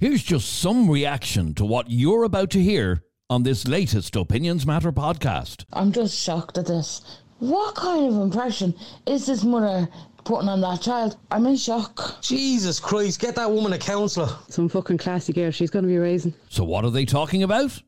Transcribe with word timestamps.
Here's 0.00 0.22
just 0.22 0.60
some 0.60 0.88
reaction 0.88 1.52
to 1.56 1.64
what 1.66 1.90
you're 1.90 2.24
about 2.24 2.48
to 2.52 2.62
hear 2.62 3.02
on 3.28 3.42
this 3.42 3.68
latest 3.68 4.16
Opinions 4.16 4.66
Matter 4.66 4.92
podcast. 4.92 5.66
I'm 5.74 5.92
just 5.92 6.18
shocked 6.18 6.56
at 6.56 6.64
this. 6.64 7.20
What 7.38 7.74
kind 7.74 8.06
of 8.06 8.22
impression 8.22 8.74
is 9.06 9.26
this 9.26 9.44
mother 9.44 9.86
putting 10.24 10.48
on 10.48 10.62
that 10.62 10.80
child? 10.80 11.18
I'm 11.30 11.44
in 11.44 11.56
shock. 11.56 12.22
Jesus 12.22 12.80
Christ, 12.80 13.20
get 13.20 13.34
that 13.34 13.50
woman 13.50 13.74
a 13.74 13.78
counsellor. 13.78 14.30
Some 14.48 14.70
fucking 14.70 14.96
classy 14.96 15.34
girl 15.34 15.50
she's 15.50 15.68
going 15.68 15.82
to 15.82 15.88
be 15.90 15.98
raising. 15.98 16.32
So, 16.48 16.64
what 16.64 16.86
are 16.86 16.90
they 16.90 17.04
talking 17.04 17.42
about? 17.42 17.82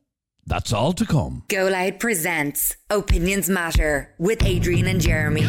That's 0.45 0.75
all 0.75 0.93
to 0.93 1.07
come. 1.07 1.45
Go 1.49 1.69
Loud 1.69 1.99
presents 1.99 2.77
Opinions 2.91 3.49
Matter 3.49 4.15
with 4.19 4.45
Adrian 4.45 4.87
and 4.87 5.01
Jeremy. 5.01 5.47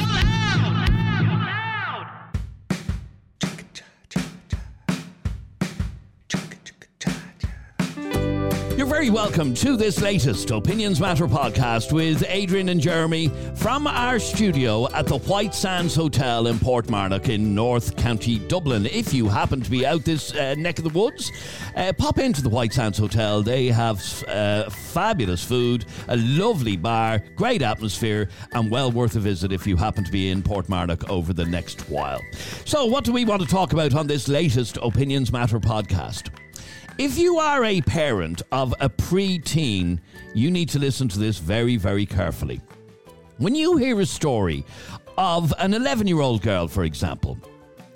Very 9.04 9.12
welcome 9.14 9.54
to 9.54 9.76
this 9.76 10.00
latest 10.00 10.50
Opinions 10.52 11.02
Matter 11.02 11.28
podcast 11.28 11.92
with 11.92 12.24
Adrian 12.30 12.70
and 12.70 12.80
Jeremy 12.80 13.28
from 13.54 13.86
our 13.86 14.18
studio 14.18 14.90
at 14.94 15.08
the 15.08 15.18
White 15.18 15.54
Sands 15.54 15.94
Hotel 15.94 16.48
in 16.48 16.56
Portmarnock 16.56 17.28
in 17.28 17.54
North 17.54 17.98
County 17.98 18.40
Dublin. 18.40 18.86
If 18.86 19.14
you 19.14 19.28
happen 19.28 19.60
to 19.60 19.70
be 19.70 19.86
out 19.86 20.06
this 20.06 20.34
uh, 20.34 20.56
neck 20.58 20.78
of 20.78 20.86
the 20.86 20.98
woods, 20.98 21.34
uh, 21.76 21.92
pop 21.92 22.18
into 22.18 22.42
the 22.42 22.48
White 22.48 22.72
Sands 22.72 22.98
Hotel. 22.98 23.44
They 23.44 23.68
have 23.68 24.02
uh, 24.30 24.70
fabulous 24.70 25.44
food, 25.44 25.84
a 26.08 26.16
lovely 26.16 26.78
bar, 26.78 27.22
great 27.36 27.62
atmosphere, 27.62 28.30
and 28.54 28.72
well 28.72 28.90
worth 28.90 29.18
a 29.18 29.20
visit 29.20 29.52
if 29.52 29.68
you 29.68 29.76
happen 29.76 30.06
to 30.06 30.12
be 30.14 30.30
in 30.30 30.42
Portmarnock 30.42 31.10
over 31.10 31.34
the 31.34 31.44
next 31.44 31.90
while. 31.90 32.22
So, 32.64 32.86
what 32.86 33.04
do 33.04 33.12
we 33.12 33.26
want 33.26 33.42
to 33.42 33.48
talk 33.50 33.74
about 33.74 33.96
on 33.96 34.08
this 34.08 34.30
latest 34.30 34.78
Opinions 34.82 35.34
Matter 35.34 35.60
podcast? 35.60 36.30
If 37.00 37.18
you 37.18 37.40
are 37.40 37.66
a 37.66 37.82
parent 37.82 38.44
of 38.52 38.76
a 38.80 38.88
preteen, 38.88 40.00
you 40.36 40.52
need 40.52 40.70
to 40.70 40.80
listen 40.80 41.08
to 41.10 41.18
this 41.18 41.40
very, 41.40 41.76
very 41.76 42.06
carefully. 42.06 42.62
When 43.38 43.56
you 43.56 43.78
hear 43.78 44.00
a 44.00 44.06
story 44.06 44.64
of 45.18 45.52
an 45.58 45.74
11 45.74 46.06
year 46.06 46.22
old 46.22 46.44
girl, 46.44 46.68
for 46.68 46.84
example, 46.84 47.40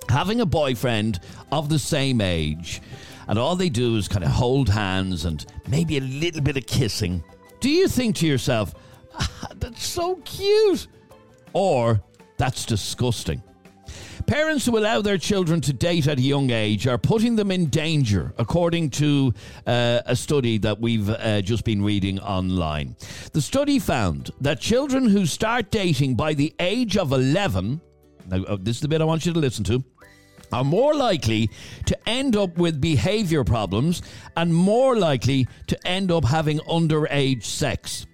having 0.09 0.41
a 0.41 0.47
boyfriend 0.47 1.19
of 1.51 1.69
the 1.69 1.77
same 1.77 2.21
age, 2.21 2.81
and 3.27 3.37
all 3.37 3.55
they 3.55 3.69
do 3.69 3.97
is 3.97 4.07
kind 4.07 4.25
of 4.25 4.31
hold 4.31 4.67
hands 4.67 5.25
and 5.25 5.45
maybe 5.67 5.97
a 5.97 6.01
little 6.01 6.41
bit 6.41 6.57
of 6.57 6.65
kissing, 6.65 7.23
do 7.59 7.69
you 7.69 7.87
think 7.87 8.15
to 8.15 8.27
yourself, 8.27 8.73
ah, 9.13 9.47
that's 9.57 9.85
so 9.85 10.15
cute? 10.25 10.87
Or 11.53 12.01
that's 12.37 12.65
disgusting? 12.65 13.43
Parents 14.27 14.65
who 14.65 14.77
allow 14.77 15.01
their 15.01 15.17
children 15.17 15.61
to 15.61 15.71
date 15.71 16.05
at 16.05 16.17
a 16.17 16.21
young 16.21 16.49
age 16.49 16.85
are 16.85 16.97
putting 16.97 17.37
them 17.37 17.49
in 17.49 17.67
danger, 17.67 18.33
according 18.37 18.89
to 18.89 19.33
uh, 19.65 20.01
a 20.05 20.17
study 20.17 20.57
that 20.57 20.81
we've 20.81 21.09
uh, 21.09 21.41
just 21.41 21.63
been 21.63 21.81
reading 21.81 22.19
online. 22.19 22.97
The 23.31 23.41
study 23.41 23.79
found 23.79 24.31
that 24.41 24.59
children 24.59 25.07
who 25.07 25.25
start 25.25 25.71
dating 25.71 26.15
by 26.15 26.33
the 26.33 26.53
age 26.59 26.97
of 26.97 27.13
11, 27.13 27.79
now, 28.27 28.43
uh, 28.43 28.57
this 28.59 28.75
is 28.75 28.81
the 28.81 28.89
bit 28.89 28.99
I 28.99 29.05
want 29.05 29.25
you 29.25 29.31
to 29.31 29.39
listen 29.39 29.63
to, 29.63 29.81
are 30.51 30.65
more 30.65 30.93
likely 30.93 31.49
to 31.85 31.97
end 32.09 32.35
up 32.35 32.57
with 32.57 32.81
behavior 32.81 33.45
problems 33.45 34.01
and 34.35 34.53
more 34.53 34.97
likely 34.97 35.47
to 35.67 35.87
end 35.87 36.11
up 36.11 36.25
having 36.25 36.59
underage 36.59 37.45
sex. 37.45 38.05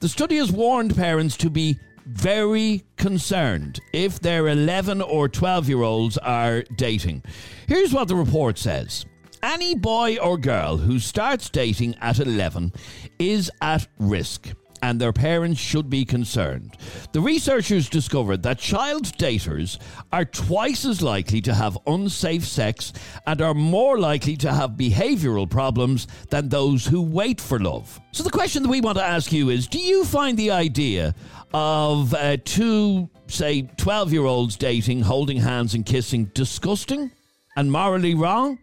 The 0.00 0.08
study 0.08 0.38
has 0.38 0.50
warned 0.50 0.96
parents 0.96 1.36
to 1.38 1.50
be 1.50 1.78
very 2.08 2.82
concerned 2.96 3.80
if 3.92 4.18
their 4.20 4.48
11 4.48 5.02
or 5.02 5.28
12 5.28 5.68
year 5.68 5.82
olds 5.82 6.16
are 6.18 6.62
dating. 6.76 7.22
Here's 7.66 7.92
what 7.92 8.08
the 8.08 8.16
report 8.16 8.58
says. 8.58 9.04
Any 9.42 9.74
boy 9.74 10.16
or 10.16 10.38
girl 10.38 10.78
who 10.78 10.98
starts 10.98 11.50
dating 11.50 11.96
at 12.00 12.18
11 12.18 12.72
is 13.18 13.50
at 13.60 13.86
risk 13.98 14.48
and 14.82 15.00
their 15.00 15.12
parents 15.12 15.60
should 15.60 15.90
be 15.90 16.04
concerned. 16.04 16.76
The 17.12 17.20
researchers 17.20 17.88
discovered 17.88 18.42
that 18.42 18.58
child 18.58 19.04
daters 19.04 19.78
are 20.12 20.24
twice 20.24 20.84
as 20.84 21.02
likely 21.02 21.40
to 21.42 21.54
have 21.54 21.78
unsafe 21.86 22.44
sex 22.44 22.92
and 23.26 23.40
are 23.40 23.54
more 23.54 23.98
likely 23.98 24.36
to 24.38 24.52
have 24.52 24.72
behavioral 24.72 25.48
problems 25.48 26.06
than 26.30 26.48
those 26.48 26.86
who 26.86 27.02
wait 27.02 27.40
for 27.40 27.58
love. 27.58 28.00
So, 28.12 28.22
the 28.22 28.30
question 28.30 28.62
that 28.62 28.68
we 28.68 28.80
want 28.80 28.98
to 28.98 29.04
ask 29.04 29.32
you 29.32 29.50
is 29.50 29.66
Do 29.66 29.78
you 29.78 30.04
find 30.04 30.36
the 30.36 30.50
idea 30.50 31.14
of 31.52 32.14
uh, 32.14 32.36
two, 32.44 33.08
say, 33.26 33.62
12 33.76 34.12
year 34.12 34.24
olds 34.24 34.56
dating, 34.56 35.02
holding 35.02 35.38
hands, 35.38 35.74
and 35.74 35.84
kissing 35.84 36.26
disgusting 36.34 37.10
and 37.56 37.70
morally 37.72 38.14
wrong? 38.14 38.58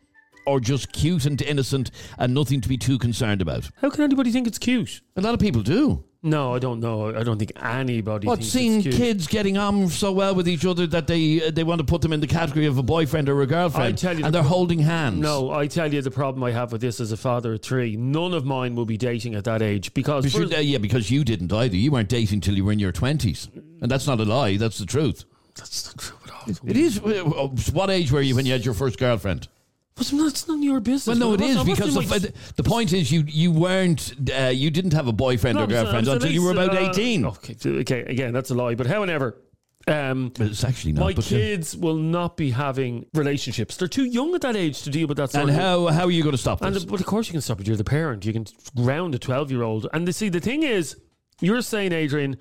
Or 0.47 0.59
just 0.59 0.91
cute 0.91 1.25
and 1.25 1.41
innocent 1.41 1.89
and 2.19 2.33
nothing 2.33 2.61
to 2.61 2.69
be 2.69 2.77
too 2.77 2.99
concerned 2.99 3.41
about? 3.41 3.69
How 3.81 3.89
can 3.89 4.03
anybody 4.03 4.31
think 4.31 4.45
it's 4.45 4.59
cute? 4.59 5.01
A 5.15 5.21
lot 5.21 5.33
of 5.33 5.39
people 5.39 5.63
do. 5.63 6.03
No, 6.25 6.55
I 6.55 6.59
don't 6.59 6.79
know. 6.79 7.15
I 7.15 7.21
don't 7.23 7.37
think 7.37 7.51
anybody. 7.63 8.25
What 8.27 8.43
seeing 8.43 8.81
kids 8.81 9.27
getting 9.27 9.57
on 9.59 9.87
so 9.89 10.11
well 10.11 10.33
with 10.33 10.47
each 10.47 10.65
other 10.65 10.87
that 10.87 11.05
they 11.05 11.45
uh, 11.47 11.51
they 11.51 11.63
want 11.63 11.79
to 11.79 11.85
put 11.85 12.01
them 12.01 12.11
in 12.11 12.19
the 12.19 12.25
category 12.27 12.65
of 12.65 12.79
a 12.79 12.83
boyfriend 12.83 13.29
or 13.29 13.41
a 13.43 13.45
girlfriend, 13.45 13.93
I 13.93 13.95
tell 13.95 14.17
you 14.17 14.25
and 14.25 14.33
the 14.33 14.39
they're 14.41 14.49
holding 14.49 14.79
hands. 14.79 15.19
No, 15.19 15.51
I 15.51 15.67
tell 15.67 15.93
you 15.93 16.01
the 16.01 16.09
problem 16.11 16.43
I 16.43 16.49
have 16.51 16.71
with 16.71 16.81
this 16.81 16.99
as 16.99 17.11
a 17.11 17.17
father 17.17 17.53
of 17.53 17.61
three. 17.61 17.95
None 17.95 18.33
of 18.33 18.43
mine 18.43 18.75
will 18.75 18.85
be 18.87 18.97
dating 18.97 19.35
at 19.35 19.43
that 19.43 19.61
age 19.61 19.93
because 19.93 20.23
Because 20.25 20.39
you- 20.39 20.47
first- 20.47 20.57
uh, 20.57 20.61
yeah, 20.61 20.79
because 20.79 21.11
you 21.11 21.23
didn't 21.23 21.53
either. 21.53 21.75
You 21.75 21.91
weren't 21.91 22.09
dating 22.09 22.41
till 22.41 22.55
you 22.55 22.65
were 22.65 22.71
in 22.71 22.79
your 22.79 22.91
twenties, 22.91 23.47
and 23.81 23.91
that's 23.91 24.07
not 24.07 24.19
a 24.19 24.25
lie. 24.25 24.57
That's 24.57 24.79
the 24.79 24.85
truth. 24.87 25.25
that's 25.55 25.85
not 25.85 25.97
true 26.03 26.17
at 26.25 26.31
all. 26.31 26.69
It 26.69 26.75
is. 26.75 26.99
uh, 26.99 27.23
uh, 27.23 27.47
What 27.71 27.89
age 27.91 28.11
were 28.11 28.21
you 28.21 28.35
when 28.35 28.45
you 28.47 28.51
had 28.51 28.65
your 28.65 28.73
first 28.73 28.97
girlfriend? 28.97 29.47
But 29.95 30.07
that's 30.11 30.47
none 30.47 30.57
of 30.57 30.63
your 30.63 30.81
business. 30.81 31.07
Well, 31.07 31.29
no, 31.29 31.33
it 31.35 31.39
What's- 31.39 31.51
is 31.51 31.57
what's 31.57 31.69
because 31.79 31.93
the, 31.93 32.01
my- 32.29 32.51
the 32.57 32.63
point 32.63 32.91
is 32.91 33.11
you 33.11 33.23
you 33.27 33.49
weren't 33.51 34.13
uh, 34.37 34.47
you 34.53 34.69
didn't 34.69 34.91
have 34.93 35.07
a 35.07 35.13
boyfriend 35.13 35.55
No, 35.55 35.61
or 35.61 35.63
I'm 35.63 35.69
saying- 35.69 35.83
girlfriend 35.85 36.07
I'm 36.07 36.13
until 36.15 36.27
saying 36.27 36.33
you 36.33 36.43
were 36.43 36.51
about 36.51 36.75
uh, 36.75 36.79
eighteen. 36.89 37.25
Okay, 37.25 37.55
so- 37.57 37.69
okay, 37.71 38.01
again, 38.01 38.33
that's 38.33 38.49
a 38.49 38.55
lie. 38.55 38.75
But 38.75 38.87
however, 38.87 39.41
um, 39.87 40.33
But 40.37 40.47
it's 40.47 40.65
actually 40.65 40.91
not. 40.93 41.01
my 41.05 41.13
but, 41.13 41.25
uh, 41.25 41.29
kids 41.29 41.77
will 41.77 41.95
not 41.95 42.35
be 42.35 42.51
having 42.51 43.05
relationships. 43.13 43.77
They're 43.77 43.87
too 43.87 44.03
young 44.03 44.35
at 44.35 44.41
that 44.41 44.57
age 44.57 44.81
to 44.83 44.89
deal 44.89 45.07
with 45.07 45.15
that. 45.17 45.31
Sort 45.31 45.43
and 45.43 45.51
of 45.51 45.55
how 45.55 45.87
how 45.87 46.05
are 46.05 46.11
you 46.11 46.23
going 46.23 46.33
to 46.35 46.41
stop 46.41 46.61
And 46.61 46.75
this? 46.75 46.83
but 46.83 46.99
of 46.99 47.05
course 47.05 47.27
you 47.27 47.31
can 47.31 47.41
stop 47.41 47.61
it. 47.61 47.67
You're 47.67 47.77
the 47.77 47.83
parent. 47.85 48.25
You 48.25 48.33
can 48.33 48.45
ground 48.75 49.15
a 49.15 49.19
twelve 49.19 49.49
year 49.49 49.63
old. 49.63 49.87
And 49.93 50.05
the, 50.05 50.11
see, 50.11 50.27
the 50.27 50.41
thing 50.41 50.63
is, 50.63 50.97
you're 51.39 51.61
saying, 51.61 51.93
Adrian, 51.93 52.35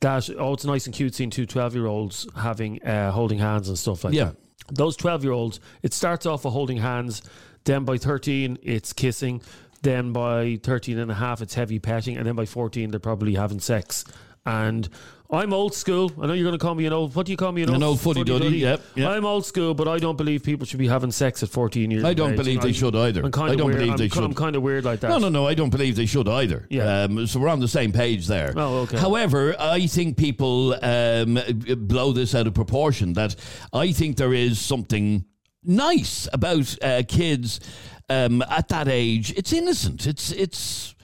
that 0.00 0.28
oh, 0.38 0.52
it's 0.52 0.66
nice 0.66 0.84
and 0.84 0.94
cute 0.94 1.14
seeing 1.14 1.30
two 1.30 1.46
12 1.46 1.74
year 1.76 1.86
olds 1.86 2.26
having 2.36 2.82
uh, 2.82 3.10
holding 3.12 3.38
hands 3.38 3.68
and 3.70 3.78
stuff 3.78 4.04
like 4.04 4.12
Yeah. 4.12 4.24
that. 4.24 4.36
Those 4.68 4.96
twelve 4.96 5.24
year 5.24 5.32
olds, 5.32 5.60
it 5.82 5.94
starts 5.94 6.26
off 6.26 6.44
with 6.44 6.52
holding 6.52 6.78
hands. 6.78 7.22
Then 7.64 7.84
by 7.84 7.98
thirteen, 7.98 8.58
it's 8.62 8.92
kissing. 8.92 9.42
Then 9.82 10.12
by 10.12 10.60
13 10.62 10.98
and 10.98 11.10
a 11.10 11.14
half, 11.14 11.40
it's 11.40 11.54
heavy 11.54 11.78
petting. 11.78 12.16
And 12.18 12.26
then 12.26 12.34
by 12.34 12.44
14, 12.44 12.90
they're 12.90 13.00
probably 13.00 13.34
having 13.34 13.60
sex. 13.60 14.04
And 14.44 14.88
I'm 15.32 15.52
old 15.52 15.74
school. 15.74 16.10
I 16.20 16.26
know 16.26 16.32
you're 16.32 16.44
going 16.44 16.58
to 16.58 16.62
call 16.62 16.74
me 16.74 16.86
an 16.86 16.92
old. 16.92 17.14
What 17.14 17.24
do 17.26 17.30
you 17.32 17.36
call 17.36 17.52
me? 17.52 17.62
An, 17.62 17.72
An 17.72 17.82
old 17.84 18.00
fuddy-duddy, 18.00 18.48
yep, 18.58 18.82
yep. 18.96 19.10
I'm 19.10 19.24
old 19.24 19.46
school, 19.46 19.74
but 19.74 19.86
I 19.86 19.98
don't 19.98 20.16
believe 20.16 20.42
people 20.42 20.66
should 20.66 20.78
be 20.80 20.88
having 20.88 21.12
sex 21.12 21.42
at 21.44 21.48
14 21.50 21.88
years. 21.90 22.02
Old. 22.02 22.10
I 22.10 22.14
don't 22.14 22.32
age. 22.32 22.36
believe 22.36 22.60
they 22.62 22.70
I- 22.70 22.72
should 22.72 22.96
either. 22.96 23.22
I'm 23.24 23.30
kind 23.30 23.50
I 23.50 23.52
of 23.52 23.58
don't 23.58 23.66
weird. 23.68 23.78
believe 23.78 23.92
I'm, 23.92 23.96
they 23.98 24.08
ki- 24.08 24.18
I'm 24.20 24.30
should. 24.30 24.36
kind 24.36 24.56
of 24.56 24.62
weird 24.62 24.84
like 24.84 25.00
that. 25.00 25.08
No, 25.08 25.18
no, 25.18 25.28
no. 25.28 25.46
I 25.46 25.54
don't 25.54 25.70
believe 25.70 25.94
they 25.94 26.06
should 26.06 26.28
either. 26.28 26.66
Yeah. 26.68 27.02
Um, 27.04 27.26
so 27.28 27.38
we're 27.38 27.48
on 27.48 27.60
the 27.60 27.68
same 27.68 27.92
page 27.92 28.26
there. 28.26 28.52
Oh, 28.56 28.78
okay. 28.80 28.98
However, 28.98 29.54
I 29.58 29.86
think 29.86 30.16
people 30.16 30.76
um, 30.82 31.38
blow 31.86 32.12
this 32.12 32.34
out 32.34 32.46
of 32.48 32.54
proportion. 32.54 33.12
That 33.12 33.36
I 33.72 33.92
think 33.92 34.16
there 34.16 34.34
is 34.34 34.58
something 34.60 35.24
nice 35.62 36.26
about 36.32 36.76
uh, 36.82 37.02
kids 37.06 37.60
um, 38.08 38.42
at 38.50 38.66
that 38.68 38.88
age. 38.88 39.32
It's 39.36 39.52
innocent. 39.52 40.06
It's 40.08 40.32
it's 40.32 40.94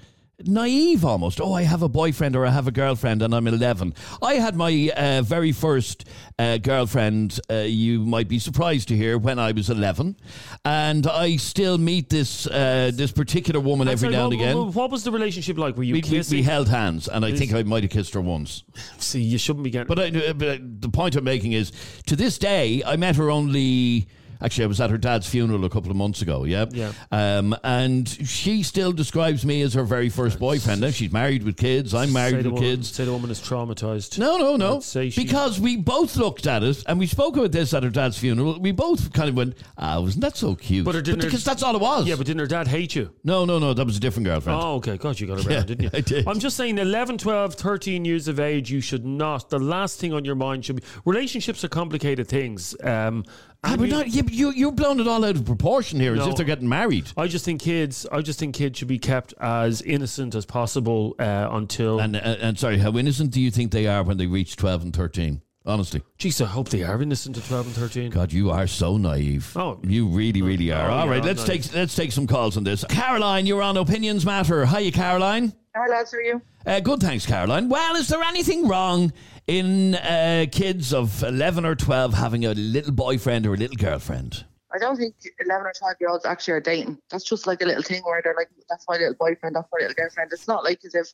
naive 0.45 1.05
almost. 1.05 1.41
Oh, 1.41 1.53
I 1.55 1.63
have 1.63 1.83
a 1.83 1.89
boyfriend 1.89 2.37
or 2.37 2.47
I 2.47 2.51
have 2.51 2.67
a 2.67 2.73
girlfriend 2.73 3.23
and 3.23 3.35
I'm 3.35 3.47
11. 3.47 3.95
I 4.23 4.35
had 4.35 4.55
my 4.55 4.91
uh, 4.97 5.23
very 5.23 5.53
first 5.53 6.07
uh, 6.39 6.59
girlfriend, 6.59 7.41
uh, 7.51 7.57
you 7.57 8.01
might 8.01 8.29
be 8.29 8.39
surprised 8.39 8.89
to 8.89 8.97
hear, 8.97 9.17
when 9.19 9.39
I 9.39 9.53
was 9.53 9.71
11. 9.71 10.17
And 10.65 11.07
I 11.07 11.37
still 11.37 11.79
meet 11.79 12.11
this 12.11 12.47
uh, 12.47 12.91
this 12.93 13.13
particular 13.13 13.61
woman 13.61 13.89
I'm 13.89 13.93
every 13.93 14.07
sorry, 14.07 14.15
now 14.15 14.25
what, 14.25 14.33
and 14.33 14.43
again. 14.43 14.73
What, 14.73 14.91
was 14.91 15.05
the 15.05 15.11
relationship 15.13 15.59
like? 15.59 15.77
Were 15.77 15.83
you 15.83 15.95
We, 15.95 16.03
we, 16.03 16.23
we 16.31 16.43
held 16.43 16.69
hands, 16.69 17.09
and 17.09 17.25
I 17.25 17.33
think 17.33 17.53
I 17.53 17.63
might 17.63 17.83
have 17.83 17.93
kissed 17.93 18.15
her 18.15 18.21
once. 18.21 18.65
See, 18.99 19.21
you 19.21 19.39
shouldn't 19.39 19.65
be 19.65 19.71
getting. 19.71 19.89
But, 19.89 19.99
I, 19.99 20.29
uh, 20.29 20.33
but 20.33 20.83
the 20.83 20.89
point 20.89 21.17
I'm 21.17 21.25
making 21.25 21.53
is, 21.53 21.73
to 22.07 22.17
this 22.17 22.39
day, 22.39 22.83
I 22.85 22.97
met 22.97 23.17
her 23.17 23.31
only. 23.31 24.09
Actually, 24.43 24.65
I 24.65 24.67
was 24.69 24.81
at 24.81 24.91
her 24.91 24.99
dad's 24.99 25.29
funeral 25.29 25.65
a 25.65 25.71
couple 25.71 25.91
of 25.91 25.97
months 25.97 26.23
ago. 26.23 26.45
Yeah, 26.45 26.67
Yeah. 26.71 26.93
Um, 27.11 27.57
and 27.65 28.09
she 28.09 28.63
still 28.63 28.93
describes 28.93 29.45
me 29.47 29.63
as 29.63 29.75
her 29.75 29.85
very 29.85 30.09
first 30.09 30.39
boyfriend. 30.39 30.81
Now 30.81 30.91
she's 30.91 31.13
married 31.13 31.43
with 31.43 31.57
kids. 31.57 31.95
I'm 31.95 32.13
married 32.13 32.37
with 32.37 32.47
woman, 32.47 32.63
kids. 32.63 32.91
Say 32.93 33.05
the 33.05 33.13
woman 33.13 33.31
is 33.31 33.41
traumatized. 33.41 34.19
No, 34.19 34.37
no, 34.39 34.57
no. 34.57 34.77
I'd 34.77 34.83
say 34.83 35.11
she- 35.11 35.25
Because 35.25 35.59
we 35.61 35.77
both 35.77 36.17
looked 36.17 36.47
at 36.47 36.63
it, 36.63 36.83
and 36.87 36.99
we 36.99 37.07
spoke 37.07 37.37
about 37.37 37.53
this 37.53 37.73
at 37.75 37.83
her 37.83 37.91
dad's 37.91 38.19
funeral. 38.19 38.59
We 38.61 38.73
both 38.73 39.13
kind 39.13 39.29
of 39.29 39.35
went, 39.37 39.57
"Ah, 39.79 40.01
wasn't 40.01 40.23
that 40.23 40.37
so 40.37 40.55
cute?" 40.55 40.85
But 40.85 40.95
her 40.95 41.03
because 41.03 41.45
that's 41.45 41.63
all 41.63 41.75
it 41.77 41.81
was. 41.81 42.07
Yeah, 42.07 42.17
but 42.17 42.27
didn't 42.27 42.41
her 42.41 42.47
dad 42.47 42.69
hate 42.69 42.95
you? 42.95 43.11
no, 43.25 43.45
no, 43.45 43.59
no. 43.59 43.75
That 43.75 43.87
was 43.87 43.97
a 43.97 44.01
different 44.01 44.27
girlfriend. 44.27 44.61
Oh, 44.63 44.75
okay. 44.77 44.97
God, 44.97 45.19
you 45.21 45.27
got 45.27 45.39
around, 45.39 45.51
Yeah, 45.51 45.63
didn't 45.63 45.83
you? 45.85 45.91
I 45.93 46.01
did. 46.01 46.27
I'm 46.29 46.39
just 46.39 46.57
saying 46.57 46.79
11, 46.79 47.19
12, 47.19 47.55
13 47.55 48.05
years 48.05 48.29
of 48.29 48.39
age, 48.41 48.71
you 48.71 48.81
should 48.81 49.05
not. 49.07 49.51
The 49.51 49.59
last 49.59 49.99
thing 50.01 50.13
on 50.13 50.25
your 50.25 50.35
mind 50.35 50.65
should 50.65 50.77
be 50.77 50.83
relationships 51.05 51.65
are 51.65 51.69
complicated 51.69 52.29
things. 52.29 52.75
Um, 52.83 53.25
Ah, 53.67 53.77
but 53.77 53.89
not, 53.89 54.09
yeah, 54.09 54.23
but 54.23 54.33
you, 54.33 54.51
you're 54.53 54.73
blowing 54.73 55.01
it 55.01 55.09
all 55.09 55.25
out 55.25 55.37
of 55.37 55.45
proportion 55.45 56.01
here, 56.01 56.13
as 56.13 56.19
No. 56.21 56.29
if 56.31 56.37
they're 56.37 56.47
getting 56.47 56.69
married. 56.69 57.07
I 57.17 57.27
just 57.27 57.45
think 57.45 57.61
kids. 57.61 58.07
I 58.13 58.21
just 58.21 58.39
think 58.39 58.55
kids 58.55 58.79
should 58.79 58.89
be 58.89 58.99
kept 58.99 59.35
as 59.41 59.83
innocent 59.83 60.35
as 60.35 60.47
possible 60.47 61.15
uh, 61.19 61.49
until. 61.51 61.99
And, 62.01 62.17
and 62.17 62.41
and 62.41 62.59
sorry, 62.59 62.79
how 62.79 62.97
innocent 62.97 63.31
do 63.33 63.41
you 63.41 63.51
think 63.51 63.73
they 63.73 63.87
are 63.87 64.03
when 64.03 64.17
they 64.17 64.27
reach 64.27 64.57
twelve 64.57 64.83
and 64.83 64.95
thirteen? 64.95 65.43
Honestly, 65.69 66.01
Jeez, 66.17 66.41
I 66.41 66.47
hope 66.47 66.69
they 66.69 66.85
are 66.85 67.03
innocent 67.03 67.37
at 67.37 67.45
twelve 67.45 67.67
and 67.67 67.75
thirteen. 67.75 68.11
God, 68.11 68.33
you 68.33 68.53
are 68.53 68.69
so 68.69 68.97
naive. 68.99 69.53
Oh. 69.57 69.81
you 69.83 70.07
really, 70.07 70.41
really 70.41 70.71
are. 70.71 70.89
Oh, 70.89 70.95
All 70.95 71.05
yeah, 71.07 71.11
right, 71.11 71.21
I'm 71.23 71.27
let's 71.27 71.47
naive. 71.49 71.65
take 71.65 71.75
let's 71.75 71.97
take 71.97 72.13
some 72.13 72.29
calls 72.29 72.57
on 72.57 72.63
this. 72.63 72.85
Caroline, 72.85 73.47
you're 73.47 73.63
on 73.63 73.77
Opinions 73.77 74.25
Matter. 74.25 74.65
Hiya, 74.65 74.93
Caroline. 74.93 75.53
Hi 75.77 75.89
lads, 75.89 76.13
how 76.13 76.17
are 76.17 76.23
you? 76.23 76.43
Uh, 76.65 76.81
good, 76.81 77.01
thanks, 77.01 77.27
Caroline. 77.27 77.69
Well, 77.69 77.97
is 77.97 78.09
there 78.09 78.23
anything 78.23 78.67
wrong 78.67 79.13
in 79.47 79.95
uh, 79.97 80.47
kids 80.51 80.95
of 80.95 81.23
eleven 81.23 81.67
or 81.67 81.75
twelve 81.75 82.15
having 82.15 82.47
a 82.47 82.55
little 82.55 82.93
boyfriend 82.93 83.47
or 83.47 83.53
a 83.53 83.59
little 83.59 83.77
girlfriend? 83.77 84.47
I 84.75 84.79
don't 84.79 84.97
think 84.97 85.15
11 85.39 85.67
or 85.67 85.73
12 85.79 85.97
year 86.01 86.11
olds 86.11 86.27
actually 86.27 86.55
are 86.55 86.61
dating. 86.61 86.99
That's 87.11 87.25
just 87.25 87.47
like 87.47 87.63
a 87.63 87.67
little 87.67 87.83
thing 87.83 88.03
where 88.03 88.21
they're 88.23 88.35
like, 88.37 88.49
that's 88.69 88.85
my 88.89 88.97
little 88.97 89.15
boyfriend, 89.15 89.55
that's 89.55 89.69
my 89.73 89.81
little 89.81 89.95
girlfriend. 89.95 90.33
It's 90.33 90.49
not 90.49 90.65
like 90.65 90.81
as 90.85 90.95
if 90.95 91.13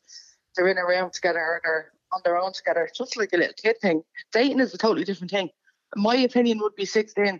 they're 0.55 0.67
in 0.67 0.77
a 0.77 0.85
room 0.85 1.09
together 1.11 1.39
or 1.39 1.61
they're 1.63 1.91
on 2.11 2.21
their 2.23 2.37
own 2.37 2.51
together. 2.51 2.83
It's 2.83 2.97
just 2.97 3.15
like 3.15 3.31
a 3.33 3.37
little 3.37 3.53
kid 3.61 3.79
thing. 3.81 4.03
Dating 4.31 4.59
is 4.59 4.73
a 4.73 4.77
totally 4.77 5.03
different 5.03 5.31
thing. 5.31 5.49
My 5.95 6.15
opinion 6.15 6.59
would 6.59 6.75
be 6.75 6.85
16. 6.85 7.39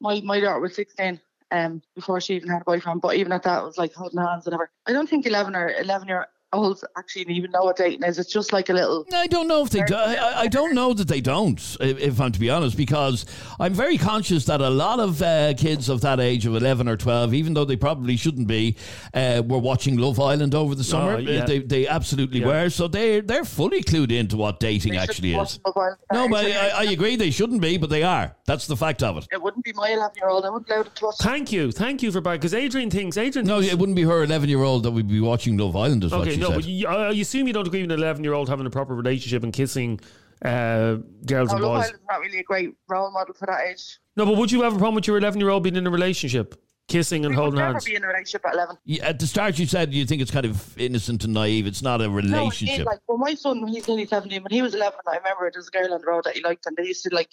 My, 0.00 0.20
my 0.24 0.40
daughter 0.40 0.60
was 0.60 0.74
16 0.76 1.20
um, 1.50 1.82
before 1.94 2.20
she 2.20 2.36
even 2.36 2.48
had 2.48 2.62
a 2.62 2.64
boyfriend, 2.64 3.00
but 3.00 3.16
even 3.16 3.32
at 3.32 3.42
that, 3.42 3.62
it 3.62 3.66
was 3.66 3.76
like 3.78 3.92
holding 3.92 4.20
hands 4.20 4.46
and 4.46 4.52
whatever. 4.52 4.70
I 4.86 4.92
don't 4.92 5.08
think 5.08 5.26
11 5.26 5.56
or 5.56 5.72
11 5.72 6.06
year 6.08 6.26
olds 6.52 6.84
actually 6.96 7.32
even 7.34 7.50
know 7.50 7.62
what 7.64 7.76
dating 7.76 8.02
is. 8.02 8.18
It's 8.18 8.30
just 8.32 8.52
like 8.52 8.68
a 8.68 8.72
little. 8.72 9.06
I 9.14 9.26
don't 9.26 9.46
know 9.48 9.62
if 9.62 9.70
they 9.70 9.82
do. 9.84 9.94
I, 9.94 10.40
I 10.42 10.46
don't 10.48 10.74
know 10.74 10.92
that 10.94 11.08
they 11.08 11.20
don't, 11.20 11.58
if, 11.80 11.98
if 11.98 12.20
I'm 12.20 12.32
to 12.32 12.40
be 12.40 12.50
honest, 12.50 12.76
because 12.76 13.24
I'm 13.58 13.72
very 13.74 13.96
conscious 13.98 14.44
that 14.46 14.60
a 14.60 14.70
lot 14.70 15.00
of 15.00 15.22
uh, 15.22 15.54
kids 15.54 15.88
of 15.88 16.00
that 16.02 16.20
age 16.20 16.46
of 16.46 16.54
11 16.56 16.88
or 16.88 16.96
12, 16.96 17.34
even 17.34 17.54
though 17.54 17.64
they 17.64 17.76
probably 17.76 18.16
shouldn't 18.16 18.48
be, 18.48 18.76
uh, 19.14 19.42
were 19.46 19.58
watching 19.58 19.96
Love 19.96 20.18
Island 20.18 20.54
over 20.54 20.74
the 20.74 20.84
summer. 20.84 21.14
Oh, 21.14 21.18
yeah. 21.18 21.44
They, 21.44 21.60
they 21.60 21.86
absolutely 21.86 22.40
Yeah. 22.40 22.46
were. 22.46 22.70
So 22.70 22.88
they're, 22.88 23.22
they're 23.22 23.44
fully 23.44 23.82
clued 23.82 24.10
into 24.12 24.36
what 24.36 24.60
dating 24.60 24.92
they 24.92 24.98
actually 24.98 25.30
is. 25.32 25.36
watch 25.36 25.58
Love 25.64 25.76
Island. 25.76 25.96
No, 26.12 26.28
but 26.28 26.44
I, 26.46 26.68
I 26.70 26.82
agree 26.84 27.16
they 27.16 27.30
shouldn't 27.30 27.60
be, 27.60 27.76
but 27.76 27.90
they 27.90 28.02
are. 28.02 28.34
That's 28.46 28.66
the 28.66 28.76
fact 28.76 29.02
of 29.02 29.16
it. 29.18 29.28
It 29.30 29.40
wouldn't 29.40 29.64
be 29.64 29.72
my 29.74 29.90
11 29.90 30.16
year 30.16 30.28
old. 30.28 30.44
I 30.44 30.50
wouldn't 30.50 30.68
allow 30.70 30.82
them 30.82 30.92
to 30.96 31.04
watch. 31.04 31.16
Thank 31.20 31.52
you, 31.52 31.70
thank 31.70 32.02
you 32.02 32.10
for 32.10 32.20
back 32.20 32.40
because 32.40 32.54
Adrian 32.54 32.90
thinks 32.90 33.16
Adrian. 33.16 33.46
No, 33.46 33.60
thinks, 33.60 33.72
it 33.72 33.78
wouldn't 33.78 33.96
be 33.96 34.02
her 34.02 34.24
11 34.24 34.48
year 34.48 34.62
old 34.62 34.82
that 34.82 34.90
would 34.90 35.08
be 35.08 35.20
watching 35.20 35.56
Love 35.56 35.76
Island, 35.76 36.02
is 36.04 36.12
what 36.12 36.22
Okay, 36.22 36.34
she 36.34 36.39
no, 36.40 36.48
said. 36.48 36.54
but 36.56 36.64
you, 36.66 36.86
I 36.88 37.08
I 37.08 37.12
assume 37.12 37.46
you 37.46 37.52
don't 37.52 37.66
agree 37.66 37.82
with 37.82 37.90
an 37.92 37.98
eleven-year-old 37.98 38.48
having 38.48 38.66
a 38.66 38.70
proper 38.70 38.94
relationship 38.94 39.42
and 39.44 39.52
kissing 39.52 40.00
uh, 40.44 40.96
girls 41.26 41.50
No, 41.50 41.56
and 41.56 41.62
Love 41.64 41.74
boys. 41.76 41.84
Island's 41.84 42.00
not 42.08 42.20
really 42.20 42.38
a 42.38 42.42
great 42.42 42.70
role 42.88 43.10
model 43.12 43.34
for 43.34 43.46
that 43.46 43.60
age. 43.66 43.98
No, 44.16 44.24
but 44.26 44.36
would 44.36 44.50
you 44.50 44.62
have 44.62 44.74
a 44.74 44.78
problem 44.78 44.94
with 44.96 45.06
your 45.06 45.18
eleven-year-old 45.18 45.62
being 45.62 45.76
in 45.76 45.86
a 45.86 45.90
relationship, 45.90 46.60
kissing 46.88 47.24
and 47.24 47.34
We 47.34 47.36
would 47.36 47.42
holding 47.42 47.58
never 47.60 47.72
hands? 47.72 47.84
be 47.84 47.94
in 47.94 48.04
a 48.04 48.06
relationship 48.08 48.44
at 48.46 48.54
11. 48.54 48.76
Yeah, 48.84 49.06
at 49.06 49.18
the 49.18 49.26
start, 49.26 49.58
you 49.58 49.66
said 49.66 49.92
you 49.94 50.04
think 50.06 50.22
it's 50.22 50.30
kind 50.30 50.46
of 50.46 50.76
innocent 50.78 51.24
and 51.24 51.34
naive. 51.34 51.66
It's 51.66 51.82
not 51.82 52.00
a 52.00 52.08
No, 52.08 52.18
indeed, 52.18 52.32
relationship. 52.32 52.86
like, 52.86 53.00
well, 53.06 53.18
my 53.18 53.34
son, 53.34 53.60
when 53.62 53.72
he's 53.72 53.86
nearly 53.86 54.06
17, 54.06 54.42
when 54.42 54.50
he 54.50 54.62
was 54.62 54.74
11, 54.74 54.98
I 55.06 55.16
remember 55.18 55.50
there 55.50 55.58
was 55.60 55.68
a 55.68 55.70
girl 55.70 55.92
on 55.94 56.00
the 56.00 56.06
road 56.06 56.24
that 56.24 56.34
he 56.36 56.42
liked, 56.42 56.66
and 56.66 56.76
they 56.76 56.84
used 56.86 57.04
to, 57.04 57.14
like, 57.14 57.30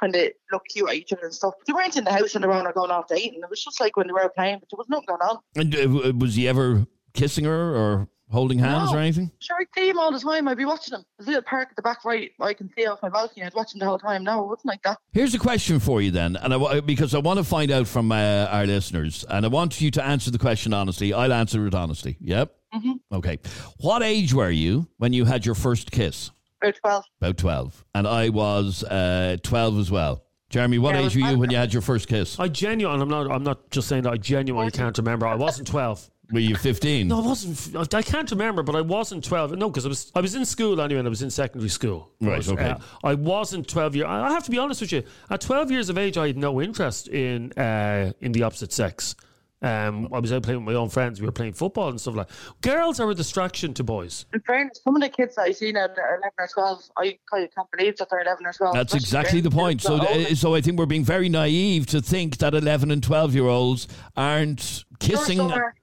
kind 0.00 0.14
of 0.16 0.28
look 0.52 0.62
cute 0.72 0.88
at 0.88 0.94
each 0.94 1.12
other 1.12 1.24
and 1.24 1.34
stuff. 1.34 1.54
But 1.58 1.66
they 1.66 1.72
weren't 1.72 1.96
in 1.96 2.04
the 2.04 2.12
house 2.12 2.34
on 2.36 2.42
their 2.42 2.52
own 2.52 2.66
or 2.66 2.72
going 2.72 2.90
off 2.90 3.08
dating. 3.08 3.40
It 3.42 3.50
was 3.50 3.62
just 3.64 3.80
like 3.80 3.96
when 3.98 4.06
they 4.06 4.12
were 4.14 4.30
playing, 4.34 4.58
but 4.60 4.68
there 4.70 4.78
was 4.78 4.88
nothing 4.88 5.06
going 5.08 5.20
on. 5.20 5.38
And 5.56 5.74
uh, 5.74 6.12
was 6.16 6.36
he 6.36 6.46
ever 6.48 6.86
kissing 7.12 7.44
her 7.44 7.74
or 7.76 8.08
holding 8.30 8.58
hands 8.58 8.90
No. 8.92 8.98
or 8.98 9.00
anything? 9.00 9.30
Sure, 9.40 9.56
I'd 9.60 9.66
see 9.76 9.88
him 9.90 9.98
all 9.98 10.10
the 10.12 10.18
time. 10.20 10.48
I'd 10.48 10.56
be 10.56 10.64
watching 10.64 10.94
him. 10.94 11.04
There's 11.18 11.26
a 11.28 11.30
little 11.30 11.42
park 11.42 11.68
at 11.70 11.76
the 11.76 11.82
back 11.82 12.04
right 12.04 12.30
I 12.40 12.54
can 12.54 12.70
see 12.76 12.86
off 12.86 13.00
my 13.02 13.08
balcony. 13.08 13.44
I'd 13.44 13.54
watch 13.54 13.74
him 13.74 13.78
the 13.80 13.86
whole 13.86 13.98
time. 13.98 14.24
No, 14.24 14.42
it 14.44 14.48
wasn't 14.48 14.66
like 14.66 14.82
that. 14.82 14.98
Here's 15.12 15.34
a 15.34 15.38
question 15.38 15.80
for 15.80 16.00
you 16.00 16.10
then, 16.10 16.36
and 16.36 16.54
I, 16.54 16.80
because 16.80 17.14
I 17.14 17.18
want 17.18 17.38
to 17.38 17.44
find 17.44 17.70
out 17.70 17.86
from 17.86 18.10
uh, 18.12 18.48
our 18.50 18.66
listeners, 18.66 19.24
and 19.28 19.44
I 19.44 19.48
want 19.48 19.80
you 19.80 19.90
to 19.92 20.04
answer 20.04 20.30
the 20.30 20.38
question 20.38 20.72
honestly. 20.72 21.12
I'll 21.12 21.32
answer 21.32 21.66
it 21.66 21.74
honestly. 21.74 22.16
Yep. 22.20 22.54
Mm-hmm. 22.74 22.92
Okay. 23.16 23.38
What 23.78 24.02
age 24.02 24.32
were 24.32 24.50
you 24.50 24.86
when 24.98 25.12
you 25.12 25.24
had 25.24 25.44
your 25.44 25.54
first 25.56 25.90
kiss? 25.90 26.30
About 26.62 26.76
12. 26.76 27.04
About 27.20 27.36
twelve, 27.38 27.84
and 27.94 28.06
I 28.06 28.28
was 28.28 28.84
uh, 28.84 29.38
twelve 29.42 29.78
as 29.78 29.90
well. 29.90 30.24
Jeremy, 30.50 30.78
what 30.78 30.94
Yeah, 30.94 31.02
age 31.02 31.14
were 31.16 31.30
you 31.30 31.38
when 31.38 31.50
you 31.50 31.56
had 31.56 31.72
your 31.72 31.80
first 31.80 32.06
kiss? 32.08 32.38
I 32.38 32.48
genuinely, 32.48 33.00
I'm 33.02 33.08
not. 33.08 33.30
I'm 33.30 33.42
not 33.44 33.70
just 33.70 33.88
saying 33.88 34.02
that. 34.02 34.12
I 34.12 34.16
genuinely 34.16 34.70
can't 34.70 34.96
remember. 34.98 35.26
I 35.26 35.36
wasn't 35.36 35.68
twelve. 35.68 36.10
Were 36.32 36.38
you 36.40 36.56
fifteen? 36.56 37.08
No, 37.08 37.22
I 37.22 37.26
wasn't. 37.26 37.94
I 37.94 38.02
can't 38.02 38.30
remember, 38.30 38.62
but 38.62 38.74
I 38.76 38.80
wasn't 38.80 39.24
twelve. 39.24 39.50
No, 39.56 39.68
because 39.68 39.84
I 39.84 39.88
was. 39.88 40.12
I 40.14 40.20
was 40.20 40.34
in 40.34 40.44
school 40.44 40.80
anyway, 40.80 40.98
and 41.00 41.08
I 41.08 41.10
was 41.10 41.22
in 41.22 41.30
secondary 41.30 41.70
school. 41.70 42.10
Right, 42.20 42.44
But, 42.44 42.52
okay. 42.52 42.70
uh, 42.70 42.78
I 43.02 43.14
wasn't 43.14 43.66
twelve 43.68 43.96
years. 43.96 44.06
I 44.08 44.26
I 44.28 44.30
have 44.32 44.44
to 44.44 44.50
be 44.50 44.58
honest 44.58 44.80
with 44.80 44.92
you. 44.92 45.02
At 45.28 45.40
twelve 45.40 45.70
years 45.70 45.88
of 45.88 45.98
age, 45.98 46.16
I 46.16 46.28
had 46.28 46.36
no 46.38 46.60
interest 46.60 47.08
in 47.08 47.52
uh, 47.52 48.12
in 48.20 48.32
the 48.32 48.42
opposite 48.44 48.72
sex. 48.72 49.16
Um, 49.62 50.08
I 50.10 50.20
was 50.20 50.32
out 50.32 50.42
playing 50.42 50.64
with 50.64 50.74
my 50.74 50.80
own 50.80 50.88
friends. 50.88 51.20
We 51.20 51.26
were 51.26 51.32
playing 51.32 51.52
football 51.52 51.90
and 51.90 52.00
stuff 52.00 52.14
like. 52.14 52.28
Girls 52.62 52.98
are 52.98 53.10
a 53.10 53.14
distraction 53.14 53.74
to 53.74 53.84
boys. 53.84 54.24
In 54.32 54.40
fairness, 54.40 54.80
some 54.82 54.96
of 54.96 55.02
the 55.02 55.10
kids 55.10 55.34
that 55.36 55.42
I 55.42 55.52
see 55.52 55.70
now 55.70 55.86
that 55.86 55.98
are 55.98 56.16
11 56.16 56.30
or 56.38 56.48
12, 56.54 56.82
I 56.96 57.18
kind 57.30 57.44
of 57.44 57.54
can't 57.54 57.70
believe 57.70 57.96
that 57.98 58.08
they're 58.08 58.22
11 58.22 58.46
or 58.46 58.52
12. 58.54 58.74
That's 58.74 58.94
exactly 58.94 59.42
the 59.42 59.50
point. 59.50 59.82
So, 59.82 59.98
that 59.98 60.06
are 60.08 60.14
older. 60.14 60.28
uh, 60.30 60.34
so 60.34 60.54
I 60.54 60.62
think 60.62 60.78
we're 60.78 60.86
being 60.86 61.04
very 61.04 61.28
naive 61.28 61.84
to 61.88 62.00
think 62.00 62.38
that 62.38 62.54
eleven 62.54 62.90
and 62.90 63.02
twelve 63.02 63.34
year 63.34 63.48
olds 63.48 63.86
aren't 64.16 64.84
kissing. 64.98 65.36
Sure, 65.36 65.50
some 65.50 65.52
are- 65.52 65.74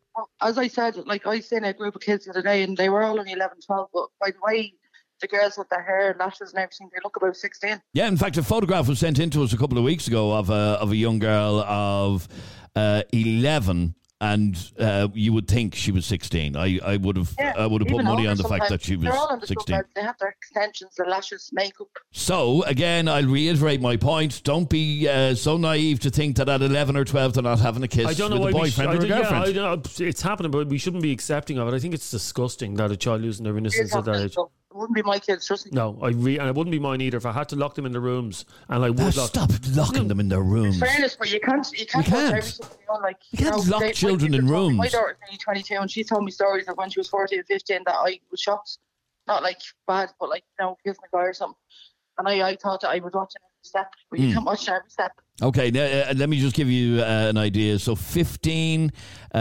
as 0.41 0.57
I 0.57 0.67
said, 0.67 0.97
like 1.05 1.25
I 1.27 1.39
seen 1.39 1.63
a 1.63 1.73
group 1.73 1.95
of 1.95 2.01
kids 2.01 2.25
the 2.25 2.31
other 2.31 2.41
day, 2.41 2.63
and 2.63 2.75
they 2.75 2.89
were 2.89 3.03
all 3.03 3.19
only 3.19 3.33
11, 3.33 3.57
12. 3.65 3.89
But 3.93 4.07
by 4.19 4.31
the 4.31 4.39
way, 4.41 4.73
the 5.21 5.27
girls 5.27 5.57
with 5.57 5.69
their 5.69 5.81
hair, 5.81 6.15
lashes, 6.19 6.51
and 6.51 6.59
everything, 6.59 6.89
they 6.93 6.99
look 7.03 7.15
about 7.17 7.35
16. 7.35 7.81
Yeah, 7.93 8.07
in 8.07 8.17
fact, 8.17 8.37
a 8.37 8.43
photograph 8.43 8.87
was 8.87 8.99
sent 8.99 9.19
in 9.19 9.29
to 9.31 9.43
us 9.43 9.53
a 9.53 9.57
couple 9.57 9.77
of 9.77 9.83
weeks 9.83 10.07
ago 10.07 10.31
of 10.33 10.49
a 10.49 10.77
of 10.81 10.91
a 10.91 10.95
young 10.95 11.19
girl 11.19 11.61
of 11.61 12.27
uh, 12.75 13.03
eleven, 13.11 13.95
and 14.19 14.71
uh, 14.79 15.07
you 15.13 15.31
would 15.33 15.47
think 15.47 15.75
she 15.75 15.91
was 15.91 16.05
sixteen. 16.05 16.55
I, 16.55 16.79
I 16.83 16.97
would 16.97 17.17
have 17.17 17.33
Yeah, 17.37 17.53
I 17.57 17.67
would 17.67 17.81
have 17.81 17.87
put 17.89 18.03
money 18.03 18.25
on 18.25 18.35
the 18.37 18.43
fact 18.43 18.69
that 18.69 18.81
she 18.81 18.95
They're 18.95 19.13
all 19.13 19.37
was 19.39 19.47
sixteen. 19.47 19.81
They 19.95 20.01
have 20.01 20.17
their 20.17 20.29
extensions, 20.29 20.95
their 20.95 21.05
lashes, 21.05 21.49
makeup. 21.53 21.87
So 22.11 22.63
again, 22.63 23.07
I'll 23.07 23.25
reiterate 23.27 23.79
my 23.81 23.95
point. 23.95 24.41
Don't 24.43 24.69
be 24.69 25.07
uh, 25.07 25.35
so 25.35 25.57
naive 25.57 25.99
to 26.01 26.09
think 26.09 26.37
that 26.37 26.49
at 26.49 26.61
eleven 26.61 26.97
or 26.97 27.05
twelve 27.05 27.33
they're 27.33 27.43
not 27.43 27.59
having 27.59 27.83
a 27.83 27.87
kiss 27.87 28.07
I 28.07 28.13
don't 28.13 28.31
know 28.31 28.39
with 28.41 28.53
why 28.55 28.59
a 28.59 28.63
we 28.63 28.69
sh- 28.71 28.75
boyfriend 28.77 28.89
I 28.89 28.93
or 28.93 28.95
a 28.95 28.99
don't- 28.99 29.09
yeah, 29.09 29.17
girlfriend. 29.17 29.43
I 29.43 29.51
don't 29.51 29.99
know, 29.99 30.05
it's 30.07 30.21
happening, 30.21 30.51
but 30.51 30.67
we 30.67 30.77
shouldn't 30.79 31.03
be 31.03 31.11
accepting 31.11 31.59
of 31.59 31.67
it. 31.67 31.73
I 31.75 31.79
think 31.79 31.93
it's 31.93 32.09
disgusting 32.09 32.73
that 32.75 32.91
a 32.91 32.97
child 32.97 33.21
losing 33.21 33.43
their 33.43 33.57
innocence 33.57 33.95
at 33.95 34.05
that 34.05 34.15
age. 34.15 34.33
So 34.33 34.49
it 34.66 34.66
wouldn't 34.77 34.95
be 34.95 35.01
my 35.03 35.19
kids, 35.19 35.45
trust 35.47 35.65
me. 35.65 35.71
No, 35.73 35.97
I 36.01 36.09
re- 36.09 36.37
and 36.39 36.47
it 36.47 36.55
wouldn't 36.55 36.71
be 36.71 36.79
mine 36.79 37.01
either. 37.01 37.17
If 37.17 37.25
I 37.25 37.31
had 37.31 37.49
to 37.49 37.55
lock 37.55 37.75
them 37.75 37.85
in 37.85 37.91
the 37.91 37.99
rooms, 37.99 38.45
and 38.69 38.83
I 38.85 38.89
would 38.89 38.99
Ah, 39.17 39.21
lock. 39.21 39.29
Stop 39.29 39.49
locking 39.75 40.07
them 40.07 40.19
in 40.19 40.29
their 40.29 40.41
rooms. 40.43 40.79
fairness, 40.79 41.15
but 41.17 41.31
you 41.31 41.39
can't 41.39 41.67
you 41.77 41.85
can't, 41.85 42.05
You 42.05 42.11
can't. 42.13 42.33
watch 42.33 42.43
everything 42.43 42.77
you 42.89 43.01
like 43.01 43.17
You 43.31 43.37
can't 43.39 43.51
know, 43.57 43.71
lock 43.71 43.79
they- 43.81 43.87
my 43.87 43.91
children 43.91 44.31
kids 44.31 44.35
in 44.39 44.45
have 44.45 44.51
told 44.55 44.71
me- 44.71 44.77
My 44.77 44.87
daughter's 44.87 45.17
nearly 45.25 45.37
twenty 45.37 45.63
two 45.63 45.75
and 45.75 45.89
she 45.91 46.03
told 46.03 46.23
me 46.23 46.31
stories 46.31 46.67
of 46.67 46.77
when 46.77 46.89
she 46.89 46.99
was 46.99 47.07
fourteen 47.09 47.39
and 47.39 47.47
fifteen 47.47 47.81
that 47.85 47.95
I 47.95 48.19
was 48.31 48.39
shocked. 48.39 48.77
Not 49.27 49.43
like 49.43 49.59
bad, 49.87 50.09
but 50.19 50.29
like 50.29 50.43
you 50.59 50.65
know, 50.65 50.77
kissing 50.85 51.03
a 51.11 51.15
guy 51.15 51.23
or 51.23 51.33
something. 51.33 51.57
And 52.19 52.27
I, 52.27 52.49
I 52.49 52.55
thought 52.55 52.81
that 52.81 52.89
I 52.89 52.99
was 52.99 53.13
watching 53.13 53.41
every 53.43 53.63
step, 53.63 53.91
but 54.09 54.19
you 54.19 54.33
can't 54.33 54.45
watch 54.45 54.67
every 54.69 54.89
step. 54.89 55.11
Okay, 55.39 55.69
now, 55.69 55.83
uh, 55.83 56.13
let 56.15 56.29
me 56.29 56.39
just 56.39 56.55
give 56.55 56.67
you 56.67 56.99
uh, 56.99 57.27
an 57.29 57.37
idea. 57.37 57.77
So, 57.77 57.93
15, 57.95 58.91
uh, 59.35 59.37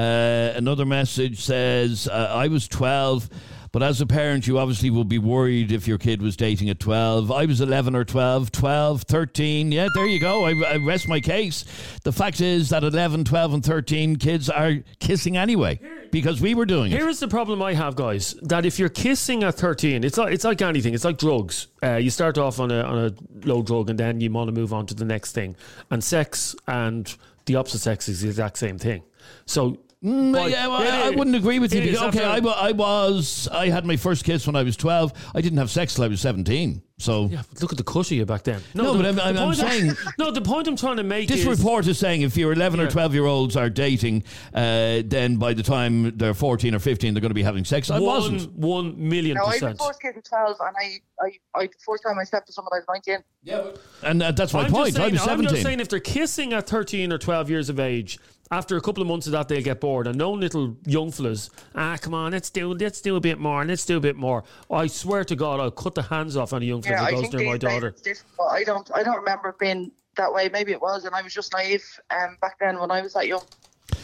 another 0.55 0.85
message 0.85 1.41
says, 1.41 2.07
uh, 2.07 2.33
I 2.35 2.49
was 2.49 2.69
12, 2.69 3.31
but 3.73 3.83
as 3.83 4.01
a 4.01 4.07
parent, 4.07 4.47
you 4.47 4.59
obviously 4.59 4.91
will 4.91 5.05
be 5.05 5.19
worried 5.19 5.73
if 5.73 5.87
your 5.87 5.99
kid 5.99 6.23
was 6.23 6.37
dating 6.37 6.71
at 6.71 6.81
12. 6.81 7.31
I 7.31 7.47
was 7.47 7.61
11 7.61 7.95
or 7.95 8.05
12, 8.05 8.53
12, 8.53 9.03
13. 9.03 9.73
Yeah, 9.73 9.89
there 9.95 10.07
you 10.07 10.21
go. 10.21 10.45
I, 10.45 10.53
I 10.65 10.77
rest 10.77 11.09
my 11.09 11.21
case. 11.21 11.65
The 12.05 12.13
fact 12.13 12.41
is 12.41 12.71
that 12.71 12.85
11, 12.85 13.25
12, 13.25 13.55
and 13.55 13.65
13 13.65 14.17
kids 14.17 14.49
are 14.49 14.77
kissing 14.99 15.37
anyway 15.37 15.81
because 16.11 16.41
we 16.41 16.55
were 16.55 16.67
doing 16.67 16.93
it. 16.93 16.99
Here 16.99 17.09
is 17.09 17.21
the 17.21 17.29
problem 17.29 17.63
I 17.63 17.75
have, 17.75 17.97
guys. 17.97 18.35
That 18.43 18.65
if 18.65 18.79
you're 18.79 18.89
kissing 18.89 19.43
at 19.45 19.55
13, 19.55 20.05
it's 20.05 20.19
like 20.19 20.33
it's 20.33 20.45
like 20.45 20.63
anything. 20.63 20.95
It's 20.95 21.05
like 21.05 21.19
drugs. 21.19 21.69
Uh, 21.83 21.97
you 21.97 22.11
start 22.11 22.39
off 22.39 22.61
on 22.61 22.71
a 22.71 22.81
on 22.83 22.99
a 22.99 23.47
low 23.47 23.63
drug, 23.63 23.91
and 23.91 23.99
then 23.99 24.21
you 24.21 24.31
want 24.31 24.49
to 24.49 24.53
move 24.53 24.73
on 24.73 24.87
to 24.87 24.95
the 24.95 25.05
next 25.05 25.33
thing. 25.33 25.57
And 25.91 26.03
sex 26.03 26.55
and 26.67 27.15
the 27.47 27.57
opposite 27.57 27.81
sex 27.81 28.09
is 28.09 28.21
the 28.23 28.29
exact 28.29 28.59
same 28.59 28.79
thing. 28.79 29.03
So. 29.47 29.79
Mm, 30.07 30.33
but- 30.33 30.51
yeah, 30.51 30.69
well, 30.69 30.81
I, 30.83 31.09
I 31.09 31.11
wouldn't 31.11 31.35
agree 31.37 31.59
with 31.59 31.75
you. 31.75 31.81
because- 31.83 32.15
okay, 32.15 32.25
I, 32.25 32.39
wa- 32.39 32.53
I 32.53 32.71
was, 32.73 33.49
I 33.51 33.69
had 33.69 33.85
my 33.85 33.97
first 33.97 34.25
kiss 34.25 34.47
when 34.47 34.55
I 34.55 34.63
was 34.63 34.77
12. 34.77 35.13
I 35.35 35.41
didn't 35.41 35.59
have 35.59 35.71
sex 35.71 35.95
till 35.95 36.05
I 36.05 36.09
was 36.09 36.21
17. 36.21 36.83
So. 36.99 37.27
Yeah, 37.27 37.43
but 37.53 37.61
look 37.61 37.73
at 37.73 37.77
the 37.79 37.85
cut 37.85 38.07
of 38.07 38.13
you 38.13 38.25
back 38.25 38.45
then. 38.45 38.63
No, 38.73 38.93
the- 38.93 38.99
but 38.99 39.07
I'm- 39.07 39.15
the 39.17 39.25
I'm- 39.25 39.37
I'm 39.37 39.45
point 39.47 39.57
saying- 39.59 39.93
no. 40.19 40.31
The 40.31 40.41
point 40.41 40.69
I'm 40.69 40.77
trying 40.77 40.97
to 40.99 41.03
make 41.03 41.29
This 41.29 41.41
is 41.41 41.47
report 41.47 41.87
is 41.89 41.99
saying 41.99 42.23
if 42.23 42.37
your 42.37 42.53
11 42.53 42.79
or 42.81 42.85
Yeah. 42.85 42.89
12 42.91 43.15
year 43.15 43.27
olds 43.27 43.57
are 43.57 43.69
dating, 43.69 44.23
uh, 44.55 45.03
then 45.05 45.37
by 45.37 45.53
the 45.55 45.63
time 45.63 46.17
they're 46.17 46.33
14 46.35 46.75
or 46.75 46.79
15, 46.79 47.13
they're 47.13 47.21
going 47.21 47.31
to 47.31 47.35
be 47.35 47.43
having 47.43 47.65
sex. 47.65 47.91
I 47.91 47.99
one, 47.99 48.03
wasn't. 48.05 48.53
one 48.53 49.09
million 49.09 49.35
Now 49.35 49.43
I 49.43 49.47
was 49.47 49.55
percent. 49.57 49.79
first 49.81 50.01
kid 50.01 50.17
at 50.17 50.25
twelve 50.25 50.57
and 50.61 50.75
I, 50.81 51.01
I, 51.27 51.61
I 51.61 51.67
the 51.67 51.73
first 51.85 52.03
time 52.05 52.19
I 52.19 52.25
slept 52.25 52.47
with 52.49 52.55
someone 52.55 52.71
I 52.73 52.79
was 52.79 52.85
nineteen. 52.89 53.25
Yeah, 53.43 53.63
And 54.03 54.23
uh, 54.23 54.31
that's 54.33 54.53
my 54.55 54.63
I'm 54.65 54.71
point. 54.73 54.87
Just 54.95 54.97
saying, 54.97 55.09
I 55.11 55.13
was 55.13 55.21
I'm 55.23 55.27
17. 55.29 55.49
just 55.51 55.63
saying 55.63 55.81
if 55.81 55.89
they're 55.89 56.01
kissing 56.01 56.53
at 56.55 56.67
13 56.67 57.13
or 57.13 57.19
12 57.19 57.51
years 57.51 57.69
of 57.69 57.79
age, 57.79 58.19
after 58.51 58.77
a 58.77 58.81
couple 58.81 59.03
of 59.03 59.09
months 59.09 59.27
of 59.27 59.33
that, 59.33 59.49
they'll 59.49 59.63
get 59.63 59.81
bored. 59.81 60.07
And 60.07 60.17
no 60.19 60.33
little 60.33 60.77
young 60.87 61.11
fellas, 61.11 61.51
ah, 61.75 61.97
come 62.01 62.15
on, 62.15 62.33
let's 62.33 62.51
do, 62.51 62.73
let's 62.73 63.01
do 63.01 63.17
a 63.17 63.21
bit 63.21 63.39
more, 63.39 63.65
let's 63.65 63.85
do 63.85 63.97
a 63.97 64.01
bit 64.01 64.17
more. 64.17 64.45
I 64.71 64.87
swear 64.87 65.25
to 65.25 65.37
God, 65.37 65.61
I'll 65.61 65.71
cut 65.71 65.95
the 65.95 66.03
hands 66.03 66.37
off 66.37 66.53
on 66.53 66.63
a 66.63 66.65
young 66.65 66.83
fella 66.83 66.97
Yeah, 66.97 67.01
who 67.01 67.07
I 67.07 67.23
goes 67.23 67.33
near 67.33 67.47
my 67.47 67.59
daughter. 67.59 67.89
it's 67.89 68.03
different, 68.03 68.33
but 68.39 68.45
I 68.45 68.65
don't 68.65 68.91
I 68.95 69.03
don't 69.03 69.17
remember 69.17 69.49
it 69.51 69.59
being 69.59 69.91
that 70.17 70.33
way. 70.33 70.49
Maybe 70.53 70.73
it 70.73 70.81
was, 70.81 71.05
and 71.05 71.15
I 71.15 71.23
was 71.23 71.35
just 71.35 71.53
naive 71.53 71.85
um, 72.11 72.37
back 72.41 72.59
then 72.59 72.79
when 72.79 72.91
I 72.91 73.01
was 73.03 73.13
that 73.15 73.27
young. 73.27 73.43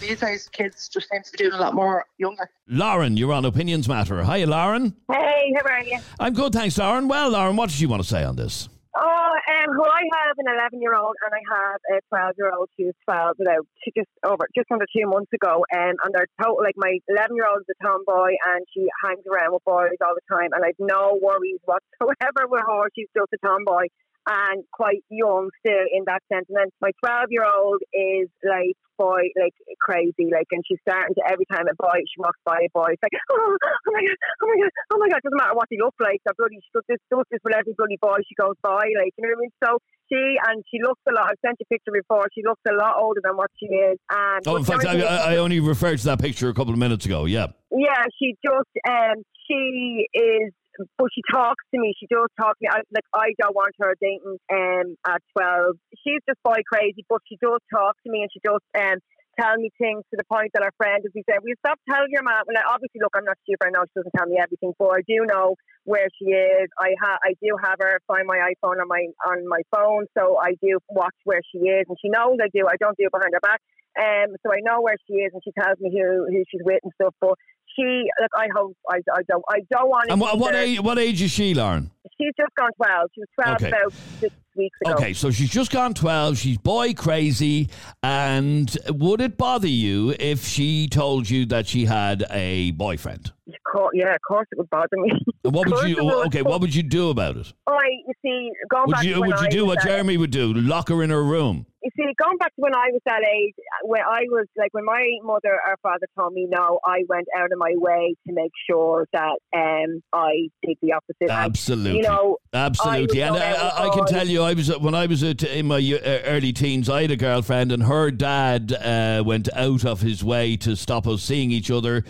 These 0.00 0.20
days, 0.20 0.48
kids 0.48 0.88
just 0.88 1.08
seem 1.10 1.22
to 1.22 1.30
be 1.32 1.38
doing 1.38 1.52
a 1.52 1.58
lot 1.58 1.74
more 1.74 2.04
younger. 2.18 2.50
Lauren, 2.68 3.16
you're 3.16 3.32
on 3.32 3.44
Opinions 3.44 3.88
Matter. 3.88 4.22
Hi, 4.24 4.44
Lauren. 4.44 4.94
Hey, 5.10 5.52
how 5.56 5.62
are 5.72 5.82
you? 5.82 5.98
I'm 6.18 6.34
good, 6.34 6.52
thanks, 6.52 6.76
Lauren. 6.78 7.06
Well, 7.08 7.30
Lauren, 7.30 7.54
what 7.56 7.70
did 7.70 7.78
you 7.80 7.88
want 7.88 8.02
to 8.02 8.08
say 8.08 8.24
on 8.24 8.34
this? 8.36 8.68
Oh, 8.92 9.32
um, 9.32 9.72
well, 9.80 9.88
I 9.88 10.04
have 10.04 10.36
an 10.36 10.52
11 10.52 10.82
year 10.84 10.92
old 10.92 11.16
and 11.24 11.32
I 11.32 11.40
have 11.48 11.80
a 11.96 12.04
12 12.12 12.36
year 12.36 12.52
old 12.52 12.68
who's 12.76 12.92
12 13.08 13.40
about 13.40 13.64
just 13.88 14.12
over, 14.20 14.44
just 14.52 14.68
under 14.68 14.84
two 14.92 15.08
months 15.08 15.32
ago. 15.32 15.64
Um, 15.72 15.96
and 15.96 16.12
they're 16.12 16.28
total, 16.36 16.60
like 16.60 16.76
my 16.76 17.00
11 17.08 17.32
year 17.32 17.48
old 17.48 17.64
is 17.64 17.72
a 17.72 17.78
tomboy 17.80 18.36
and 18.52 18.60
she 18.68 18.84
hangs 19.00 19.24
around 19.24 19.56
with 19.56 19.64
boys 19.64 19.96
all 20.04 20.12
the 20.12 20.26
time. 20.28 20.52
And 20.52 20.60
I've 20.60 20.76
no 20.76 21.16
worries 21.16 21.64
whatsoever 21.64 22.44
with 22.52 22.60
her. 22.68 22.92
She's 22.92 23.08
just 23.16 23.32
a 23.32 23.40
tomboy 23.40 23.88
and 24.26 24.64
quite 24.72 25.02
young 25.10 25.50
still 25.60 25.86
in 25.90 26.04
that 26.06 26.22
sense. 26.32 26.46
And 26.48 26.56
then 26.56 26.68
my 26.80 26.90
12 27.02 27.30
year 27.30 27.44
old 27.44 27.82
is 27.92 28.28
like, 28.44 28.78
boy, 28.98 29.34
like 29.34 29.54
crazy. 29.80 30.30
Like, 30.30 30.46
and 30.52 30.62
she's 30.66 30.78
starting 30.86 31.14
to, 31.18 31.22
every 31.26 31.46
time 31.50 31.66
a 31.66 31.74
boy, 31.74 32.06
she 32.06 32.18
walks 32.18 32.38
by 32.44 32.62
a 32.62 32.70
boy, 32.70 32.94
it's 32.94 33.02
like, 33.02 33.16
oh, 33.30 33.56
oh 33.58 33.90
my 33.90 34.02
God, 34.02 34.18
oh 34.42 34.46
my 34.46 34.56
God, 34.62 34.72
oh 34.94 34.98
my 34.98 35.08
God. 35.10 35.20
Doesn't 35.24 35.38
matter 35.38 35.56
what 35.58 35.68
they 35.70 35.78
look 35.78 35.96
like. 35.98 36.22
They're 36.22 36.38
bloody, 36.38 36.62
she 36.62 36.70
does 36.74 36.86
this, 36.88 37.02
does 37.10 37.26
this 37.30 37.42
with 37.42 37.54
every 37.56 37.74
bloody 37.74 37.98
boy 37.98 38.22
she 38.22 38.38
goes 38.38 38.54
by. 38.62 38.86
Like, 38.94 39.10
you 39.18 39.26
know 39.26 39.34
what 39.34 39.42
I 39.42 39.46
mean? 39.46 39.54
So, 39.64 39.70
she 40.12 40.36
and 40.46 40.62
she 40.70 40.78
looks 40.82 41.00
a 41.08 41.12
lot. 41.12 41.30
I've 41.30 41.40
sent 41.44 41.56
you 41.58 41.64
a 41.64 41.72
picture 41.72 41.92
before. 41.92 42.28
She 42.34 42.42
looks 42.44 42.60
a 42.68 42.74
lot 42.74 42.96
older 43.00 43.20
than 43.24 43.36
what 43.36 43.50
she 43.58 43.66
is. 43.66 43.98
And 44.10 44.46
Oh, 44.46 44.56
in 44.56 44.64
fact, 44.64 44.84
I, 44.84 45.00
I 45.00 45.34
I 45.34 45.36
only 45.38 45.60
referred 45.60 45.98
to 45.98 46.04
that 46.04 46.20
picture 46.20 46.48
a 46.48 46.54
couple 46.54 46.72
of 46.72 46.78
minutes 46.78 47.06
ago. 47.06 47.24
Yeah. 47.24 47.46
yeah, 47.70 48.04
she 48.18 48.36
just 48.44 48.68
um 48.86 49.24
she 49.48 50.06
is 50.12 50.52
but 50.98 51.08
she 51.14 51.22
talks 51.30 51.64
to 51.74 51.80
me. 51.80 51.94
She 51.98 52.06
does 52.06 52.28
talk 52.38 52.58
to 52.58 52.62
me. 52.62 52.68
I, 52.70 52.80
like 52.92 53.06
I 53.14 53.34
don't 53.40 53.54
want 53.54 53.74
her 53.80 53.94
dating 54.00 54.38
um 54.50 54.96
at 55.06 55.22
twelve. 55.36 55.76
She's 56.04 56.20
just 56.28 56.42
boy 56.42 56.60
crazy, 56.70 57.04
but 57.08 57.20
she 57.28 57.36
does 57.40 57.60
talk 57.72 57.96
to 58.04 58.10
me 58.10 58.22
and 58.22 58.30
she 58.32 58.40
does 58.44 58.60
um 58.78 58.98
tell 59.38 59.56
me 59.56 59.70
things 59.80 60.04
to 60.10 60.16
the 60.16 60.24
point 60.28 60.52
that 60.54 60.62
our 60.62 60.72
friend, 60.76 61.00
as 61.04 61.12
we 61.14 61.24
said, 61.24 61.40
we 61.42 61.54
stop 61.64 61.80
telling 61.88 62.12
your 62.12 62.22
mom. 62.22 62.44
Well, 62.44 62.56
obviously, 62.68 63.00
look, 63.00 63.16
I'm 63.16 63.24
not 63.24 63.38
stupid. 63.44 63.64
I 63.64 63.70
know 63.72 63.84
she 63.88 63.96
doesn't 63.96 64.12
tell 64.12 64.28
me 64.28 64.36
everything, 64.36 64.76
but 64.78 64.92
I 64.92 65.00
do 65.08 65.24
know 65.24 65.56
where 65.84 66.08
she 66.18 66.30
is. 66.30 66.68
I 66.78 66.94
ha- 67.00 67.22
I 67.24 67.34
do 67.40 67.56
have 67.62 67.80
her 67.80 68.00
find 68.06 68.26
my 68.26 68.38
iPhone 68.52 68.80
on 68.80 68.88
my 68.88 69.08
on 69.26 69.48
my 69.48 69.62
phone, 69.74 70.06
so 70.16 70.38
I 70.38 70.54
do 70.60 70.78
watch 70.90 71.16
where 71.24 71.40
she 71.50 71.58
is, 71.58 71.86
and 71.88 71.96
she 72.00 72.08
knows 72.08 72.38
I 72.42 72.48
do. 72.52 72.66
I 72.68 72.76
don't 72.78 72.96
do 72.96 73.08
it 73.08 73.12
behind 73.12 73.34
her 73.34 73.44
back. 73.44 73.60
Um, 73.92 74.32
so 74.40 74.48
I 74.48 74.64
know 74.64 74.80
where 74.80 74.96
she 75.06 75.20
is, 75.20 75.32
and 75.32 75.42
she 75.44 75.52
tells 75.52 75.78
me 75.80 75.92
who 75.92 76.26
who 76.28 76.44
she's 76.48 76.64
with 76.64 76.80
and 76.82 76.92
stuff. 76.96 77.14
But 77.20 77.36
she, 77.76 78.04
look, 78.20 78.30
I 78.36 78.48
hope 78.54 78.76
I, 78.90 78.96
I 79.14 79.22
don't 79.28 79.44
I 79.48 79.60
don't 79.70 79.88
want 79.88 80.06
to. 80.08 80.12
And 80.12 80.20
what, 80.20 80.38
what 80.38 80.54
age? 80.54 80.80
What 80.80 80.98
age 80.98 81.22
is 81.22 81.30
she, 81.30 81.54
Lauren? 81.54 81.90
She's 82.18 82.32
just 82.36 82.54
gone 82.56 82.70
twelve. 82.76 83.10
She 83.14 83.20
was 83.20 83.28
twelve 83.34 83.56
Okay. 83.56 83.68
about 83.68 83.92
six 84.20 84.34
weeks 84.56 84.76
ago. 84.84 84.94
Okay, 84.94 85.12
so 85.12 85.30
she's 85.30 85.50
just 85.50 85.70
gone 85.70 85.94
12. 85.94 86.38
She's 86.38 86.58
boy 86.58 86.94
crazy. 86.94 87.68
And 88.02 88.76
would 88.88 89.20
it 89.20 89.36
bother 89.36 89.68
you 89.68 90.14
if 90.18 90.44
she 90.46 90.88
told 90.88 91.28
you 91.28 91.46
that 91.46 91.66
she 91.66 91.84
had 91.84 92.24
a 92.30 92.72
boyfriend? 92.72 93.32
Of 93.48 93.54
course, 93.70 93.90
yeah, 93.94 94.14
of 94.14 94.20
course 94.26 94.46
it 94.52 94.58
would 94.58 94.70
bother 94.70 94.96
me. 94.96 95.10
And 95.44 95.52
What 95.52 95.68
would 95.68 95.88
you? 95.88 95.98
Okay, 96.26 96.42
what 96.42 96.60
would 96.60 96.74
you 96.74 96.82
do 96.84 97.10
about 97.10 97.36
it? 97.36 97.52
I, 97.66 97.80
you 98.06 98.12
see, 98.22 98.50
going 98.70 98.84
Would 98.86 98.92
back 98.92 99.02
to 99.02 99.08
you? 99.08 99.20
when 99.20 99.30
Would 99.30 99.40
you 99.40 99.46
I 99.46 99.50
do 99.50 99.66
what 99.66 99.82
Jeremy 99.82 100.16
would 100.16 100.30
do? 100.30 100.52
Lock 100.54 100.88
her 100.90 101.02
in 101.02 101.10
her 101.10 101.24
room. 101.24 101.66
You 101.82 101.90
see, 101.96 102.04
going 102.22 102.36
back 102.38 102.54
to 102.54 102.60
when 102.60 102.76
I 102.76 102.86
was 102.92 103.00
that 103.06 103.22
age, 103.28 103.54
when 103.82 104.00
I 104.02 104.20
was 104.28 104.46
like 104.56 104.68
when 104.72 104.84
my 104.84 105.04
mother 105.24 105.58
or 105.66 105.76
father 105.82 106.06
told 106.16 106.32
me 106.32 106.46
no, 106.48 106.78
I 106.86 107.00
went 107.08 107.26
out 107.36 107.50
of 107.50 107.58
my 107.58 107.72
way 107.74 108.14
to 108.28 108.32
make 108.32 108.52
sure 108.70 109.08
that 109.12 109.38
um 109.52 110.00
I 110.12 110.48
did 110.64 110.76
the 110.80 110.92
opposite. 110.92 111.22
And, 111.22 111.30
Absolutely. 111.32 111.96
you 111.96 112.02
know, 112.02 112.36
Absolutely, 112.52 113.24
I 113.24 113.26
and 113.26 113.36
out 113.36 113.80
I, 113.80 113.88
I 113.88 113.94
can 113.94 114.06
tell 114.06 114.28
you, 114.28 114.41
I 114.42 114.54
was 114.54 114.76
when 114.78 114.94
I 114.94 115.06
was 115.06 115.22
in 115.22 115.66
my 115.66 115.76
uh, 115.76 116.20
early 116.24 116.52
teens. 116.52 116.88
I 116.88 117.02
had 117.02 117.10
a 117.10 117.16
girlfriend, 117.16 117.72
and 117.72 117.82
her 117.84 118.10
dad 118.10 118.72
uh, 118.72 119.22
went 119.24 119.48
out 119.54 119.84
of 119.84 120.00
his 120.00 120.22
way 120.22 120.56
to 120.58 120.76
stop 120.76 121.06
us 121.06 121.22
seeing 121.22 121.50
each 121.50 121.70
other. 121.70 122.04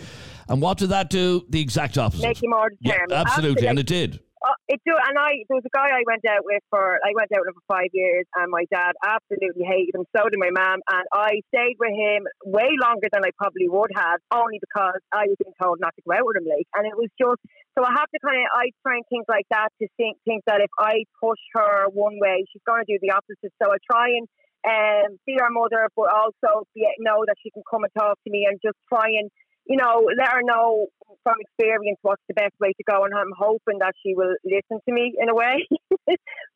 And 0.49 0.61
what 0.61 0.77
did 0.77 0.89
that 0.89 1.09
do? 1.09 1.45
The 1.49 1.61
exact 1.61 1.97
opposite. 1.97 2.23
Make 2.23 2.41
you 2.41 2.49
more 2.49 2.69
determined. 2.69 2.79
yeah, 2.81 2.93
determined. 3.07 3.27
absolutely, 3.27 3.67
and 3.67 3.79
it 3.79 3.87
did. 3.87 4.19
Uh, 4.43 4.59
it 4.67 4.75
do, 4.83 4.91
and 4.91 5.15
I 5.15 5.47
there 5.47 5.55
was 5.55 5.63
a 5.63 5.71
guy 5.71 5.87
I 5.87 6.03
went 6.03 6.27
out 6.27 6.43
with 6.43 6.59
for 6.67 6.99
I 6.99 7.15
went 7.15 7.31
out 7.31 7.47
with 7.47 7.55
him 7.55 7.63
for 7.63 7.79
five 7.79 7.87
years, 7.95 8.27
and 8.35 8.51
my 8.51 8.67
dad 8.67 8.91
absolutely 8.99 9.63
hated 9.63 9.95
him. 9.95 10.03
So 10.11 10.27
did 10.27 10.35
my 10.35 10.51
mum, 10.51 10.83
and 10.83 11.05
I 11.15 11.39
stayed 11.47 11.79
with 11.79 11.95
him 11.95 12.27
way 12.43 12.67
longer 12.75 13.07
than 13.07 13.23
I 13.23 13.31
probably 13.39 13.71
would 13.71 13.95
have, 13.95 14.19
only 14.35 14.59
because 14.59 14.99
I 15.15 15.31
was 15.31 15.39
being 15.39 15.55
told 15.55 15.79
not 15.79 15.95
to 15.95 16.03
go 16.03 16.19
out 16.19 16.27
with 16.27 16.43
him. 16.43 16.47
Like, 16.51 16.67
and 16.75 16.83
it 16.83 16.91
was 16.99 17.07
just 17.15 17.39
so 17.71 17.87
I 17.87 17.95
have 17.95 18.11
to 18.11 18.19
kind 18.19 18.43
of 18.43 18.51
I 18.51 18.75
try 18.83 18.99
and 18.99 19.07
think 19.07 19.31
like 19.31 19.47
that 19.47 19.71
to 19.79 19.87
think 19.95 20.19
think 20.27 20.43
that 20.51 20.59
if 20.59 20.73
I 20.75 21.07
push 21.23 21.39
her 21.55 21.87
one 21.95 22.19
way, 22.19 22.43
she's 22.51 22.67
going 22.67 22.83
to 22.83 22.89
do 22.91 22.99
the 22.99 23.15
opposite. 23.15 23.55
So 23.63 23.71
I 23.71 23.79
try 23.87 24.11
and 24.11 24.27
um, 24.67 25.19
be 25.23 25.39
her 25.39 25.51
mother, 25.51 25.87
but 25.95 26.11
also 26.11 26.67
be, 26.75 26.83
know 26.99 27.23
that 27.27 27.35
she 27.39 27.51
can 27.51 27.63
come 27.63 27.83
and 27.83 27.93
talk 27.95 28.19
to 28.23 28.29
me 28.31 28.43
and 28.43 28.59
just 28.63 28.79
try 28.91 29.07
and 29.07 29.31
you 29.65 29.77
know, 29.77 30.07
let 30.17 30.29
her 30.29 30.41
know 30.43 30.87
from 31.23 31.35
experience 31.39 31.97
what's 32.01 32.21
the 32.27 32.33
best 32.33 32.53
way 32.59 32.73
to 32.73 32.83
go, 32.89 33.05
and 33.05 33.13
I'm 33.13 33.31
hoping 33.37 33.79
that 33.79 33.93
she 34.03 34.13
will 34.15 34.35
listen 34.43 34.79
to 34.87 34.93
me 34.93 35.13
in 35.19 35.29
a 35.29 35.35
way. 35.35 35.65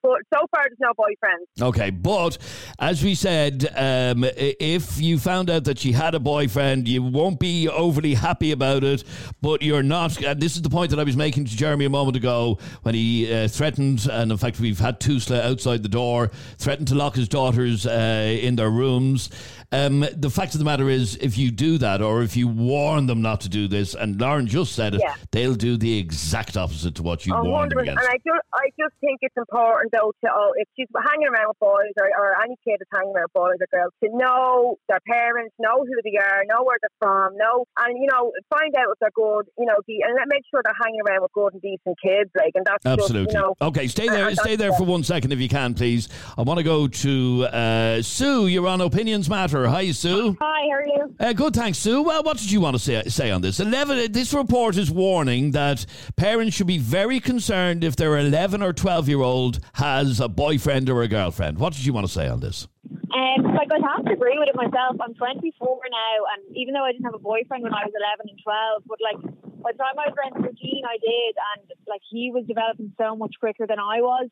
but 0.04 0.20
so 0.34 0.46
far, 0.52 0.64
there's 0.64 0.78
no 0.80 0.92
boyfriend. 0.96 1.48
Okay, 1.62 1.90
but 1.90 2.38
as 2.80 3.04
we 3.04 3.16
said, 3.16 3.68
um, 3.76 4.26
if 4.38 5.00
you 5.00 5.20
found 5.20 5.50
out 5.50 5.64
that 5.66 5.80
she 5.80 5.92
had 5.92 6.16
a 6.16 6.20
boyfriend, 6.20 6.88
you 6.88 7.04
won't 7.04 7.40
be 7.40 7.68
overly 7.70 8.14
happy 8.14 8.52
about 8.52 8.84
it. 8.84 9.04
But 9.42 9.62
you're 9.62 9.84
not. 9.84 10.22
And 10.22 10.42
this 10.42 10.56
is 10.56 10.62
the 10.62 10.70
point 10.70 10.90
that 10.92 11.00
I 11.00 11.04
was 11.04 11.16
making 11.16 11.46
to 11.46 11.56
Jeremy 11.56 11.86
a 11.86 11.90
moment 11.90 12.18
ago 12.18 12.58
when 12.84 12.96
he 12.96 13.32
uh, 13.32 13.48
threatened, 13.48 14.08
and 14.12 14.32
in 14.32 14.38
fact, 14.38 14.60
we've 14.60 14.80
had 14.80 15.00
Tusla 15.00 15.42
outside 15.42 15.84
the 15.84 15.90
door, 15.90 16.32
threatened 16.58 16.88
to 16.90 16.96
lock 16.96 17.16
his 17.16 17.28
daughters 17.28 17.86
uh, 17.86 18.38
in 18.42 18.56
their 18.56 18.70
rooms. 18.70 19.30
Um, 19.74 20.06
the 20.16 20.30
fact 20.30 20.54
of 20.56 20.60
the 20.60 20.66
matter 20.66 20.90
is, 20.90 21.18
if 21.18 21.38
you 21.38 21.52
do 21.52 21.78
that, 21.80 22.02
or 22.02 22.22
if 22.24 22.38
you 22.38 22.48
warn 22.48 23.06
them 23.08 23.22
not 23.22 23.42
to 23.42 23.50
do 23.50 23.68
this, 23.68 23.96
and 23.96 24.20
Lauren 24.20 24.48
just 24.48 24.72
said 24.74 24.96
it, 24.96 25.02
Yeah. 25.04 25.16
they'll 25.32 25.56
do 25.56 25.76
the 25.76 25.98
exact 26.00 26.56
opposite 26.56 26.96
to 26.96 27.04
what 27.04 27.26
you 27.26 27.34
A 27.36 27.44
warned 27.44 27.72
them 27.72 27.80
hundred- 27.80 27.90
and. 27.92 28.00
I 28.00 28.16
just, 28.24 28.46
I 28.54 28.70
just 28.80 28.96
think 29.02 29.20
it's 29.22 29.36
important 29.36 29.92
though 29.92 30.14
to, 30.24 30.32
oh, 30.34 30.54
if 30.56 30.68
she's 30.78 30.88
hanging 30.96 31.28
around 31.28 31.50
with 31.50 31.60
boys 31.60 31.92
or, 32.00 32.08
or 32.18 32.42
any 32.42 32.56
kid 32.64 32.78
that's 32.80 32.90
hanging 32.96 33.14
around 33.14 33.28
with 33.28 33.34
boys 33.34 33.58
or 33.60 33.68
girls, 33.72 33.92
to 34.04 34.10
know 34.16 34.78
their 34.88 35.02
parents, 35.06 35.54
know 35.60 35.84
who 35.84 35.96
they 36.06 36.16
are, 36.18 36.44
know 36.48 36.64
where 36.64 36.78
they're 36.82 36.98
from, 37.02 37.36
know, 37.36 37.66
and 37.84 37.98
you 38.02 38.08
know, 38.10 38.32
find 38.50 38.74
out 38.80 38.88
if 38.94 39.00
they're 39.02 39.12
good, 39.16 39.48
you 39.60 39.66
know, 39.66 39.76
and 39.88 40.16
let 40.16 40.28
make 40.30 40.44
sure 40.50 40.62
they're 40.64 40.80
hanging 40.82 41.02
around 41.08 41.22
with 41.24 41.34
good 41.34 41.52
and 41.52 41.62
decent 41.62 41.98
kids, 42.02 42.32
like, 42.38 42.52
and 42.56 42.66
that's 42.66 42.86
Absolutely. 42.86 43.34
Just, 43.34 43.36
you 43.36 43.42
know, 43.42 43.68
okay, 43.68 43.88
stay 43.88 44.08
there. 44.08 44.34
Stay 44.36 44.56
there 44.56 44.72
for 44.74 44.84
one 44.86 45.04
second, 45.04 45.34
if 45.34 45.40
you 45.42 45.50
can, 45.50 45.74
please. 45.74 46.08
I 46.38 46.44
want 46.44 46.58
to 46.60 46.64
go 46.64 46.88
to 46.88 47.46
uh, 47.52 48.02
Sue. 48.02 48.48
You're 48.48 48.68
on 48.68 48.80
Opinions 48.80 49.30
Matter. 49.30 49.57
Hi, 49.66 49.92
Sue. 49.92 50.38
Hi, 50.40 50.62
how 50.70 50.72
are 50.72 50.86
you? 50.86 51.16
Uh, 51.20 51.34
good, 51.34 51.56
thanks, 51.56 51.80
Sue. 51.80 52.04
Well, 52.04 52.22
what 52.24 52.38
did 52.38 52.52
you 52.52 52.62
want 52.62 52.76
to 52.76 52.80
say, 52.80 53.02
say 53.08 53.32
on 53.32 53.42
this? 53.42 53.60
Eleven. 53.60 54.12
This 54.12 54.34
report 54.34 54.78
is 54.78 54.92
warning 54.92 55.52
that 55.52 55.86
parents 56.16 56.56
should 56.56 56.68
be 56.68 56.78
very 56.78 57.20
concerned 57.20 57.84
if 57.84 57.96
their 57.96 58.18
eleven 58.18 58.62
or 58.62 58.74
twelve 58.74 59.08
year 59.10 59.22
old 59.22 59.60
has 59.74 60.20
a 60.20 60.28
boyfriend 60.28 60.90
or 60.90 61.02
a 61.02 61.08
girlfriend. 61.08 61.58
What 61.58 61.74
did 61.74 61.86
you 61.86 61.94
want 61.94 62.06
to 62.06 62.14
say 62.14 62.28
on 62.28 62.40
this? 62.40 62.68
Um, 62.92 63.56
like 63.56 63.72
I'd 63.72 63.82
have 63.82 64.06
to 64.06 64.14
agree 64.14 64.38
with 64.38 64.50
it 64.50 64.56
myself. 64.56 64.98
I'm 65.02 65.14
24 65.16 65.52
now, 65.90 66.18
and 66.36 66.56
even 66.56 66.74
though 66.74 66.84
I 66.84 66.92
didn't 66.92 67.06
have 67.06 67.16
a 67.16 67.20
boyfriend 67.20 67.64
when 67.64 67.74
I 67.74 67.86
was 67.86 67.94
11 67.96 68.30
and 68.30 68.40
12, 68.44 68.84
but 68.86 69.00
like 69.02 69.20
by 69.64 69.72
the 69.72 69.78
time 69.78 69.98
I 69.98 70.12
went 70.12 70.46
to 70.46 70.54
Gene, 70.54 70.84
I 70.86 70.98
did, 71.02 71.34
and 71.56 71.72
like 71.88 72.02
he 72.12 72.32
was 72.32 72.46
developing 72.46 72.94
so 72.98 73.16
much 73.16 73.36
quicker 73.40 73.66
than 73.66 73.80
I 73.80 74.02
was. 74.02 74.30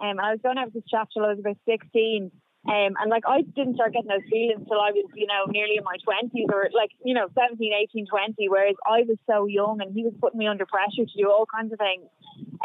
Um, 0.00 0.10
and 0.10 0.20
I 0.20 0.30
was 0.32 0.40
going 0.42 0.58
out 0.58 0.66
with 0.66 0.74
this 0.74 0.90
chap 0.90 1.08
till 1.12 1.24
I 1.24 1.34
was 1.34 1.40
about 1.40 1.56
16. 1.66 2.30
Um, 2.66 2.98
and 3.00 3.08
like 3.08 3.22
I 3.26 3.42
didn't 3.42 3.76
start 3.76 3.92
getting 3.92 4.10
those 4.10 4.26
feelings 4.28 4.66
till 4.66 4.80
I 4.80 4.90
was, 4.90 5.06
you 5.14 5.26
know, 5.26 5.46
nearly 5.48 5.78
in 5.78 5.84
my 5.84 5.96
20s 6.02 6.52
or 6.52 6.68
like, 6.74 6.90
you 7.04 7.14
know, 7.14 7.28
17, 7.32 7.72
18, 7.72 8.06
20, 8.06 8.48
whereas 8.48 8.74
I 8.84 9.06
was 9.06 9.16
so 9.30 9.46
young 9.46 9.80
and 9.80 9.94
he 9.94 10.02
was 10.02 10.12
putting 10.20 10.38
me 10.38 10.48
under 10.48 10.66
pressure 10.66 11.06
to 11.06 11.16
do 11.16 11.30
all 11.30 11.46
kinds 11.46 11.72
of 11.72 11.78
things. 11.78 12.04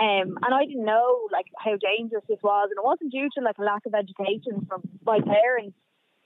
Um, 0.02 0.36
and 0.42 0.52
I 0.54 0.66
didn't 0.66 0.86
know 0.86 1.30
like 1.32 1.46
how 1.58 1.78
dangerous 1.78 2.24
this 2.28 2.42
was. 2.42 2.70
And 2.72 2.78
it 2.78 2.84
wasn't 2.84 3.14
due 3.14 3.30
to 3.38 3.44
like 3.46 3.58
a 3.60 3.64
lack 3.64 3.86
of 3.86 3.94
education 3.94 4.66
from 4.68 4.82
my 5.06 5.20
parents. 5.22 5.78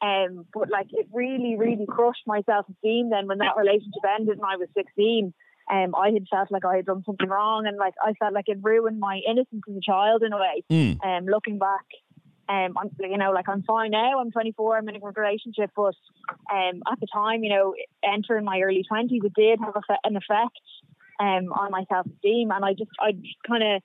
Um, 0.02 0.46
but 0.54 0.70
like 0.70 0.88
it 0.92 1.08
really, 1.12 1.58
really 1.58 1.86
crushed 1.86 2.24
my 2.26 2.42
self 2.46 2.66
esteem 2.70 3.10
then 3.10 3.28
when 3.28 3.40
that 3.40 3.58
relationship 3.58 4.06
ended 4.08 4.38
and 4.38 4.46
I 4.48 4.56
was 4.56 4.70
16. 4.78 5.34
Um, 5.70 5.94
I 5.94 6.12
had 6.12 6.26
felt 6.32 6.50
like 6.50 6.64
I 6.64 6.78
had 6.78 6.86
done 6.86 7.04
something 7.06 7.28
wrong 7.28 7.68
and 7.68 7.78
like 7.78 7.94
I 8.02 8.14
felt 8.14 8.34
like 8.34 8.48
it 8.48 8.60
ruined 8.62 9.00
my 9.00 9.20
innocence 9.28 9.64
as 9.68 9.76
a 9.76 9.82
child 9.84 10.24
in 10.24 10.32
a 10.32 10.38
way. 10.38 10.64
Mm. 10.72 11.04
Um, 11.04 11.26
looking 11.26 11.60
back, 11.60 11.86
um, 12.50 12.78
I'm, 12.78 12.90
you 13.00 13.18
know, 13.18 13.32
like 13.32 13.50
I'm 13.50 13.64
fine 13.64 13.92
now. 13.92 14.20
I'm 14.20 14.32
24. 14.32 14.78
I'm 14.78 14.90
in 14.90 14.96
a 14.96 15.00
good 15.00 15.18
relationship, 15.18 15.72
but 15.76 15.96
um, 16.52 16.82
at 16.92 17.00
the 17.00 17.08
time, 17.14 17.44
you 17.44 17.50
know, 17.50 17.76
entering 18.04 18.46
my 18.46 18.62
early 18.62 18.86
20s, 18.90 19.24
it 19.24 19.34
did 19.34 19.60
have 19.60 19.76
a, 19.76 20.08
an 20.08 20.16
effect 20.16 20.60
um, 21.20 21.52
on 21.52 21.72
my 21.72 21.84
self 21.90 22.06
esteem, 22.06 22.52
and 22.52 22.64
I 22.64 22.74
just, 22.74 22.92
I 23.00 23.14
kind 23.48 23.64
of 23.64 23.82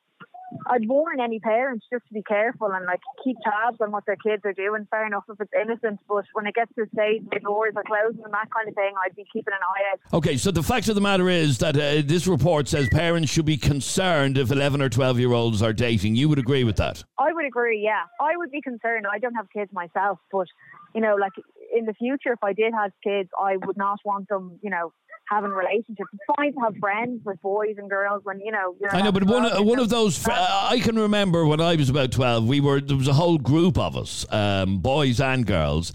I'd 0.66 0.88
warn 0.88 1.21
any 1.21 1.40
parents 1.40 1.87
just 1.92 2.06
to 2.09 2.14
be 2.14 2.23
careful 2.23 2.68
and 2.73 2.85
like 2.87 3.00
keep 3.25 3.37
tabs 3.44 3.78
on 3.80 3.90
what 3.90 4.04
their 4.06 4.16
kids 4.16 4.42
are 4.44 4.52
doing. 4.52 4.87
Fair 4.90 5.06
enough 5.06 5.25
if 5.28 5.40
it's 5.40 5.52
innocent, 5.61 6.00
but 6.09 6.25
when 6.32 6.47
it 6.47 6.54
gets 6.54 6.73
to 6.75 6.85
the 6.85 6.90
stage 6.94 7.23
the 7.32 7.40
doors 7.40 7.75
are 7.76 7.85
closing 7.85 8.23
and 8.25 8.32
that 8.32 8.49
kind 8.50 8.68
of 8.68 8.75
thing, 8.75 8.92
I'd 9.04 9.16
be 9.16 9.25
keeping 9.32 9.52
an 9.52 9.61
eye 9.62 9.92
out. 9.92 10.16
Okay, 10.18 10.37
so 10.37 10.50
the 10.50 10.62
fact 10.62 10.88
of 10.88 10.94
the 10.94 11.00
matter 11.00 11.28
is 11.28 11.59
that 11.59 11.76
uh, 11.76 12.02
this 12.04 12.26
report 12.26 12.68
says 12.68 12.88
parents 12.88 13.30
should 13.30 13.47
be 13.47 13.56
concerned 13.56 14.38
if 14.38 14.50
11 14.50 14.80
or 14.82 14.88
12 14.88 15.18
year 15.18 15.32
olds 15.32 15.62
are 15.62 15.73
dating. 15.73 16.16
You 16.16 16.28
would 16.28 16.38
agree 16.38 16.64
with 16.64 16.76
that? 16.76 17.04
I 17.18 17.32
would 17.32 17.44
agree, 17.44 17.80
yeah. 17.82 18.04
I 18.21 18.37
would 18.37 18.50
be 18.50 18.61
concerned. 18.61 19.06
I 19.11 19.18
don't 19.18 19.35
have 19.35 19.47
kids 19.52 19.73
myself, 19.73 20.18
but 20.30 20.47
you 20.94 21.00
know, 21.00 21.16
like 21.16 21.32
in 21.75 21.87
the 21.87 21.94
future, 21.94 22.32
if 22.32 22.42
I 22.42 22.52
did 22.52 22.75
have 22.75 22.92
kids, 23.02 23.30
I 23.40 23.56
would 23.56 23.76
not 23.76 23.99
want 24.04 24.28
them, 24.28 24.59
you 24.62 24.71
know, 24.71 24.92
having 25.32 25.50
relationships. 25.50 26.10
It's 26.12 26.22
fine 26.36 26.52
to 26.52 26.60
have 26.60 26.76
friends 26.76 27.20
with 27.24 27.40
boys 27.42 27.76
and 27.78 27.88
girls 27.88 28.20
when 28.24 28.40
you 28.40 28.52
know. 28.52 28.76
You're 28.80 28.94
I 28.94 29.00
know, 29.02 29.12
but 29.12 29.24
one, 29.24 29.48
12, 29.48 29.66
one 29.66 29.78
of 29.78 29.88
those, 29.88 30.16
fr- 30.16 30.30
I 30.32 30.80
can 30.82 30.98
remember 30.98 31.46
when 31.46 31.60
I 31.60 31.74
was 31.76 31.88
about 31.88 32.12
12, 32.12 32.46
we 32.46 32.60
were, 32.60 32.80
there 32.80 32.96
was 32.96 33.08
a 33.08 33.14
whole 33.14 33.38
group 33.38 33.78
of 33.78 33.96
us, 33.96 34.26
um, 34.30 34.78
boys 34.78 35.20
and 35.20 35.46
girls. 35.46 35.92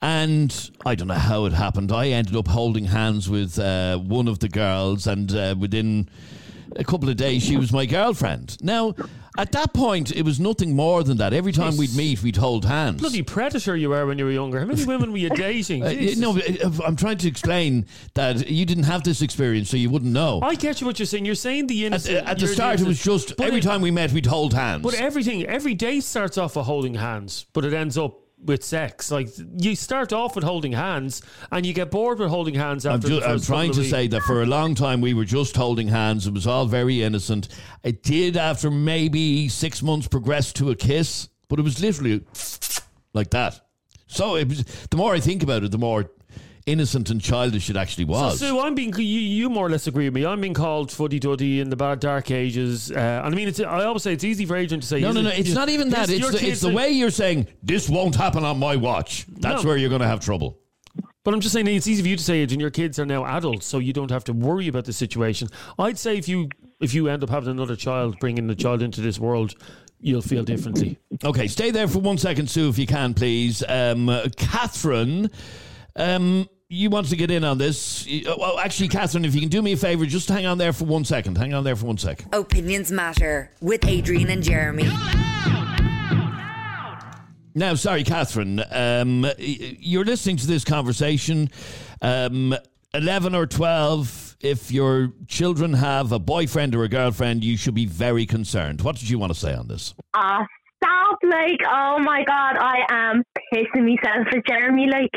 And 0.00 0.70
I 0.84 0.96
don't 0.96 1.06
know 1.06 1.14
how 1.14 1.44
it 1.44 1.52
happened. 1.52 1.92
I 1.92 2.08
ended 2.08 2.34
up 2.34 2.48
holding 2.48 2.86
hands 2.86 3.30
with 3.30 3.56
uh, 3.58 3.98
one 3.98 4.26
of 4.26 4.40
the 4.40 4.48
girls, 4.48 5.06
and 5.06 5.32
uh, 5.32 5.54
within 5.56 6.08
a 6.74 6.82
couple 6.82 7.08
of 7.08 7.16
days, 7.16 7.44
she 7.44 7.56
was 7.56 7.72
my 7.72 7.86
girlfriend. 7.86 8.60
Now, 8.62 8.94
at 9.38 9.52
that 9.52 9.72
point, 9.72 10.12
it 10.14 10.24
was 10.24 10.38
nothing 10.38 10.76
more 10.76 11.02
than 11.02 11.16
that. 11.18 11.32
Every 11.32 11.52
time 11.52 11.76
we'd 11.76 11.94
meet, 11.94 12.22
we'd 12.22 12.36
hold 12.36 12.64
hands. 12.64 13.00
Bloody 13.00 13.22
predator 13.22 13.74
you 13.76 13.88
were 13.90 14.06
when 14.06 14.18
you 14.18 14.24
were 14.24 14.30
younger. 14.30 14.60
How 14.60 14.66
many 14.66 14.84
women 14.84 15.10
were 15.12 15.18
you 15.18 15.30
dating? 15.48 15.82
Uh, 15.84 15.92
no, 16.18 16.36
uh, 16.38 16.70
I'm 16.84 16.96
trying 16.96 17.18
to 17.18 17.28
explain 17.28 17.86
that 18.14 18.48
you 18.48 18.66
didn't 18.66 18.84
have 18.84 19.04
this 19.04 19.22
experience, 19.22 19.70
so 19.70 19.76
you 19.76 19.90
wouldn't 19.90 20.12
know. 20.12 20.40
I 20.42 20.54
get 20.54 20.80
you 20.80 20.86
what 20.86 20.98
you're 20.98 21.06
saying. 21.06 21.24
You're 21.24 21.34
saying 21.34 21.66
the 21.68 21.82
At, 21.82 21.86
innocent. 21.86 22.28
at 22.28 22.38
the 22.38 22.46
start, 22.46 22.80
it 22.80 22.86
was 22.86 23.02
just 23.02 23.36
But 23.36 23.46
every 23.46 23.60
it- 23.60 23.62
time 23.62 23.80
we 23.80 23.90
met, 23.90 24.12
we'd 24.12 24.26
hold 24.26 24.52
hands. 24.54 24.82
But 24.82 24.94
everything, 24.94 25.44
every 25.46 25.74
day 25.74 26.00
starts 26.00 26.36
off 26.38 26.56
with 26.56 26.66
holding 26.66 26.94
hands, 26.94 27.46
but 27.52 27.64
it 27.64 27.72
ends 27.72 27.96
up 27.96 28.18
with 28.44 28.64
sex. 28.64 29.10
Like 29.10 29.28
you 29.56 29.76
start 29.76 30.12
off 30.12 30.34
with 30.34 30.44
holding 30.44 30.72
hands, 30.72 31.22
and 31.50 31.64
you 31.64 31.72
get 31.72 31.90
bored 31.90 32.18
with 32.18 32.28
holding 32.28 32.54
hands 32.54 32.84
I'm, 32.86 32.96
after. 32.96 33.08
ju- 33.08 33.20
the 33.20 33.28
I'm 33.28 33.40
trying 33.40 33.72
to 33.72 33.84
say 33.84 34.08
that 34.08 34.22
for 34.22 34.42
a 34.42 34.46
long 34.46 34.74
time 34.74 35.00
we 35.00 35.14
were 35.14 35.24
just 35.24 35.56
holding 35.56 35.88
hands. 35.88 36.26
It 36.26 36.34
was 36.34 36.46
all 36.46 36.66
very 36.66 37.02
innocent. 37.02 37.48
It 37.82 38.02
did, 38.02 38.36
after 38.36 38.70
maybe 38.70 39.48
six 39.48 39.82
months, 39.82 40.08
progress 40.08 40.52
to 40.54 40.70
a 40.70 40.76
kiss, 40.76 41.28
but 41.48 41.58
it 41.58 41.62
was 41.62 41.80
literally 41.80 42.24
like 43.14 43.30
that. 43.30 43.60
So 44.06 44.36
it 44.36 44.48
was, 44.48 44.64
the 44.90 44.96
more 44.96 45.14
I 45.14 45.20
think 45.20 45.42
about 45.42 45.64
it, 45.64 45.70
the 45.70 45.78
more 45.78 46.10
innocent 46.66 47.10
and 47.10 47.20
childish 47.20 47.68
it 47.70 47.76
actually 47.76 48.04
So, 48.06 48.10
was. 48.10 48.38
Sue, 48.40 48.60
I'm 48.60 48.74
being 48.74 48.94
you, 48.96 49.02
you 49.04 49.50
more 49.50 49.66
or 49.66 49.70
less 49.70 49.86
agree 49.86 50.06
with 50.06 50.14
me. 50.14 50.24
I'm 50.26 50.40
being 50.40 50.54
called 50.54 50.90
fuddy 50.92 51.18
duddy 51.18 51.60
in 51.60 51.70
the 51.70 51.76
bad 51.76 52.00
dark 52.00 52.30
ages. 52.30 52.90
Uh, 52.90 53.22
and 53.24 53.34
I 53.34 53.36
mean, 53.36 53.48
it's, 53.48 53.60
I 53.60 53.84
always 53.84 54.02
say 54.02 54.12
it's 54.12 54.24
easy 54.24 54.46
for 54.46 54.56
Adrian 54.56 54.80
to 54.80 54.86
say. 54.86 55.00
no, 55.00 55.12
no, 55.12 55.22
no. 55.22 55.30
it? 55.30 55.40
It's 55.40 55.48
You- 55.50 55.54
not 55.54 55.68
even 55.68 55.90
that. 55.90 56.08
It's 56.10 56.30
the, 56.30 56.46
it's 56.46 56.60
the 56.60 56.72
way 56.72 56.90
you're 56.90 57.10
saying 57.10 57.46
this 57.62 57.88
won't 57.88 58.14
happen 58.16 58.44
on 58.44 58.58
my 58.58 58.76
watch. 58.76 59.26
That's 59.28 59.62
No. 59.62 59.68
where 59.68 59.76
you're 59.76 59.88
going 59.90 60.00
to 60.02 60.06
have 60.08 60.20
trouble. 60.20 60.58
But 61.24 61.34
I'm 61.34 61.40
just 61.40 61.52
saying 61.52 61.68
it's 61.68 61.86
easy 61.86 62.02
for 62.02 62.08
you 62.08 62.16
to 62.16 62.22
say, 62.24 62.38
Adrian. 62.40 62.58
Your 62.60 62.70
kids 62.70 62.98
are 62.98 63.06
now 63.06 63.24
adults, 63.24 63.64
so 63.66 63.78
you 63.78 63.92
don't 63.92 64.10
have 64.10 64.24
to 64.24 64.32
worry 64.32 64.66
about 64.68 64.84
the 64.86 64.92
situation. 64.92 65.48
I'd 65.78 65.98
say 65.98 66.16
if 66.18 66.28
you 66.28 66.48
if 66.80 66.94
you 66.94 67.06
end 67.08 67.22
up 67.22 67.30
having 67.30 67.48
another 67.48 67.76
child, 67.76 68.18
bringing 68.18 68.48
the 68.48 68.56
child 68.56 68.82
into 68.82 69.00
this 69.00 69.20
world, 69.20 69.54
you'll 70.00 70.20
feel 70.20 70.42
differently. 70.42 70.98
Okay, 71.24 71.46
stay 71.46 71.70
there 71.70 71.86
for 71.86 72.00
one 72.00 72.18
second, 72.18 72.50
Sue, 72.50 72.68
if 72.68 72.76
you 72.76 72.88
can, 72.88 73.14
please. 73.14 73.62
Um, 73.68 74.10
Catherine, 74.36 75.30
um, 75.96 76.48
you 76.68 76.88
want 76.90 77.08
to 77.08 77.16
get 77.16 77.30
in 77.30 77.44
on 77.44 77.58
this? 77.58 78.06
Uh, 78.06 78.34
Well, 78.38 78.58
actually, 78.58 78.88
Catherine, 78.88 79.24
if 79.24 79.34
you 79.34 79.40
can 79.40 79.50
do 79.50 79.60
me 79.62 79.72
a 79.72 79.76
favour, 79.76 80.06
just 80.06 80.28
hang 80.28 80.46
on 80.46 80.58
there 80.58 80.72
for 80.72 80.84
one 80.84 81.04
second. 81.04 81.36
Hang 81.36 81.52
on 81.54 81.64
there 81.64 81.76
for 81.76 81.86
one 81.86 81.98
second. 81.98 82.34
Opinions 82.34 82.90
matter 82.90 83.50
with 83.60 83.86
Adrian 83.86 84.30
and 84.30 84.42
Jeremy. 84.42 84.88
Now, 87.54 87.74
sorry, 87.74 88.02
Catherine, 88.02 88.62
um, 88.70 89.26
you're 89.38 90.06
listening 90.06 90.38
to 90.38 90.46
this 90.46 90.64
conversation. 90.64 91.50
Um, 92.00 92.54
11 92.94 93.34
or 93.34 93.46
12, 93.46 94.38
if 94.40 94.72
your 94.72 95.12
children 95.28 95.74
have 95.74 96.12
a 96.12 96.18
boyfriend 96.18 96.74
or 96.74 96.84
a 96.84 96.88
girlfriend, 96.88 97.44
you 97.44 97.58
should 97.58 97.74
be 97.74 97.84
very 97.84 98.24
concerned. 98.24 98.80
What 98.80 98.96
did 98.96 99.10
you 99.10 99.18
want 99.18 99.34
to 99.34 99.38
say 99.38 99.52
on 99.54 99.68
this? 99.68 99.92
Ah, 100.14 100.46
stop! 100.82 101.18
Like, 101.22 101.60
oh 101.70 101.98
my 102.00 102.24
god, 102.24 102.56
I 102.58 102.78
am 102.88 103.22
pissing 103.54 103.84
myself 103.86 104.28
for 104.30 104.40
Jeremy. 104.48 104.86
Like, 104.90 105.10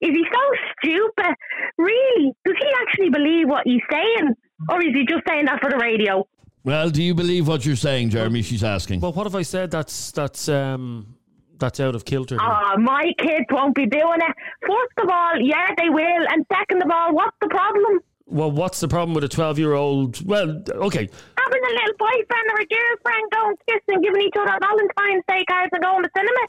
is 0.00 0.10
he 0.10 0.24
so 0.32 0.40
stupid? 0.78 1.34
Really? 1.78 2.32
Does 2.44 2.56
he 2.58 2.68
actually 2.82 3.10
believe 3.10 3.48
what 3.48 3.62
he's 3.64 3.82
saying, 3.90 4.34
or 4.68 4.80
is 4.80 4.94
he 4.94 5.04
just 5.06 5.22
saying 5.28 5.46
that 5.46 5.60
for 5.60 5.70
the 5.70 5.76
radio? 5.76 6.26
Well, 6.64 6.90
do 6.90 7.02
you 7.02 7.14
believe 7.14 7.48
what 7.48 7.64
you're 7.64 7.76
saying, 7.76 8.10
Jeremy? 8.10 8.42
She's 8.42 8.64
asking. 8.64 9.00
Well, 9.00 9.12
what 9.12 9.24
have 9.24 9.34
I 9.34 9.42
said? 9.42 9.70
That's 9.70 10.10
that's 10.10 10.48
um 10.48 11.14
that's 11.58 11.80
out 11.80 11.94
of 11.94 12.04
kilter. 12.04 12.34
here. 12.36 12.42
Ah, 12.42 12.74
my 12.78 13.12
kids 13.18 13.46
won't 13.50 13.74
be 13.74 13.86
doing 13.86 14.18
it. 14.18 14.36
First 14.66 14.96
of 15.02 15.08
all, 15.10 15.40
yeah, 15.40 15.68
they 15.78 15.88
will, 15.88 16.24
and 16.30 16.44
second 16.52 16.82
of 16.82 16.90
all, 16.90 17.14
what's 17.14 17.36
the 17.40 17.48
problem? 17.48 18.00
Well, 18.26 18.50
what's 18.50 18.78
the 18.80 18.88
problem 18.88 19.14
with 19.14 19.24
a 19.24 19.28
12 19.28 19.58
year 19.58 19.72
old? 19.74 20.24
Well, 20.26 20.62
okay. 20.68 21.08
Having 21.38 21.62
a 21.64 21.72
little 21.74 21.94
boyfriend 21.98 22.46
or 22.50 22.60
a 22.60 22.66
girlfriend 22.66 23.30
going 23.32 23.56
kissing, 23.68 24.02
giving 24.02 24.22
each 24.22 24.34
other 24.38 24.56
Valentine's 24.60 25.24
Day 25.28 25.44
cards, 25.48 25.70
and 25.72 25.82
going 25.82 26.02
to 26.04 26.10
cinema. 26.16 26.40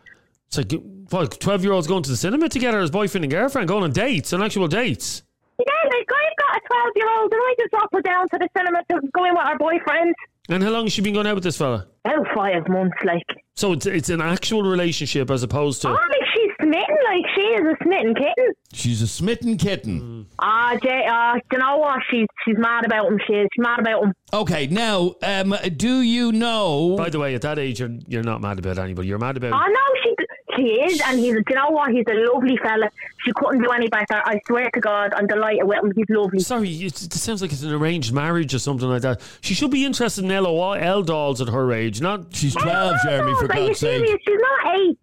It's 0.54 0.58
like, 0.58 0.82
what, 1.12 1.40
12 1.40 1.64
year 1.64 1.72
olds 1.72 1.88
going 1.88 2.04
to 2.04 2.10
the 2.10 2.18
cinema 2.18 2.50
together 2.50 2.80
as 2.80 2.92
boyfriend 2.92 3.24
and 3.24 3.32
girlfriend, 3.32 3.70
going 3.70 3.84
on 3.84 3.92
dates, 3.92 4.34
on 4.34 4.44
actual 4.44 4.68
dates. 4.68 5.24
Yeah, 5.58 5.90
like 5.90 6.10
I've 6.12 6.38
got 6.38 6.58
a 6.58 6.62
twelve-year-old, 6.68 7.32
and 7.32 7.42
I 7.42 7.56
just 7.60 7.72
drop 7.72 7.90
her 7.94 8.02
down 8.02 8.28
to 8.30 8.38
the 8.40 8.50
cinema 8.58 8.80
to 8.90 9.08
go 9.14 9.26
in 9.26 9.34
with 9.34 9.46
our 9.46 9.58
boyfriend. 9.58 10.16
And 10.50 10.64
how 10.64 10.72
long 10.72 10.86
has 10.86 10.94
she 10.94 11.02
been 11.02 11.14
going 11.14 11.28
out 11.28 11.36
with 11.36 11.44
this 11.44 11.56
fella? 11.58 11.88
Oh, 12.06 12.26
five 12.36 12.68
months, 12.68 12.98
like. 13.06 13.22
So 13.56 13.74
it's, 13.74 13.86
it's 13.86 14.10
an 14.10 14.22
actual 14.22 14.64
relationship 14.64 15.30
as 15.30 15.44
opposed 15.44 15.84
to. 15.84 15.90
Oh, 15.90 15.92
like 15.92 16.28
she's 16.34 16.52
smitten, 16.60 16.98
like 17.06 17.24
she 17.36 17.42
is 17.42 17.62
a 17.62 17.76
smitten 17.84 18.16
kitten. 18.16 18.54
She's 18.74 19.02
a 19.04 19.08
smitten 19.08 19.58
kitten. 19.58 20.26
Ah, 20.40 20.76
Jay, 20.82 21.06
uh, 21.08 21.36
do 21.36 21.42
you 21.52 21.58
know 21.60 21.78
what? 21.78 22.00
She's 22.10 22.26
she's 22.44 22.58
mad 22.58 22.86
about 22.86 23.08
him. 23.08 23.20
She 23.28 23.34
is. 23.34 23.48
She's 23.54 23.64
mad 23.64 23.80
about 23.80 24.04
him. 24.06 24.14
Okay, 24.34 24.66
now, 24.68 25.14
um, 25.22 25.56
do 25.78 26.02
you 26.02 26.32
know? 26.32 26.96
By 26.98 27.10
the 27.10 27.20
way, 27.20 27.36
at 27.36 27.44
that 27.44 27.60
age, 27.60 27.80
you're, 27.80 27.96
you're 28.08 28.24
not 28.24 28.42
mad 28.42 28.58
about 28.58 28.80
anybody. 28.80 29.08
You're 29.08 29.20
mad 29.20 29.38
about. 29.38 29.54
Oh 29.54 29.72
no, 29.72 29.80
she 30.04 30.16
she 30.56 30.64
is, 30.64 31.02
and 31.06 31.20
he's. 31.20 31.34
Do 31.34 31.44
you 31.50 31.56
know 31.56 31.70
what? 31.70 31.92
He's 31.92 32.06
a 32.10 32.14
lovely 32.34 32.58
fella. 32.58 32.90
She 33.26 33.32
couldn't 33.34 33.62
do 33.64 33.70
any 33.72 33.88
better. 33.88 34.22
I 34.26 34.40
swear 34.48 34.70
to 34.72 34.80
God, 34.80 35.14
I'm 35.16 35.28
delighted 35.28 35.66
with 35.66 35.84
him. 35.84 35.92
He's 35.96 36.06
lovely. 36.10 36.40
Sorry, 36.40 36.70
it, 36.70 37.02
it 37.02 37.14
sounds 37.14 37.42
like 37.42 37.52
it's 37.52 37.64
an 37.64 37.74
arranged 37.74 38.14
marriage 38.14 38.54
or 38.54 38.60
something 38.60 38.88
like 38.88 39.02
that. 39.04 39.22
She 39.42 39.54
should 39.54 39.72
be 39.72 39.86
interested 39.86 40.24
in 40.24 40.30
LOL 40.32 41.04
dolls 41.04 41.42
at 41.42 41.50
her 41.50 41.72
age, 41.72 42.02
not. 42.02 42.34
She's 42.36 42.54
12, 42.56 42.96
Jeremy, 43.04 43.34
for 43.40 43.48
God's 43.48 43.80
sake. 43.80 44.06
She's 44.06 44.40
not 44.40 44.76
eight. 44.78 44.98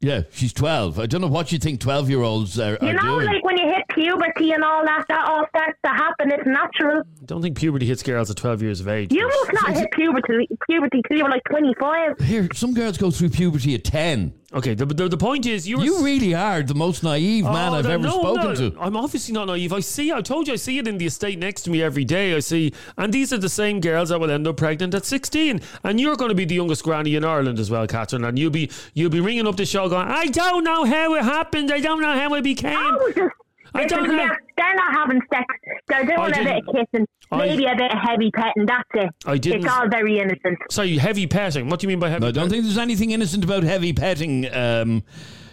Yeah, 0.00 0.22
she's 0.30 0.52
12. 0.52 1.00
I 1.00 1.06
don't 1.06 1.20
know 1.20 1.26
what 1.26 1.50
you 1.50 1.58
think 1.58 1.80
12 1.80 2.08
year 2.08 2.22
olds 2.22 2.56
are, 2.60 2.78
You 2.80 2.92
know, 2.92 3.18
doing. 3.18 3.26
like 3.26 3.42
when 3.44 3.58
you 3.58 3.66
hit 3.66 3.82
puberty 3.88 4.52
and 4.52 4.62
all 4.62 4.84
that, 4.84 5.04
that 5.08 5.26
all 5.28 5.44
starts 5.48 5.76
to 5.84 5.90
happen. 5.90 6.30
It's 6.30 6.46
natural. 6.46 7.00
I 7.00 7.24
don't 7.24 7.42
think 7.42 7.58
puberty 7.58 7.84
hits 7.86 8.04
girls 8.04 8.30
at 8.30 8.36
12 8.36 8.62
years 8.62 8.80
of 8.80 8.86
age. 8.86 9.12
You 9.12 9.26
must 9.26 9.52
not 9.54 9.76
hit 9.76 9.90
puberty 9.90 10.48
puberty 10.70 11.02
till 11.08 11.16
you 11.16 11.24
were 11.24 11.30
like 11.30 11.42
25. 11.50 12.20
Here, 12.20 12.46
some 12.54 12.74
girls 12.74 12.96
go 12.96 13.10
through 13.10 13.30
puberty 13.30 13.74
at 13.74 13.82
10. 13.82 14.34
Okay, 14.54 14.72
the, 14.72 14.86
the, 14.86 15.08
the 15.10 15.16
point 15.18 15.44
is, 15.44 15.68
you 15.68 15.82
You 15.82 16.02
really 16.02 16.34
are 16.34 16.62
the 16.62 16.74
most 16.74 17.02
naive 17.02 17.44
oh, 17.44 17.52
man 17.52 17.72
Oh, 17.72 17.76
I've 17.76 17.84
no, 17.84 17.90
ever 17.90 18.02
no, 18.04 18.18
spoken 18.18 18.44
no. 18.44 18.54
to. 18.54 18.76
I'm 18.80 18.96
obviously 18.96 19.34
not 19.34 19.46
naive. 19.46 19.74
I 19.74 19.80
see. 19.80 20.10
I 20.10 20.22
told 20.22 20.46
you, 20.46 20.54
I 20.54 20.56
see 20.56 20.78
it 20.78 20.88
in 20.88 20.96
the 20.96 21.04
estate 21.04 21.38
next 21.38 21.62
to 21.62 21.70
me 21.70 21.82
every 21.82 22.04
day. 22.06 22.34
I 22.34 22.38
see, 22.38 22.72
and 22.96 23.12
these 23.12 23.30
are 23.34 23.36
the 23.38 23.50
same 23.50 23.78
girls 23.80 24.08
that 24.08 24.18
will 24.18 24.30
end 24.30 24.46
up 24.46 24.56
pregnant 24.56 24.94
at 24.94 25.04
16. 25.04 25.60
And 25.84 26.00
you're 26.00 26.16
going 26.16 26.30
to 26.30 26.34
be 26.34 26.46
the 26.46 26.54
youngest 26.54 26.82
granny 26.82 27.14
in 27.14 27.26
Ireland 27.26 27.58
as 27.58 27.70
well, 27.70 27.86
Catherine. 27.86 28.24
And 28.24 28.38
you'll 28.38 28.50
be 28.50 28.70
you'll 28.94 29.10
be 29.10 29.20
ringing 29.20 29.46
up 29.46 29.56
the 29.56 29.66
show 29.66 29.86
going, 29.86 30.08
I 30.08 30.26
don't 30.26 30.64
know 30.64 30.84
how 30.86 31.14
it 31.14 31.24
happened. 31.24 31.70
I 31.70 31.80
don't 31.80 32.00
know 32.00 32.14
how 32.14 32.32
it 32.32 32.42
became. 32.42 32.78
Oh, 32.78 33.12
just 33.14 33.34
I 33.74 33.84
don't 33.86 34.06
know. 34.08 34.12
here. 34.18 34.36
They're 34.56 34.74
not 34.74 34.94
having 34.94 35.20
sex. 35.32 35.44
They're 35.88 36.04
doing 36.04 36.18
I 36.18 36.26
a 36.28 36.44
bit 36.44 36.56
of 36.68 36.74
kissing, 36.74 37.06
I- 37.30 37.36
maybe 37.38 37.64
a 37.66 37.76
bit 37.76 37.92
of 37.92 37.98
heavy 38.02 38.30
petting. 38.30 38.66
That's 38.66 38.88
it. 38.94 39.10
I 39.26 39.38
didn't- 39.38 39.64
It's 39.64 39.72
all 39.72 39.88
very 39.88 40.18
innocent. 40.18 40.58
Sorry, 40.70 40.96
heavy 40.98 41.26
petting. 41.26 41.68
What 41.68 41.80
do 41.80 41.84
you 41.84 41.88
mean 41.88 42.00
by 42.00 42.08
heavy? 42.08 42.20
No, 42.22 42.28
I 42.28 42.32
don't 42.32 42.48
think 42.50 42.64
there's 42.64 42.78
anything 42.78 43.10
innocent 43.10 43.44
about 43.44 43.62
heavy 43.62 43.92
petting. 43.92 44.46
Um, 44.54 45.02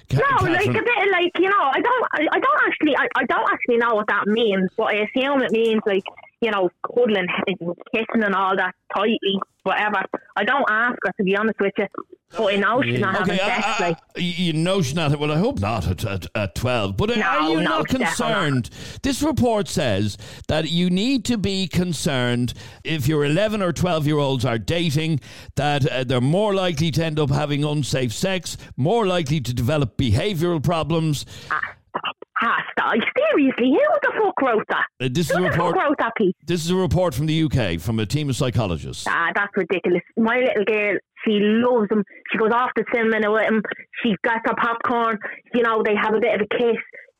Ca- 0.09 0.17
No, 0.19 0.51
like 0.51 0.67
a 0.67 0.71
bit 0.71 0.79
of 0.79 1.07
like 1.11 1.31
you 1.39 1.49
know, 1.49 1.57
I 1.73 1.81
don't, 1.81 2.05
I, 2.13 2.27
I 2.31 2.39
don't 2.39 2.61
actually, 2.67 2.95
I, 2.95 3.07
I 3.15 3.25
don't 3.25 3.49
actually 3.51 3.77
know 3.77 3.95
what 3.95 4.05
that 4.07 4.27
means, 4.27 4.69
but 4.77 4.83
I 4.93 4.97
assume 5.07 5.41
it 5.41 5.51
means 5.51 5.81
like 5.87 6.03
you 6.41 6.51
know, 6.51 6.69
cuddling, 6.85 7.27
and 7.47 7.57
kissing, 7.93 8.23
and 8.23 8.35
all 8.35 8.55
that 8.55 8.73
tightly, 8.95 9.39
whatever. 9.63 10.03
I 10.35 10.43
don't 10.43 10.65
ask 10.69 10.97
her 11.05 11.11
to 11.17 11.23
be 11.23 11.35
honest 11.37 11.59
with 11.59 11.73
you, 11.77 11.85
but 12.37 12.53
I 12.53 12.57
know 12.57 12.81
she's 12.81 12.99
not 12.99 13.21
Okay, 13.21 13.35
having 13.37 13.53
I- 13.53 13.61
sex. 13.61 13.67
I- 13.81 13.87
like, 13.89 13.97
you 14.17 14.53
know 14.53 14.81
she's 14.81 14.95
not. 14.95 15.17
Well, 15.19 15.31
I 15.31 15.37
hope 15.37 15.59
not 15.59 15.87
at, 15.87 16.03
at, 16.05 16.25
at 16.35 16.55
12. 16.55 16.97
But 16.97 17.15
No, 17.17 17.21
are 17.21 17.49
you 17.49 17.55
no, 17.57 17.61
not 17.63 17.87
concerned? 17.87 18.69
This 19.01 19.21
report 19.23 19.67
says 19.67 20.17
that 20.47 20.69
you 20.69 20.89
need 20.89 21.23
to 21.25 21.37
be 21.37 21.67
concerned 21.67 22.53
if 22.83 23.07
your 23.07 23.25
11 23.25 23.61
or 23.61 23.71
12 23.71 24.05
year 24.05 24.17
olds 24.17 24.43
are 24.45 24.57
dating, 24.57 25.21
that 25.55 25.89
uh, 25.89 26.03
they're 26.03 26.21
more 26.21 26.53
likely 26.53 26.91
to 26.91 27.03
end 27.03 27.19
up 27.19 27.29
having 27.29 27.63
unsafe 27.63 28.11
sex, 28.13 28.57
more 28.77 29.05
likely 29.07 29.39
to 29.39 29.53
develop 29.53 29.97
behavioural 29.97 30.61
problems. 30.63 31.25
Ah, 31.49 31.59
stop. 32.41 32.93
Seriously, 33.31 33.71
who 33.71 33.79
the 34.01 34.11
fuck 34.21 34.41
wrote 34.41 34.65
that? 34.69 34.85
Uh, 35.01 35.09
this 35.11 35.29
is 35.29 35.35
Who 35.37 35.45
a 35.45 35.49
the 35.49 35.49
report. 35.51 35.77
wrote 35.77 35.97
that 35.99 36.13
piece? 36.17 36.33
This 36.45 36.65
is 36.65 36.71
a 36.71 36.75
report 36.75 37.13
from 37.13 37.25
the 37.27 37.43
UK 37.43 37.79
from 37.79 37.99
a 37.99 38.05
team 38.05 38.29
of 38.29 38.35
psychologists. 38.35 39.05
Ah, 39.07 39.31
that's 39.35 39.51
ridiculous. 39.55 40.01
My 40.17 40.37
little 40.39 40.65
girl, 40.65 40.97
she 41.25 41.39
loves 41.39 41.89
him. 41.91 42.03
She 42.31 42.37
goes 42.37 42.51
off 42.53 42.71
to 42.77 42.83
cinema 42.93 43.31
with 43.31 43.43
him. 43.43 43.61
She 44.03 44.15
gets 44.23 44.41
her 44.45 44.55
popcorn. 44.55 45.17
You 45.53 45.63
know, 45.63 45.81
they 45.83 45.95
have 45.95 46.13
a 46.13 46.19
bit 46.19 46.35
of 46.39 46.47
a 46.51 46.57
kiss. 46.57 46.77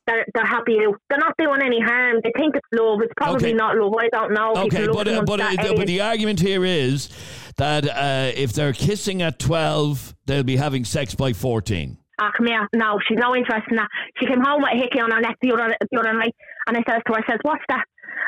They're, 0.07 0.23
they're 0.35 0.45
happy. 0.45 0.77
They're 1.09 1.17
not 1.17 1.33
doing 1.39 1.61
any 1.63 1.79
harm. 1.81 2.17
They 2.23 2.31
think 2.37 2.55
it's 2.55 2.67
love. 2.79 2.99
It's 3.01 3.11
probably 3.17 3.49
Okay. 3.49 3.53
not 3.57 3.75
love. 3.75 3.93
I 3.97 4.07
don't 4.09 4.33
know. 4.33 4.53
Okay, 4.65 4.85
but 4.85 5.07
uh, 5.07 5.23
but, 5.23 5.39
uh, 5.41 5.49
the, 5.49 5.73
but 5.75 5.87
the 5.87 6.01
argument 6.01 6.39
here 6.39 6.63
is 6.63 7.09
that 7.57 7.87
uh, 7.87 8.31
if 8.35 8.53
they're 8.53 8.73
kissing 8.73 9.23
at 9.23 9.39
twelve, 9.39 10.13
they'll 10.27 10.43
be 10.43 10.57
having 10.57 10.85
sex 10.85 11.15
by 11.15 11.33
fourteen. 11.33 11.97
Ah, 12.19 12.31
come 12.35 12.47
here. 12.47 12.67
No, 12.73 12.99
she's 13.07 13.17
no 13.17 13.35
interest 13.35 13.67
in 13.69 13.77
that. 13.77 13.89
She 14.19 14.25
came 14.25 14.41
home 14.41 14.61
with 14.61 14.73
a 14.73 14.77
hickey 14.77 14.99
on 14.99 15.11
her 15.11 15.21
neck 15.21 15.37
the 15.41 15.51
other, 15.53 15.75
the 15.91 15.99
other 15.99 16.13
night, 16.13 16.35
and 16.67 16.77
I 16.77 16.83
says 16.87 17.01
to 17.05 17.13
her, 17.13 17.19
I 17.19 17.27
says, 17.29 17.39
what's 17.43 17.63
that? 17.69 17.85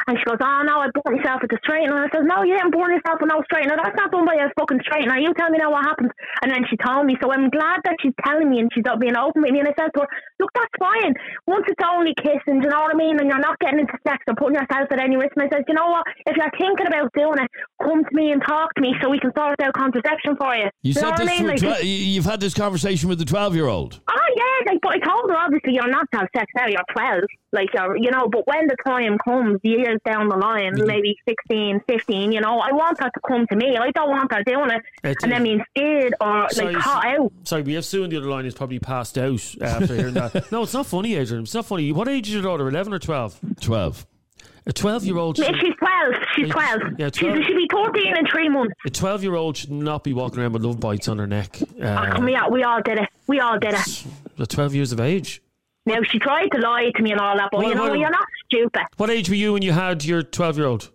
And 0.07 0.17
she 0.19 0.23
goes, 0.23 0.39
oh, 0.39 0.61
no, 0.63 0.83
I 0.83 0.87
burnt 0.91 1.19
myself 1.19 1.41
with 1.41 1.51
the 1.51 1.59
straightener. 1.63 1.95
And 1.95 2.07
I 2.07 2.11
says, 2.11 2.23
no, 2.23 2.43
you 2.43 2.55
didn't 2.55 2.71
burn 2.71 2.91
yourself 2.91 3.19
with 3.19 3.31
no 3.31 3.43
straightener. 3.47 3.75
That's 3.75 3.95
not 3.95 4.11
done 4.11 4.25
by 4.25 4.35
a 4.35 4.47
fucking 4.59 4.79
straightener. 4.83 5.19
You 5.19 5.33
tell 5.35 5.49
me 5.49 5.59
now 5.59 5.71
what 5.71 5.83
happened. 5.83 6.11
And 6.43 6.51
then 6.51 6.63
she 6.69 6.77
told 6.77 7.05
me. 7.07 7.15
So 7.21 7.31
I'm 7.31 7.49
glad 7.49 7.83
that 7.83 7.95
she's 7.99 8.15
telling 8.23 8.49
me 8.49 8.59
and 8.59 8.71
she's 8.71 8.85
not 8.85 8.99
being 8.99 9.15
open 9.15 9.43
with 9.43 9.51
me. 9.51 9.59
And 9.59 9.67
I 9.67 9.75
said 9.79 9.91
to 9.95 10.03
her, 10.03 10.09
look, 10.39 10.51
that's 10.53 10.73
fine. 10.79 11.13
Once 11.47 11.65
it's 11.67 11.81
only 11.83 12.13
kissing, 12.17 12.59
do 12.59 12.67
you 12.67 12.69
know 12.69 12.81
what 12.81 12.93
I 12.93 12.97
mean? 12.97 13.19
And 13.19 13.27
you're 13.29 13.39
not 13.39 13.57
getting 13.59 13.79
into 13.79 13.93
sex 14.07 14.23
or 14.27 14.35
putting 14.35 14.55
yourself 14.55 14.87
at 14.91 14.99
any 14.99 15.15
risk. 15.17 15.33
And 15.35 15.45
I 15.45 15.55
says, 15.55 15.63
you 15.67 15.73
know 15.73 15.87
what? 15.87 16.05
If 16.25 16.35
you're 16.37 16.51
thinking 16.57 16.87
about 16.87 17.11
doing 17.13 17.39
it, 17.39 17.49
come 17.81 18.03
to 18.03 18.15
me 18.15 18.31
and 18.31 18.41
talk 18.47 18.73
to 18.75 18.81
me 18.81 18.93
so 19.01 19.09
we 19.09 19.19
can 19.19 19.31
sort 19.35 19.59
out 19.61 19.73
contraception 19.73 20.35
for 20.37 20.55
you. 20.55 20.69
You 20.83 20.93
Do 20.93 21.01
know 21.01 21.07
said 21.07 21.09
what 21.11 21.19
this 21.19 21.29
I 21.29 21.43
mean? 21.43 21.57
to 21.57 21.67
a 21.67 21.69
Like, 21.69 21.79
twe- 21.81 21.85
you've 21.85 22.25
had 22.25 22.39
this 22.39 22.53
conversation 22.53 23.09
with 23.09 23.19
the 23.19 23.25
twelve-year-old. 23.25 23.99
Oh 24.09 24.13
yeah, 24.35 24.71
like 24.71 24.79
but 24.81 24.93
I 24.93 24.99
told 24.99 25.29
her 25.29 25.37
obviously 25.37 25.73
you're 25.73 25.87
not 25.89 26.05
to 26.11 26.19
have 26.19 26.27
sex 26.35 26.45
now, 26.55 26.67
you're 26.67 26.81
twelve. 26.91 27.23
Like 27.53 27.69
you're 27.73 27.95
you 27.97 28.11
know, 28.11 28.27
but 28.29 28.45
when 28.45 28.67
the 28.67 28.75
time 28.85 29.17
comes, 29.23 29.59
years 29.63 29.99
down 30.05 30.29
the 30.29 30.35
line, 30.37 30.73
Mm-hmm. 30.77 30.87
maybe 30.87 31.15
16, 31.27 31.79
15, 31.87 32.31
you 32.31 32.41
know, 32.41 32.59
I 32.59 32.71
want 32.73 32.99
her 32.99 33.09
to 33.09 33.19
come 33.27 33.45
to 33.47 33.55
me. 33.55 33.77
I 33.77 33.89
don't 33.91 34.09
want 34.09 34.31
her 34.33 34.43
doing 34.43 34.69
it 34.69 34.81
It's- 35.03 35.15
and 35.23 35.31
then 35.31 35.43
being 35.43 35.63
scared 35.75 36.13
or 36.19 36.49
Sorry, 36.49 36.73
like 36.73 36.83
caught 36.83 37.05
out. 37.05 37.31
Sorry, 37.43 37.61
we 37.61 37.73
have 37.75 37.85
Sue 37.85 38.03
on 38.03 38.09
the 38.09 38.17
other 38.17 38.27
line 38.27 38.43
who's 38.43 38.53
probably 38.53 38.79
passed 38.79 39.17
out 39.17 39.41
after 39.61 39.95
hearing 39.95 40.13
that. 40.15 40.26
No, 40.51 40.63
it's 40.63 40.73
not 40.73 40.85
funny, 40.85 41.15
Adrian. 41.15 41.43
It's 41.43 41.53
not 41.53 41.65
funny. 41.65 41.91
What 41.91 42.07
age 42.07 42.27
is 42.27 42.33
your 42.33 42.43
daughter? 42.43 42.67
11 42.67 42.93
or 42.93 42.99
12? 42.99 43.39
Twelve. 43.61 44.05
A 44.65 44.73
12 44.73 45.05
year 45.05 45.17
old. 45.17 45.37
She's 45.37 45.45
twelve. 45.47 46.13
She's 46.35 46.47
Yeah, 46.47 46.53
twelve. 46.53 46.81
yeah, 46.97 47.07
She's, 47.13 47.19
12. 47.21 47.37
she'll 47.45 47.55
be 47.55 47.67
thirteen 47.71 48.17
in 48.17 48.27
three 48.27 48.49
months. 48.49 48.73
A 48.85 48.89
12 48.89 49.23
year 49.23 49.35
old 49.35 49.55
should 49.55 49.71
not 49.71 50.03
be 50.03 50.11
walking 50.13 50.39
around 50.39 50.51
with 50.53 50.63
love 50.63 50.79
bites 50.81 51.07
on 51.07 51.17
her 51.19 51.27
neck. 51.27 51.57
Oh, 51.81 51.83
Uh, 51.85 52.11
come 52.13 52.27
here, 52.27 52.41
we 52.51 52.63
all 52.63 52.81
did 52.81 52.97
it. 52.99 53.07
We 53.27 53.39
all 53.39 53.57
did 53.57 53.73
it. 53.75 54.05
at 54.39 54.49
12 54.49 54.75
years 54.75 54.91
of 54.91 54.99
age. 54.99 55.41
Now 55.85 56.01
she 56.03 56.19
tried 56.19 56.49
to 56.49 56.59
lie 56.59 56.91
to 56.97 57.01
me 57.01 57.11
and 57.13 57.21
all 57.21 57.37
that, 57.37 57.47
but 57.49 57.59
Well, 57.59 57.69
you 57.69 57.75
know, 57.75 57.83
well- 57.83 57.95
you're 57.95 58.09
not 58.09 58.25
stupid. 58.45 58.81
What 58.97 59.09
age 59.09 59.29
were 59.29 59.35
you 59.35 59.53
when 59.53 59.61
you 59.61 59.71
had 59.71 60.03
your 60.03 60.21
12 60.21 60.57
year 60.57 60.67
old? 60.67 60.89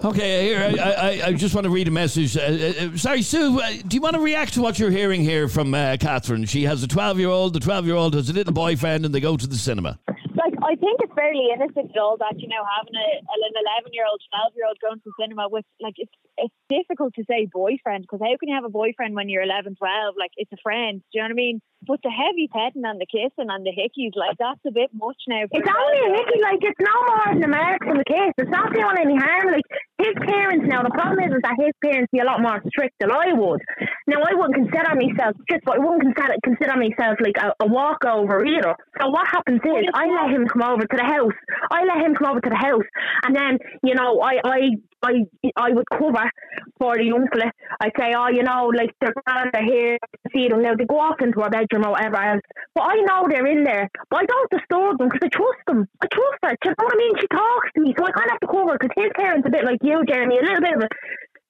Okay, 0.03 0.45
here 0.45 0.59
I, 0.81 0.91
I, 0.93 1.27
I 1.27 1.33
just 1.35 1.55
want 1.55 1.65
to 1.67 1.71
read 1.71 1.87
a 1.87 1.91
message. 1.91 2.35
Uh, 2.37 2.41
uh, 2.41 2.97
sorry, 2.97 3.21
Sue. 3.21 3.61
Uh, 3.61 3.71
do 3.87 3.97
you 3.97 4.01
want 4.01 4.15
to 4.15 4.21
react 4.21 4.55
to 4.55 4.63
what 4.63 4.79
you're 4.79 4.91
hearing 4.91 5.21
here 5.21 5.47
from 5.47 5.75
uh, 5.75 5.99
Catherine? 6.01 6.47
She 6.47 6.65
has 6.65 6.83
a 6.83 6.89
12-year-old. 6.89 7.53
The 7.53 7.61
12-year-old 7.61 8.15
has 8.15 8.31
a 8.31 8.33
little 8.33 8.55
boyfriend, 8.55 9.05
and 9.05 9.15
they 9.15 9.21
go 9.21 9.37
to 9.37 9.47
the 9.47 9.57
cinema. 9.57 9.99
like 10.09 10.55
I 10.63 10.75
think 10.77 11.01
it's 11.05 11.13
fairly 11.13 11.49
innocent 11.53 11.91
at 11.93 11.99
all 12.01 12.17
that 12.17 12.41
you 12.41 12.49
know 12.49 12.63
having 12.79 12.95
a 12.97 13.09
an 13.21 13.53
eleven 13.61 13.93
year 13.93 14.07
old, 14.09 14.21
twelve 14.33 14.53
year 14.57 14.65
old 14.67 14.79
going 14.81 14.97
to 14.97 15.05
the 15.05 15.13
cinema 15.21 15.49
with 15.51 15.65
like 15.81 15.95
it's 15.99 16.13
it's 16.39 16.55
difficult 16.71 17.13
to 17.17 17.25
say 17.29 17.47
boyfriend 17.53 18.03
because 18.09 18.21
how 18.25 18.33
can 18.41 18.49
you 18.49 18.55
have 18.55 18.65
a 18.65 18.73
boyfriend 18.73 19.15
when 19.15 19.29
you're 19.29 19.43
11, 19.43 19.75
12? 19.77 20.15
Like 20.17 20.31
it's 20.37 20.53
a 20.53 20.57
friend. 20.63 21.03
Do 21.13 21.19
you 21.19 21.21
know 21.21 21.27
what 21.29 21.33
I 21.33 21.45
mean? 21.45 21.61
But 21.87 22.01
the 22.03 22.09
heavy 22.13 22.49
petting 22.49 22.85
and 22.89 23.01
the 23.01 23.05
kissing 23.11 23.49
and 23.53 23.65
the 23.67 23.73
hickeys 23.77 24.17
like 24.17 24.39
that's 24.39 24.61
a 24.67 24.71
bit 24.73 24.89
much 24.95 25.21
now. 25.29 25.45
for 25.51 25.61
It's 25.61 25.69
only 25.69 25.99
a 26.01 26.09
12-year-old. 26.09 26.25
hickey, 26.25 26.41
like 26.41 26.61
it's 26.65 26.81
no 26.81 26.97
more 27.09 27.29
than 27.35 27.45
a 27.45 27.49
mark 27.53 27.83
in 27.85 27.97
the 28.01 28.09
case. 28.09 28.33
It's 28.39 28.49
not 28.53 28.73
doing 28.73 28.97
any 29.01 29.17
harm. 29.21 29.53
Like 29.53 29.67
his 30.01 30.15
parents 30.27 30.65
now, 30.67 30.83
the 30.83 30.91
problem 30.91 31.21
is, 31.21 31.33
is 31.37 31.43
that 31.43 31.57
his 31.61 31.75
parents 31.85 32.09
be 32.13 32.21
a 32.21 32.25
lot 32.25 32.41
more 32.41 32.61
strict 32.69 32.97
than 33.01 33.11
I 33.13 33.33
would. 33.33 33.61
Now 34.07 34.25
I 34.25 34.35
wouldn't 34.35 34.57
consider 34.57 34.97
myself 34.97 35.37
strict, 35.45 35.65
but 35.65 35.77
I 35.77 35.79
wouldn't 35.79 36.17
consider 36.17 36.35
consider 36.43 36.77
myself 36.77 37.17
like 37.21 37.37
a, 37.39 37.53
a 37.65 37.67
walkover 37.67 38.45
either. 38.45 38.75
So 39.01 39.09
what 39.09 39.27
happens 39.29 39.61
is 39.65 39.85
I 39.95 40.07
let 40.07 40.31
him 40.35 40.47
come 40.49 40.63
over 40.63 40.83
to 40.83 40.97
the 40.97 41.05
house. 41.05 41.37
I 41.71 41.85
let 41.85 42.05
him 42.05 42.15
come 42.15 42.31
over 42.31 42.41
to 42.41 42.51
the 42.51 42.57
house 42.57 42.89
and 43.25 43.35
then, 43.35 43.59
you 43.83 43.95
know, 43.95 44.21
I 44.21 44.41
I 44.45 44.61
I 45.03 45.25
I 45.57 45.71
would 45.71 45.89
cover 45.91 46.31
for 46.79 46.97
the 46.97 47.05
young 47.05 47.27
fella. 47.33 47.51
I'd 47.81 47.93
say, 47.99 48.13
Oh, 48.17 48.29
you 48.29 48.43
know, 48.43 48.67
like 48.75 48.91
they're 49.01 49.15
grand, 49.25 49.51
they're 49.53 49.65
here, 49.65 49.99
see 50.33 50.49
them 50.49 50.63
now, 50.63 50.75
they 50.77 50.85
go 50.85 51.01
off 51.01 51.21
into 51.21 51.41
our 51.43 51.51
bedroom 51.51 51.87
or 51.87 51.93
whatever 51.93 52.17
else. 52.17 52.43
But 52.75 52.83
I 52.85 52.97
know 53.09 53.27
they're 53.29 53.47
in 53.47 53.65
there. 53.65 53.89
But 54.11 54.21
I 54.23 54.27
don't 54.27 54.51
disturb 54.51 54.99
them 54.99 55.09
because 55.09 55.25
I 55.25 55.29
trust 55.29 55.61
them. 55.67 55.89
I 56.03 56.07
trust 56.13 56.39
her. 56.43 56.51
Do 56.63 56.69
you 56.69 56.75
know 56.79 56.85
what 56.85 56.95
I 56.95 56.99
mean? 56.99 57.13
She 57.21 57.27
talks 57.29 57.69
to 57.75 57.81
me, 57.81 57.95
so 57.99 58.05
I 58.07 58.11
kind 58.13 58.27
of 58.27 58.33
have 58.33 58.41
to 58.41 58.47
cover 58.53 58.77
because 58.79 58.95
his 58.97 59.13
parents 59.17 59.47
a 59.47 59.51
bit 59.51 59.65
like 59.65 59.79
you, 59.83 60.05
Jeremy, 60.07 60.39
a 60.39 60.43
little 60.43 60.61
bit 60.61 60.77
of 60.77 60.83
a 60.83 60.89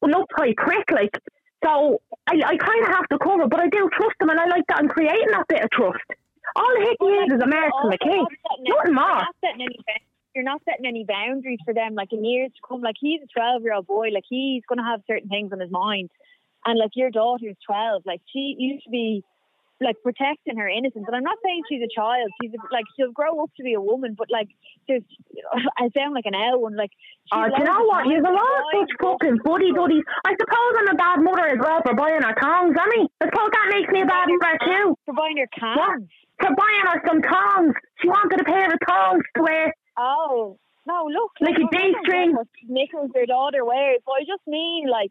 an 0.03 0.13
uptight 0.15 0.57
prick, 0.57 0.91
like. 0.93 1.11
So 1.63 2.01
I, 2.27 2.41
I 2.45 2.57
kind 2.57 2.83
of 2.85 2.89
have 2.89 3.07
to 3.13 3.19
cover, 3.19 3.47
but 3.47 3.61
I 3.61 3.69
do 3.69 3.89
trust 3.93 4.17
them, 4.19 4.31
and 4.31 4.41
I 4.41 4.47
like 4.47 4.65
that 4.69 4.79
I'm 4.79 4.89
creating 4.89 5.29
that 5.33 5.45
bit 5.49 5.63
of 5.63 5.71
trust. 5.71 6.01
All 6.57 6.75
hickey 6.81 7.13
is 7.27 7.35
is 7.35 7.43
a 7.43 7.47
mark 7.47 7.71
from 7.81 7.91
the 7.91 7.99
Also, 8.01 8.11
case. 8.11 8.17
not 8.17 8.27
setting 8.49 8.71
any- 8.71 8.75
Nothing 8.79 8.95
more. 8.95 10.10
Not 10.45 10.63
setting 10.65 10.87
any 10.87 11.05
ba- 11.05 11.13
You're 11.25 11.25
not 11.25 11.41
setting 11.41 11.55
any 11.55 11.59
boundaries 11.59 11.59
for 11.65 11.75
them. 11.75 11.95
Like 11.95 12.13
in 12.13 12.25
years 12.25 12.51
to 12.53 12.61
come, 12.67 12.81
like 12.81 12.97
he's 13.01 13.21
a 13.23 13.27
twelve 13.27 13.63
year 13.63 13.75
old 13.75 13.87
boy. 13.87 14.09
Like 14.13 14.25
he's 14.29 14.63
going 14.69 14.79
to 14.79 14.85
have 14.85 15.01
certain 15.07 15.29
things 15.29 15.53
on 15.53 15.61
his 15.61 15.71
mind, 15.71 16.11
and 16.65 16.79
like 16.79 16.91
your 16.95 17.11
daughter's 17.11 17.57
twelve. 17.67 18.03
Like 18.07 18.21
she, 18.33 18.55
you 18.59 18.79
should 18.83 18.93
be 18.93 19.25
like 19.81 19.97
protecting 20.03 20.59
her 20.59 20.69
innocence. 20.69 21.05
And 21.07 21.17
I'm 21.17 21.25
not 21.25 21.39
saying 21.43 21.63
she's 21.69 21.81
a 21.81 21.89
child. 21.89 22.29
She's 22.43 22.53
a, 22.53 22.61
like 22.73 22.85
she'll 22.97 23.13
grow 23.13 23.41
up 23.43 23.51
to 23.57 23.63
be 23.63 23.73
a 23.73 23.81
woman, 23.81 24.15
but 24.17 24.29
like 24.31 24.49
there's, 24.87 25.03
I 25.79 25.89
sound 25.97 26.13
like 26.13 26.27
an 26.27 26.35
owl. 26.35 26.67
And 26.67 26.77
like, 26.77 26.93
she's 27.25 27.33
Oh, 27.33 27.49
do 27.49 27.57
you 27.57 27.65
know 27.65 27.85
what? 27.89 28.07
You're 28.07 28.21
a 28.21 28.29
lot 28.29 28.45
of 28.45 28.65
such 28.77 28.93
fucking 29.01 29.41
buddy 29.43 29.73
buddies. 29.73 30.05
I 30.29 30.37
suppose 30.37 30.73
I'm 30.85 30.93
a 30.93 30.99
bad 31.01 31.25
mother 31.25 31.49
as 31.49 31.59
well 31.61 31.81
for 31.81 31.95
buying 31.95 32.21
her 32.21 32.37
tongs, 32.37 32.77
I 32.77 32.87
mean. 32.93 33.09
I 33.21 33.33
suppose 33.33 33.51
that 33.57 33.69
makes 33.73 33.89
me 33.89 34.03
a 34.03 34.07
bad 34.07 34.29
mother 34.29 34.59
too. 34.69 34.95
For 35.07 35.15
buying 35.15 35.41
her 35.41 35.49
cans. 35.49 36.09
For 36.41 36.53
buying 36.53 36.85
her 36.85 37.01
some 37.09 37.23
tongs. 37.23 37.73
She 38.03 38.09
wanted 38.09 38.41
a 38.41 38.45
pair 38.45 38.69
of 38.69 38.79
tongs 38.87 39.25
to 39.37 39.43
wear. 39.43 39.73
Oh 39.99 40.59
no! 40.87 41.05
Look, 41.13 41.33
Like 41.41 41.57
a 41.57 41.61
don't 41.61 41.73
G-string. 41.73 42.31
get 42.31 42.37
what 42.37 42.47
Nichols, 42.69 43.11
their 43.15 43.27
daughter 43.27 43.65
wears. 43.65 44.01
But 44.07 44.13
I 44.13 44.21
just 44.21 44.43
mean 44.47 44.89
like, 44.91 45.11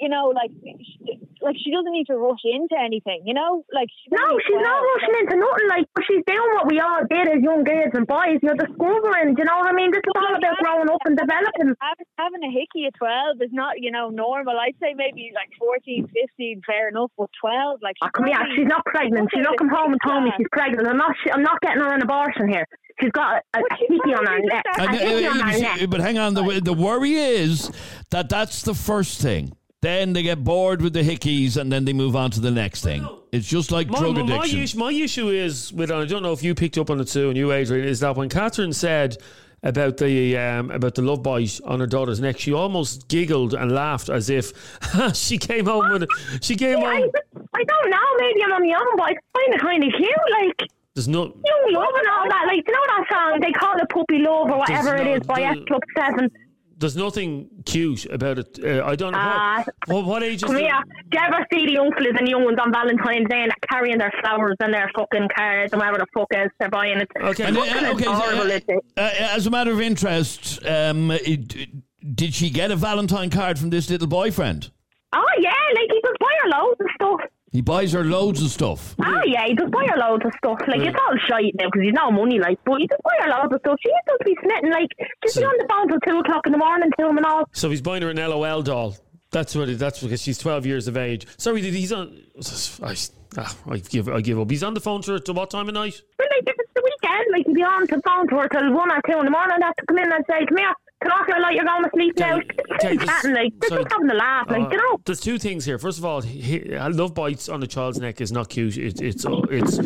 you 0.00 0.08
know, 0.08 0.32
like, 0.34 0.50
sh- 0.62 1.18
like 1.42 1.56
she 1.62 1.70
doesn't 1.70 1.92
need 1.92 2.06
to 2.06 2.16
rush 2.16 2.42
into 2.44 2.74
anything. 2.78 3.22
You 3.24 3.34
know, 3.34 3.64
like 3.72 3.88
she's 3.90 4.10
No, 4.10 4.38
she's 4.42 4.58
not 4.58 4.82
12, 4.82 4.94
rushing 4.94 5.16
into 5.22 5.36
nothing. 5.38 5.68
Like, 5.68 5.86
she's 6.06 6.24
doing 6.26 6.50
what 6.58 6.66
we 6.66 6.80
all 6.80 7.02
did 7.06 7.26
as 7.28 7.40
young 7.42 7.62
girls 7.62 7.94
and 7.94 8.06
boys. 8.06 8.38
You're 8.42 8.58
discovering, 8.58 9.34
do 9.34 9.42
you 9.42 9.46
know 9.46 9.58
what 9.62 9.70
I 9.70 9.74
mean? 9.74 9.90
This 9.90 10.02
is 10.02 10.14
all 10.16 10.34
about 10.34 10.56
growing 10.58 10.90
up 10.90 11.02
and 11.06 11.16
developing. 11.16 11.74
Having, 11.78 12.08
having 12.18 12.42
a 12.42 12.52
hickey 12.52 12.86
at 12.86 12.94
12 12.98 13.42
is 13.42 13.52
not, 13.52 13.78
you 13.78 13.90
know, 13.90 14.10
normal. 14.10 14.58
I'd 14.58 14.78
say 14.80 14.94
maybe 14.94 15.30
like 15.34 15.50
14, 15.58 16.08
15, 16.10 16.62
fair 16.66 16.88
enough, 16.88 17.10
but 17.18 17.30
12, 17.40 17.80
like. 17.82 17.96
Oh, 18.02 18.08
come 18.14 18.26
here, 18.26 18.38
she's 18.56 18.66
not 18.66 18.84
pregnant. 18.86 19.30
She's 19.34 19.44
not 19.44 19.58
come 19.58 19.70
home 19.70 19.92
and 19.92 20.00
told 20.06 20.24
me 20.24 20.30
she's 20.36 20.50
pregnant. 20.52 20.86
I'm 20.86 20.96
not. 20.96 21.14
I'm 21.32 21.42
not 21.42 21.60
getting 21.60 21.82
her 21.82 21.94
an 21.94 22.02
abortion 22.02 22.48
here. 22.48 22.66
She's 23.00 23.12
got 23.12 23.42
a, 23.54 23.58
a 23.58 23.62
hickey 23.78 24.14
on 24.14 24.26
her 24.26 24.38
neck. 24.40 24.64
And, 24.76 24.88
uh, 24.88 24.92
hickey 24.92 25.26
on 25.26 25.40
her 25.40 25.58
neck. 25.58 25.80
but 25.88 26.00
hang 26.00 26.18
on, 26.18 26.34
the, 26.34 26.60
the 26.62 26.72
worry 26.72 27.14
is 27.14 27.70
that 28.10 28.28
that's 28.28 28.62
the 28.62 28.74
first 28.74 29.20
thing. 29.20 29.52
Then 29.80 30.12
they 30.12 30.22
get 30.24 30.42
bored 30.42 30.82
with 30.82 30.92
the 30.92 31.02
hickeys, 31.02 31.56
and 31.56 31.70
then 31.70 31.84
they 31.84 31.92
move 31.92 32.16
on 32.16 32.32
to 32.32 32.40
the 32.40 32.50
next 32.50 32.82
thing. 32.82 33.06
It's 33.30 33.46
just 33.46 33.70
like 33.70 33.88
My, 33.88 33.98
drug 34.00 34.16
my, 34.16 34.22
my, 34.24 34.36
addiction. 34.38 34.60
issue, 34.60 34.78
my 34.78 34.90
issue 34.92 35.28
is 35.28 35.72
with, 35.72 35.90
and 35.90 36.00
I 36.02 36.04
don't 36.06 36.22
know 36.22 36.32
if 36.32 36.42
you 36.42 36.54
picked 36.54 36.78
up 36.78 36.90
on 36.90 36.98
it 37.00 37.04
too, 37.06 37.28
and 37.28 37.36
you, 37.36 37.52
Adrian, 37.52 37.86
is 37.86 38.00
that 38.00 38.16
when 38.16 38.28
Catherine 38.28 38.72
said 38.72 39.18
about 39.62 39.96
the 39.98 40.36
um, 40.36 40.70
about 40.72 40.96
the 40.96 41.02
love 41.02 41.22
bite 41.22 41.60
on 41.64 41.78
her 41.78 41.86
daughter's 41.86 42.18
neck, 42.18 42.40
she 42.40 42.52
almost 42.52 43.06
giggled 43.06 43.54
and 43.54 43.70
laughed 43.70 44.08
as 44.08 44.30
if 44.30 44.52
she 45.14 45.38
came 45.38 45.66
home 45.66 45.92
with 45.92 46.02
it. 46.02 46.08
She 46.42 46.56
came 46.56 46.78
I, 46.78 46.96
home. 47.00 47.10
I 47.54 47.62
don't 47.64 47.90
know. 47.90 47.98
Maybe 48.18 48.42
I'm 48.42 48.52
on 48.52 48.66
my 48.68 48.74
own, 48.74 48.96
but 48.96 49.02
I 49.04 49.14
find 49.32 49.54
it 49.54 49.60
kind 49.60 49.84
of 49.84 49.92
cute. 49.92 50.10
Like. 50.58 50.70
There's 50.94 51.06
no. 51.06 51.22
Young 51.22 51.72
love 51.72 51.94
and 51.94 52.08
all 52.08 52.28
that, 52.28 52.44
like 52.48 52.66
you 52.66 52.72
know 52.72 52.80
that 52.88 53.04
song 53.08 53.38
they 53.40 53.52
call 53.52 53.76
it 53.76 53.88
Puppy 53.90 54.18
Love 54.18 54.50
or 54.50 54.58
whatever 54.58 54.96
Does 54.96 55.06
it 55.06 55.18
not 55.18 55.26
by 55.28 55.54
do- 55.54 55.60
S 55.60 55.66
Club 55.68 55.82
Seven. 55.96 56.30
There's 56.78 56.96
nothing 56.96 57.48
cute 57.66 58.06
about 58.06 58.38
it. 58.38 58.58
Uh, 58.62 58.84
I 58.86 58.94
don't 58.94 59.12
know 59.12 59.18
Ah, 59.20 59.64
what, 59.86 59.96
what. 59.96 60.04
What 60.06 60.22
age 60.22 60.36
is 60.36 60.44
Come 60.44 60.54
the- 60.54 60.60
here. 60.60 60.80
Do 61.10 61.18
you 61.18 61.24
ever 61.26 61.44
see 61.52 61.66
the 61.66 61.72
young 61.72 61.92
fellas 61.92 62.14
and 62.18 62.28
young 62.28 62.44
ones 62.44 62.58
on 62.64 62.72
Valentine's 62.72 63.26
Day 63.28 63.42
and 63.42 63.52
carrying 63.68 63.98
their 63.98 64.12
flowers 64.22 64.56
and 64.60 64.72
their 64.72 64.88
fucking 64.96 65.28
cards 65.36 65.72
and 65.72 65.80
whatever 65.80 65.98
the 65.98 66.06
fuck 66.14 66.28
else 66.34 66.52
they're 66.60 66.70
buying? 66.70 66.98
It's 66.98 67.10
Okay. 67.20 67.44
And, 67.44 67.56
uh, 67.58 67.64
fucking 67.64 67.86
okay, 67.96 68.04
so, 68.04 68.12
adorable, 68.12 68.42
uh, 68.42 68.54
isn't 68.54 68.70
it? 68.70 68.84
uh, 68.96 69.10
as 69.34 69.46
a 69.46 69.50
matter 69.50 69.72
of 69.72 69.80
interest, 69.80 70.64
um, 70.66 71.10
it- 71.10 71.68
did 72.14 72.32
she 72.32 72.48
get 72.48 72.70
a 72.70 72.76
Valentine 72.76 73.28
card 73.30 73.58
from 73.58 73.70
this 73.70 73.90
little 73.90 74.06
boyfriend? 74.06 74.70
Oh 75.12 75.24
yeah, 75.40 75.50
like 75.74 75.88
he 75.90 76.00
just 76.04 76.18
buy 76.20 76.32
her 76.44 76.48
loads 76.50 76.80
of 76.80 76.86
stuff. 76.94 77.20
He 77.50 77.62
buys 77.62 77.92
her 77.92 78.04
loads 78.04 78.42
of 78.42 78.50
stuff. 78.50 78.94
Oh 79.00 79.22
yeah, 79.26 79.46
he 79.46 79.54
just 79.54 79.70
buy 79.70 79.86
her 79.88 79.98
loads 79.98 80.24
of 80.24 80.32
stuff. 80.36 80.58
Like 80.68 80.80
it's 80.80 80.96
all 81.00 81.16
shite 81.28 81.54
now 81.54 81.66
because 81.66 81.82
he's 81.82 81.94
no 81.94 82.10
money, 82.10 82.38
like, 82.38 82.58
but 82.64 82.78
he 82.80 82.86
just 82.86 83.02
buy 83.02 83.16
her 83.20 83.30
loads 83.30 83.54
of 83.54 83.60
stuff. 83.60 83.78
She 83.82 83.90
just 84.06 84.24
be 84.24 84.36
snitting, 84.36 84.70
like, 84.70 84.90
just 85.22 85.38
be 85.38 85.44
on 85.44 85.56
the 85.56 85.66
phone 85.68 85.88
till 85.88 86.00
two 86.00 86.18
o'clock 86.20 86.46
in 86.46 86.52
the 86.52 86.58
morning 86.58 86.90
to 86.98 87.08
him 87.08 87.16
and 87.16 87.26
all. 87.26 87.48
So 87.52 87.70
he's 87.70 87.80
buying 87.80 88.02
her 88.02 88.10
an 88.10 88.16
LOL 88.16 88.62
doll. 88.62 88.96
That's 89.30 89.54
what. 89.54 89.68
It, 89.68 89.78
that's 89.78 90.02
because 90.02 90.22
she's 90.22 90.38
twelve 90.38 90.66
years 90.66 90.88
of 90.88 90.96
age. 90.96 91.26
Sorry, 91.36 91.62
he's 91.62 91.92
on? 91.92 92.18
I, 92.82 92.96
ah, 93.36 93.56
I 93.70 93.78
give. 93.78 94.08
I 94.08 94.20
give 94.20 94.38
up. 94.40 94.50
He's 94.50 94.62
on 94.62 94.74
the 94.74 94.80
phone 94.80 95.02
to 95.02 95.12
her. 95.12 95.18
To 95.18 95.32
what 95.32 95.50
time 95.50 95.68
of 95.68 95.74
night? 95.74 96.00
But 96.16 96.28
like, 96.30 96.48
if 96.48 96.56
it's 96.58 96.72
the 96.74 96.82
weekend, 96.82 97.26
like, 97.32 97.46
you'd 97.46 97.54
be 97.54 97.62
on 97.62 97.82
the 97.82 98.00
phone 98.04 98.28
to 98.28 98.36
her 98.36 98.48
till 98.48 98.72
one 98.72 98.90
or 98.90 99.00
two 99.06 99.18
in 99.18 99.24
the 99.26 99.30
morning, 99.30 99.56
and 99.56 99.64
have 99.64 99.76
to 99.76 99.86
come 99.86 99.98
in 99.98 100.10
and 100.10 100.24
say, 100.28 100.46
come 100.46 100.56
here, 100.58 100.72
come 101.02 101.12
off 101.12 101.28
your 101.28 101.40
light, 101.40 101.54
you're 101.56 101.64
going 101.64 101.84
to 101.84 101.90
sleep 101.94 102.18
now. 102.18 102.38
Keep 102.80 103.00
chatting, 103.02 103.34
like, 103.34 103.52
they're 103.60 103.68
sorry. 103.68 103.82
just 103.84 103.92
having 103.92 104.10
a 104.10 104.14
laugh, 104.14 104.46
like, 104.50 104.62
Uh, 104.66 104.70
you 104.70 104.76
know. 104.76 105.00
There's 105.04 105.20
two 105.20 105.38
things 105.38 105.64
here. 105.64 105.78
First 105.78 105.98
of 105.98 106.04
all, 106.04 106.20
he, 106.20 106.60
love 106.76 107.14
bites 107.14 107.48
on 107.48 107.62
a 107.62 107.66
child's 107.66 107.98
neck 107.98 108.20
is 108.20 108.32
not 108.32 108.48
cute. 108.48 108.76
It, 108.76 109.00
it's 109.00 109.24
it's 109.50 109.78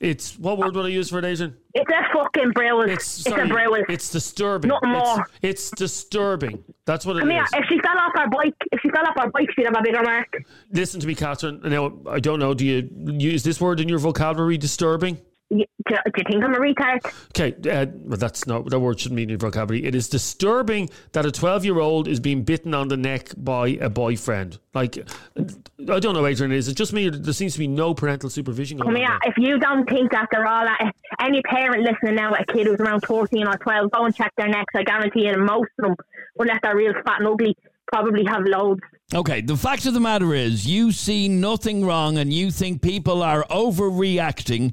it's 0.00 0.38
what 0.38 0.56
word 0.56 0.74
would 0.76 0.86
I 0.86 0.88
use 0.88 1.10
for 1.10 1.18
it, 1.18 1.24
Adrian? 1.26 1.54
It's 1.74 1.90
a 1.90 2.14
fucking 2.14 2.52
bruise. 2.52 2.90
It's 2.90 3.26
It's, 3.26 3.36
a 3.36 3.46
bruise. 3.46 3.84
It's 3.90 4.10
disturbing. 4.10 4.68
Nothing 4.68 4.90
It's- 4.90 5.16
more. 5.16 5.26
It's, 5.42 5.70
disturbing. 5.72 6.64
That's 6.86 7.04
what 7.04 7.16
it 7.16 7.18
is. 7.18 7.22
Come 7.22 7.30
here, 7.30 7.44
if 7.52 7.66
she 7.68 7.78
fell 7.80 7.98
off 7.98 8.12
her 8.16 8.28
bike, 8.30 8.54
if 8.72 8.80
she 8.80 8.90
fell 8.90 9.06
off 9.06 9.14
her 9.22 9.30
bike, 9.30 9.48
she'd 9.54 9.66
have 9.66 9.76
a 9.76 9.82
bigger 9.82 10.02
mark. 10.02 10.42
Listen 10.72 11.00
to 11.00 11.06
me, 11.06 11.14
Catherine. 11.14 11.60
Now, 11.64 11.92
I 12.08 12.18
don't 12.18 12.38
know. 12.38 12.54
Do 12.54 12.64
you 12.64 12.88
use 12.96 13.42
this 13.42 13.60
word 13.60 13.78
in 13.80 13.88
your 13.88 13.98
vocabulary? 13.98 14.56
Disturbing. 14.56 15.18
Do, 15.50 15.64
do 15.88 15.96
you 16.16 16.24
think 16.30 16.44
I'm 16.44 16.54
a 16.54 16.58
retard? 16.58 17.00
Okay, 17.30 17.54
uh, 17.68 17.86
well, 18.04 18.16
that's 18.16 18.46
not 18.46 18.70
that 18.70 18.78
word 18.78 19.00
shouldn't 19.00 19.16
be 19.16 19.24
in 19.24 19.28
your 19.30 19.38
vocabulary. 19.38 19.84
It 19.84 19.96
is 19.96 20.08
disturbing 20.08 20.90
that 21.12 21.26
a 21.26 21.32
twelve-year-old 21.32 22.06
is 22.06 22.20
being 22.20 22.44
bitten 22.44 22.72
on 22.72 22.86
the 22.86 22.96
neck 22.96 23.30
by 23.36 23.70
a 23.80 23.90
boyfriend. 23.90 24.58
Like, 24.74 24.96
I 25.36 25.98
don't 25.98 26.14
know, 26.14 26.24
Adrian. 26.26 26.52
Is 26.52 26.68
it 26.68 26.76
just 26.76 26.92
me? 26.92 27.08
There 27.08 27.32
seems 27.32 27.54
to 27.54 27.58
be 27.58 27.66
no 27.66 27.94
parental 27.94 28.30
supervision 28.30 28.78
Come 28.78 28.88
on. 28.90 28.96
here, 28.96 29.18
if 29.24 29.34
you 29.38 29.58
don't 29.58 29.88
think 29.88 30.12
that, 30.12 30.22
after 30.22 30.46
all 30.46 30.64
that, 30.64 30.92
any 31.20 31.42
parent 31.42 31.82
listening 31.82 32.14
now 32.14 32.32
at 32.34 32.42
a 32.42 32.52
kid 32.52 32.68
who's 32.68 32.78
around 32.78 33.04
14 33.04 33.46
or 33.48 33.56
12, 33.56 33.90
go 33.90 34.04
and 34.04 34.14
check 34.14 34.32
their 34.36 34.48
necks. 34.48 34.72
I 34.76 34.84
guarantee 34.84 35.26
you, 35.26 35.36
most 35.36 35.70
of 35.80 35.86
them, 35.86 35.96
unless 36.38 36.60
they're 36.62 36.76
real 36.76 36.92
fat 37.04 37.18
and 37.18 37.26
ugly, 37.26 37.56
probably 37.88 38.24
have 38.24 38.44
loads. 38.44 38.80
Okay, 39.12 39.40
the 39.40 39.56
fact 39.56 39.86
of 39.86 39.94
the 39.94 39.98
matter 39.98 40.34
is, 40.34 40.64
you 40.68 40.92
see 40.92 41.28
nothing 41.28 41.84
wrong, 41.84 42.16
and 42.18 42.32
you 42.32 42.52
think 42.52 42.80
people 42.80 43.24
are 43.24 43.44
overreacting 43.50 44.72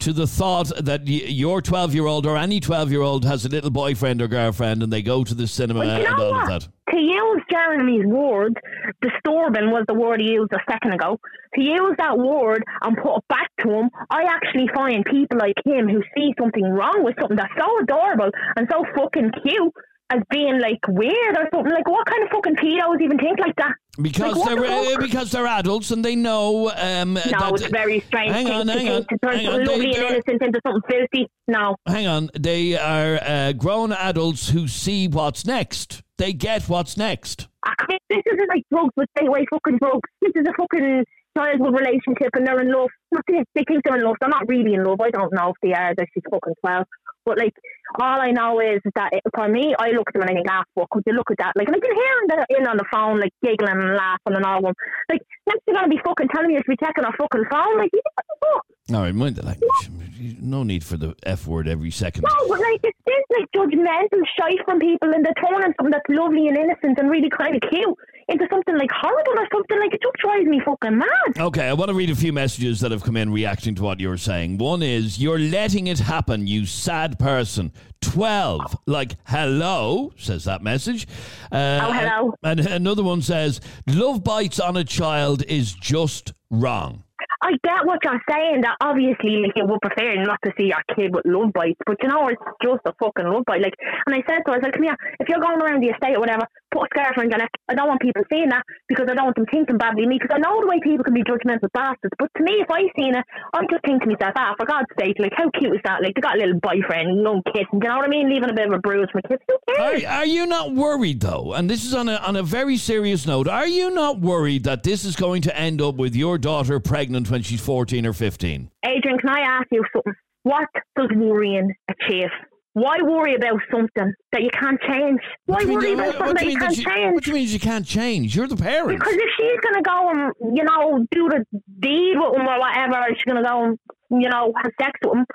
to 0.00 0.12
the 0.12 0.26
thought 0.26 0.70
that 0.78 1.00
y- 1.02 1.22
your 1.26 1.62
12 1.62 1.94
year 1.94 2.04
old 2.06 2.26
or 2.26 2.36
any 2.36 2.60
12 2.60 2.90
year 2.92 3.00
old 3.00 3.24
has 3.24 3.46
a 3.46 3.48
little 3.48 3.70
boyfriend 3.70 4.20
or 4.20 4.28
girlfriend 4.28 4.82
and 4.82 4.92
they 4.92 5.00
go 5.02 5.24
to 5.24 5.34
the 5.34 5.46
cinema 5.46 5.80
Well, 5.80 6.00
you 6.00 6.06
and 6.06 6.14
all 6.20 6.30
what? 6.32 6.42
of 6.42 6.48
that. 6.62 6.68
To 6.90 6.96
use 6.98 7.42
Jeremy's 7.50 8.04
word, 8.06 8.58
disturbing 9.00 9.70
was 9.70 9.84
the 9.88 9.94
word 9.94 10.20
he 10.20 10.32
used 10.32 10.52
a 10.52 10.58
second 10.70 10.92
ago. 10.92 11.18
To 11.54 11.62
use 11.62 11.94
that 11.98 12.18
word 12.18 12.62
and 12.82 12.96
put 12.96 13.16
it 13.16 13.24
back 13.28 13.50
to 13.62 13.70
him, 13.70 13.90
I 14.10 14.24
actually 14.24 14.68
find 14.74 15.04
people 15.04 15.38
like 15.38 15.56
him 15.64 15.88
who 15.88 16.02
see 16.16 16.34
something 16.38 16.64
wrong 16.64 17.02
with 17.04 17.16
something 17.18 17.36
that's 17.36 17.52
so 17.58 17.78
adorable 17.80 18.30
and 18.56 18.68
so 18.70 18.84
fucking 18.94 19.30
cute 19.42 19.72
as 20.10 20.20
being 20.30 20.58
like 20.60 20.80
weird 20.88 21.36
or 21.36 21.48
something. 21.52 21.72
Like, 21.72 21.88
what 21.88 22.06
kind 22.06 22.22
of 22.22 22.30
fucking 22.30 22.56
pedos 22.56 23.00
even 23.00 23.18
think 23.18 23.38
like 23.38 23.54
that? 23.56 23.72
Because 24.00 24.36
Like, 24.36 24.46
they're 24.48 24.60
the 24.60 24.94
uh, 24.94 25.00
because 25.00 25.30
they're 25.32 25.46
adults 25.46 25.90
and 25.90 26.04
they 26.04 26.14
know. 26.16 26.70
Um, 26.70 27.14
No, 27.14 27.20
that, 27.24 27.52
it's 27.54 27.66
very 27.66 28.00
strange. 28.00 28.32
Hang 28.32 28.48
on, 28.50 28.66
to 28.66 28.72
hang 28.72 28.88
on, 28.88 29.02
to 29.06 29.18
turn 29.22 29.36
hang 29.36 29.48
on. 29.48 29.58
They- 29.60 29.66
lovely 29.66 29.94
and 29.96 30.04
innocent 30.04 30.42
into 30.42 30.60
something 30.66 30.82
filthy. 30.88 31.28
No. 31.48 31.76
hang 31.86 32.06
on, 32.06 32.30
they 32.38 32.78
are 32.78 33.18
uh, 33.22 33.52
grown 33.52 33.92
adults 33.92 34.50
who 34.50 34.68
see 34.68 35.08
what's 35.08 35.44
next. 35.44 36.02
They 36.16 36.32
get 36.32 36.68
what's 36.68 36.96
next. 36.96 37.48
I 37.64 37.74
mean, 37.88 37.98
this 38.08 38.22
isn't 38.32 38.48
like 38.48 38.64
drugs, 38.72 38.92
but 38.96 39.06
stay 39.16 39.26
away 39.26 39.44
fucking 39.50 39.78
drugs. 39.78 40.08
This 40.22 40.32
is 40.36 40.46
a 40.48 40.52
fucking 40.56 41.04
childhood 41.38 41.74
relationship 41.74 42.30
and 42.34 42.46
they're 42.46 42.60
in 42.60 42.72
love. 42.72 42.90
Not 43.12 43.24
this, 43.28 43.44
they 43.54 43.64
think 43.66 43.84
they're 43.84 43.96
in 43.96 44.04
love. 44.04 44.16
They're 44.20 44.28
not 44.28 44.48
really 44.48 44.74
in 44.74 44.84
love. 44.84 45.00
I 45.00 45.10
don't 45.10 45.32
know 45.32 45.50
if 45.50 45.56
they 45.62 45.72
are. 45.72 45.94
They're 45.94 46.08
she's 46.12 46.24
fucking 46.30 46.54
12. 46.60 46.84
But 47.24 47.38
like, 47.38 47.54
all 48.00 48.20
I 48.20 48.30
know 48.30 48.60
is 48.60 48.80
that 48.94 49.10
it, 49.12 49.22
for 49.34 49.48
me, 49.48 49.74
I 49.78 49.90
look 49.90 50.08
at 50.08 50.14
them 50.14 50.22
and 50.22 50.30
I 50.30 50.34
think, 50.34 50.46
ah, 50.50 50.64
fuck, 50.74 50.94
would 50.94 51.04
you 51.06 51.12
look 51.12 51.30
at 51.30 51.38
that? 51.38 51.52
Like, 51.56 51.68
and 51.68 51.76
I 51.76 51.80
can 51.80 51.94
hear 51.94 52.14
them 52.20 52.38
that 52.38 52.46
in 52.48 52.66
on 52.66 52.76
the 52.76 52.88
phone, 52.90 53.20
like, 53.20 53.32
giggling 53.42 53.70
and 53.70 53.94
laughing 53.96 54.34
and 54.34 54.44
all 54.44 54.58
of 54.58 54.64
them. 54.64 54.74
Like, 55.10 55.22
next 55.46 55.64
going 55.66 55.84
to 55.84 55.88
be 55.88 56.00
fucking 56.04 56.28
telling 56.34 56.48
me 56.48 56.54
you 56.54 56.60
should 56.60 56.78
be 56.78 56.84
checking 56.84 57.04
our 57.04 57.12
fucking 57.16 57.44
phone. 57.50 57.76
Like, 57.78 57.92
what 57.92 58.24
the 58.24 58.36
fuck? 58.40 58.64
All 58.96 59.02
right, 59.02 59.14
mind 59.14 59.36
the 59.36 59.44
language. 59.44 60.40
No 60.40 60.62
need 60.62 60.82
for 60.82 60.96
the 60.96 61.14
F 61.24 61.46
word 61.46 61.68
every 61.68 61.90
second. 61.90 62.24
No, 62.24 62.48
but 62.48 62.60
like, 62.60 62.80
it's 62.82 62.98
this 63.04 63.24
like 63.28 63.48
judgmental 63.54 64.24
shite 64.38 64.64
from 64.64 64.80
people 64.80 65.12
and 65.12 65.24
they're 65.24 65.36
turning 65.36 65.74
something 65.76 65.92
that's 65.92 66.08
lovely 66.08 66.48
and 66.48 66.56
innocent 66.56 66.98
and 66.98 67.10
really 67.10 67.28
kind 67.28 67.54
of 67.54 67.62
cute 67.68 67.94
into 68.28 68.46
something 68.50 68.76
like 68.76 68.90
horrible 68.92 69.32
or 69.38 69.46
something. 69.52 69.78
Like, 69.78 69.94
it 69.94 70.02
just 70.02 70.16
drives 70.18 70.46
me 70.46 70.60
fucking 70.64 70.98
mad. 70.98 71.38
Okay, 71.38 71.66
I 71.68 71.72
want 71.72 71.88
to 71.88 71.94
read 71.94 72.10
a 72.10 72.14
few 72.14 72.32
messages 72.32 72.80
that 72.80 72.90
have 72.90 73.02
come 73.02 73.16
in 73.16 73.32
reacting 73.32 73.74
to 73.76 73.82
what 73.82 74.00
you're 74.00 74.16
saying. 74.18 74.58
One 74.58 74.82
is, 74.82 75.18
You're 75.18 75.38
letting 75.38 75.86
it 75.86 75.98
happen, 75.98 76.46
you 76.46 76.66
sad 76.66 77.18
person. 77.18 77.72
12. 78.00 78.76
Like, 78.86 79.16
hello, 79.26 80.12
says 80.16 80.44
that 80.44 80.62
message. 80.62 81.06
Uh, 81.50 81.80
Oh, 81.82 81.92
hello. 81.92 82.34
And 82.42 82.60
another 82.60 83.02
one 83.02 83.22
says, 83.22 83.60
Love 83.86 84.22
bites 84.22 84.60
on 84.60 84.76
a 84.76 84.84
child 84.84 85.42
is 85.48 85.72
just 85.74 86.32
wrong. 86.50 87.04
I 87.42 87.52
get 87.62 87.84
what 87.84 88.00
you're 88.04 88.22
saying. 88.28 88.62
That 88.62 88.76
obviously, 88.80 89.42
like, 89.42 89.56
you 89.56 89.66
would 89.66 89.80
prefer 89.80 90.14
not 90.22 90.38
to 90.44 90.52
see 90.58 90.70
your 90.70 90.82
kid 90.94 91.14
with 91.14 91.26
love 91.26 91.52
bites, 91.52 91.80
but 91.86 91.96
you 92.02 92.08
know, 92.08 92.28
it's 92.28 92.42
just 92.62 92.82
a 92.86 92.92
fucking 92.98 93.26
love 93.26 93.44
bite. 93.46 93.62
Like, 93.62 93.74
and 94.06 94.14
I 94.14 94.22
said 94.26 94.44
to 94.44 94.52
her, 94.52 94.54
I 94.54 94.58
was 94.58 94.64
like, 94.64 94.74
"Come 94.74 94.84
here, 94.84 94.96
if 95.20 95.28
you're 95.28 95.40
going 95.40 95.60
around 95.60 95.82
the 95.82 95.90
estate 95.90 96.16
or 96.16 96.20
whatever, 96.20 96.46
put 96.70 96.84
a 96.84 96.88
scarf 96.92 97.16
around 97.16 97.30
your 97.30 97.38
neck. 97.38 97.52
I 97.68 97.74
don't 97.74 97.88
want 97.88 98.00
people 98.00 98.22
seeing 98.30 98.48
that 98.50 98.62
because 98.88 99.08
I 99.10 99.14
don't 99.14 99.32
want 99.32 99.36
them 99.36 99.46
thinking 99.50 99.78
badly 99.78 100.04
of 100.04 100.08
me. 100.08 100.18
Because 100.20 100.34
I 100.36 100.40
know 100.40 100.60
the 100.60 100.68
way 100.68 100.80
people 100.82 101.04
can 101.04 101.14
be 101.14 101.24
judgmental 101.24 101.72
bastards. 101.72 102.14
But 102.18 102.30
to 102.36 102.42
me, 102.42 102.60
if 102.60 102.70
I 102.70 102.86
seen 102.96 103.14
it, 103.14 103.24
I'm 103.54 103.66
just 103.70 103.84
thinking 103.84 104.12
to 104.12 104.16
myself, 104.18 104.36
ah, 104.36 104.54
for 104.58 104.66
God's 104.66 104.92
sake, 105.00 105.16
like, 105.18 105.32
how 105.34 105.50
cute 105.58 105.74
is 105.74 105.82
that? 105.84 106.02
Like, 106.02 106.14
they 106.14 106.20
got 106.20 106.36
a 106.36 106.40
little 106.44 106.60
boyfriend, 106.60 107.24
no 107.24 107.40
kids, 107.52 107.68
you 107.72 107.80
know 107.80 107.96
what 107.96 108.04
I 108.04 108.08
mean? 108.08 108.28
Leaving 108.28 108.50
a 108.50 108.54
bit 108.54 108.68
of 108.68 108.74
a 108.74 108.78
bruise 108.78 109.08
for 109.12 109.22
kids. 109.22 109.42
Who 109.48 109.56
cares? 109.68 110.04
Are, 110.04 110.22
are 110.22 110.26
you 110.26 110.46
not 110.46 110.74
worried, 110.74 111.20
though? 111.20 111.54
And 111.54 111.68
this 111.68 111.84
is 111.84 111.94
on 111.94 112.08
a, 112.08 112.16
on 112.16 112.36
a 112.36 112.42
very 112.42 112.76
serious 112.76 113.26
note. 113.26 113.48
Are 113.48 113.66
you 113.66 113.90
not 113.90 114.20
worried 114.20 114.64
that 114.64 114.82
this 114.82 115.04
is 115.04 115.16
going 115.16 115.42
to 115.42 115.56
end 115.56 115.80
up 115.80 115.96
with 115.96 116.14
your 116.14 116.38
daughter 116.38 116.80
pregnant 116.80 117.07
when 117.12 117.42
she's 117.42 117.60
14 117.60 118.06
or 118.06 118.12
15? 118.12 118.70
Adrian, 118.84 119.18
can 119.18 119.28
I 119.30 119.40
ask 119.40 119.66
you 119.72 119.84
something? 119.92 120.12
What 120.42 120.68
does 120.96 121.08
worrying 121.14 121.74
achieve? 121.88 122.28
Why 122.74 122.98
worry 123.02 123.34
about 123.34 123.60
something 123.72 124.12
that 124.32 124.42
you 124.42 124.50
can't 124.50 124.80
change? 124.82 125.20
Why 125.46 125.56
What 125.56 125.66
do 125.66 125.68
you 125.72 125.78
worry 125.78 125.92
about 125.94 126.14
something 126.14 126.34
that 126.36 126.44
you 126.44 126.50
you 126.50 126.58
can't 126.58 126.70
that 126.70 126.78
you- 126.78 126.84
change? 126.84 127.14
What 127.14 127.24
do 127.24 127.30
you 127.30 127.36
mean 127.36 127.48
you 127.48 127.58
can't 127.60 127.86
change? 127.86 128.36
You're 128.36 128.46
the 128.46 128.56
parent. 128.56 129.00
Because 129.00 129.14
if 129.14 129.30
she's 129.36 129.60
going 129.60 129.74
to 129.74 129.82
go 129.82 130.10
and, 130.10 130.56
you 130.56 130.62
know, 130.64 131.04
do 131.10 131.28
the 131.28 131.44
deed 131.80 132.14
with 132.16 132.40
him 132.40 132.46
or 132.46 132.58
whatever, 132.60 132.98
or 132.98 133.08
she's 133.14 133.24
going 133.24 133.42
to 133.42 133.48
go 133.48 133.64
and, 133.64 133.78
you 134.22 134.28
know, 134.28 134.52
have 134.62 134.72
sex 134.80 134.92
with 135.04 135.14
him, 135.18 135.26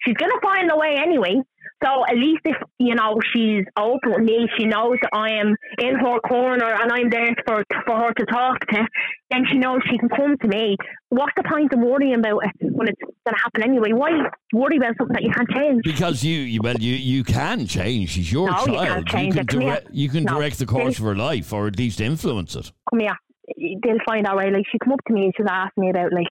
she's 0.00 0.14
going 0.16 0.30
to 0.32 0.40
find 0.42 0.70
a 0.70 0.76
way 0.76 0.96
anyway. 0.98 1.34
So 1.82 2.04
at 2.08 2.16
least 2.16 2.40
if, 2.44 2.56
you 2.78 2.94
know, 2.94 3.20
she's 3.32 3.64
open 3.78 4.10
with 4.12 4.22
me, 4.22 4.48
she 4.58 4.64
knows 4.64 4.96
that 5.02 5.10
I 5.12 5.30
am 5.34 5.54
in 5.78 5.94
her 5.94 6.18
corner 6.20 6.64
and 6.72 6.90
I'm 6.92 7.08
there 7.08 7.34
for, 7.46 7.64
for 7.86 7.96
her 7.96 8.12
to 8.12 8.26
talk 8.26 8.58
to, 8.72 8.84
then 9.30 9.44
she 9.50 9.58
knows 9.58 9.80
she 9.90 9.96
can 9.98 10.08
come 10.08 10.36
to 10.38 10.48
me. 10.48 10.76
What's 11.10 11.32
the 11.36 11.44
point 11.44 11.72
of 11.72 11.78
worrying 11.78 12.14
about 12.18 12.42
it 12.44 12.72
when 12.72 12.88
it's 12.88 13.00
going 13.00 13.34
to 13.34 13.40
happen 13.42 13.62
anyway? 13.62 13.92
Why 13.92 14.10
worry 14.52 14.76
about 14.76 14.94
something 14.98 15.14
that 15.14 15.22
you 15.22 15.30
can't 15.30 15.48
change? 15.50 15.82
Because 15.84 16.24
you, 16.24 16.40
you 16.40 16.60
well, 16.62 16.76
you, 16.78 16.94
you 16.94 17.22
can 17.24 17.66
change. 17.66 18.10
She's 18.10 18.32
your 18.32 18.50
No, 18.50 18.58
you 18.60 18.66
child. 18.66 18.88
can't 18.88 19.08
change 19.08 19.34
can 19.34 19.42
it. 19.42 19.48
Direct, 19.48 19.88
you 19.92 20.08
can 20.08 20.24
No. 20.24 20.34
direct 20.34 20.58
the 20.58 20.66
course 20.66 20.98
of 20.98 21.04
her 21.04 21.16
life, 21.16 21.52
or 21.52 21.68
at 21.68 21.78
least 21.78 22.00
influence 22.00 22.56
it. 22.56 22.72
come 22.90 23.00
here. 23.00 23.16
They'll 23.56 24.04
find 24.06 24.26
out 24.26 24.36
way. 24.36 24.50
Like 24.50 24.66
she 24.70 24.78
come 24.78 24.92
up 24.92 25.04
to 25.06 25.12
me 25.12 25.24
and 25.24 25.34
she 25.36 25.42
was 25.42 25.50
asking 25.50 25.82
me 25.82 25.90
about 25.90 26.12
like 26.12 26.28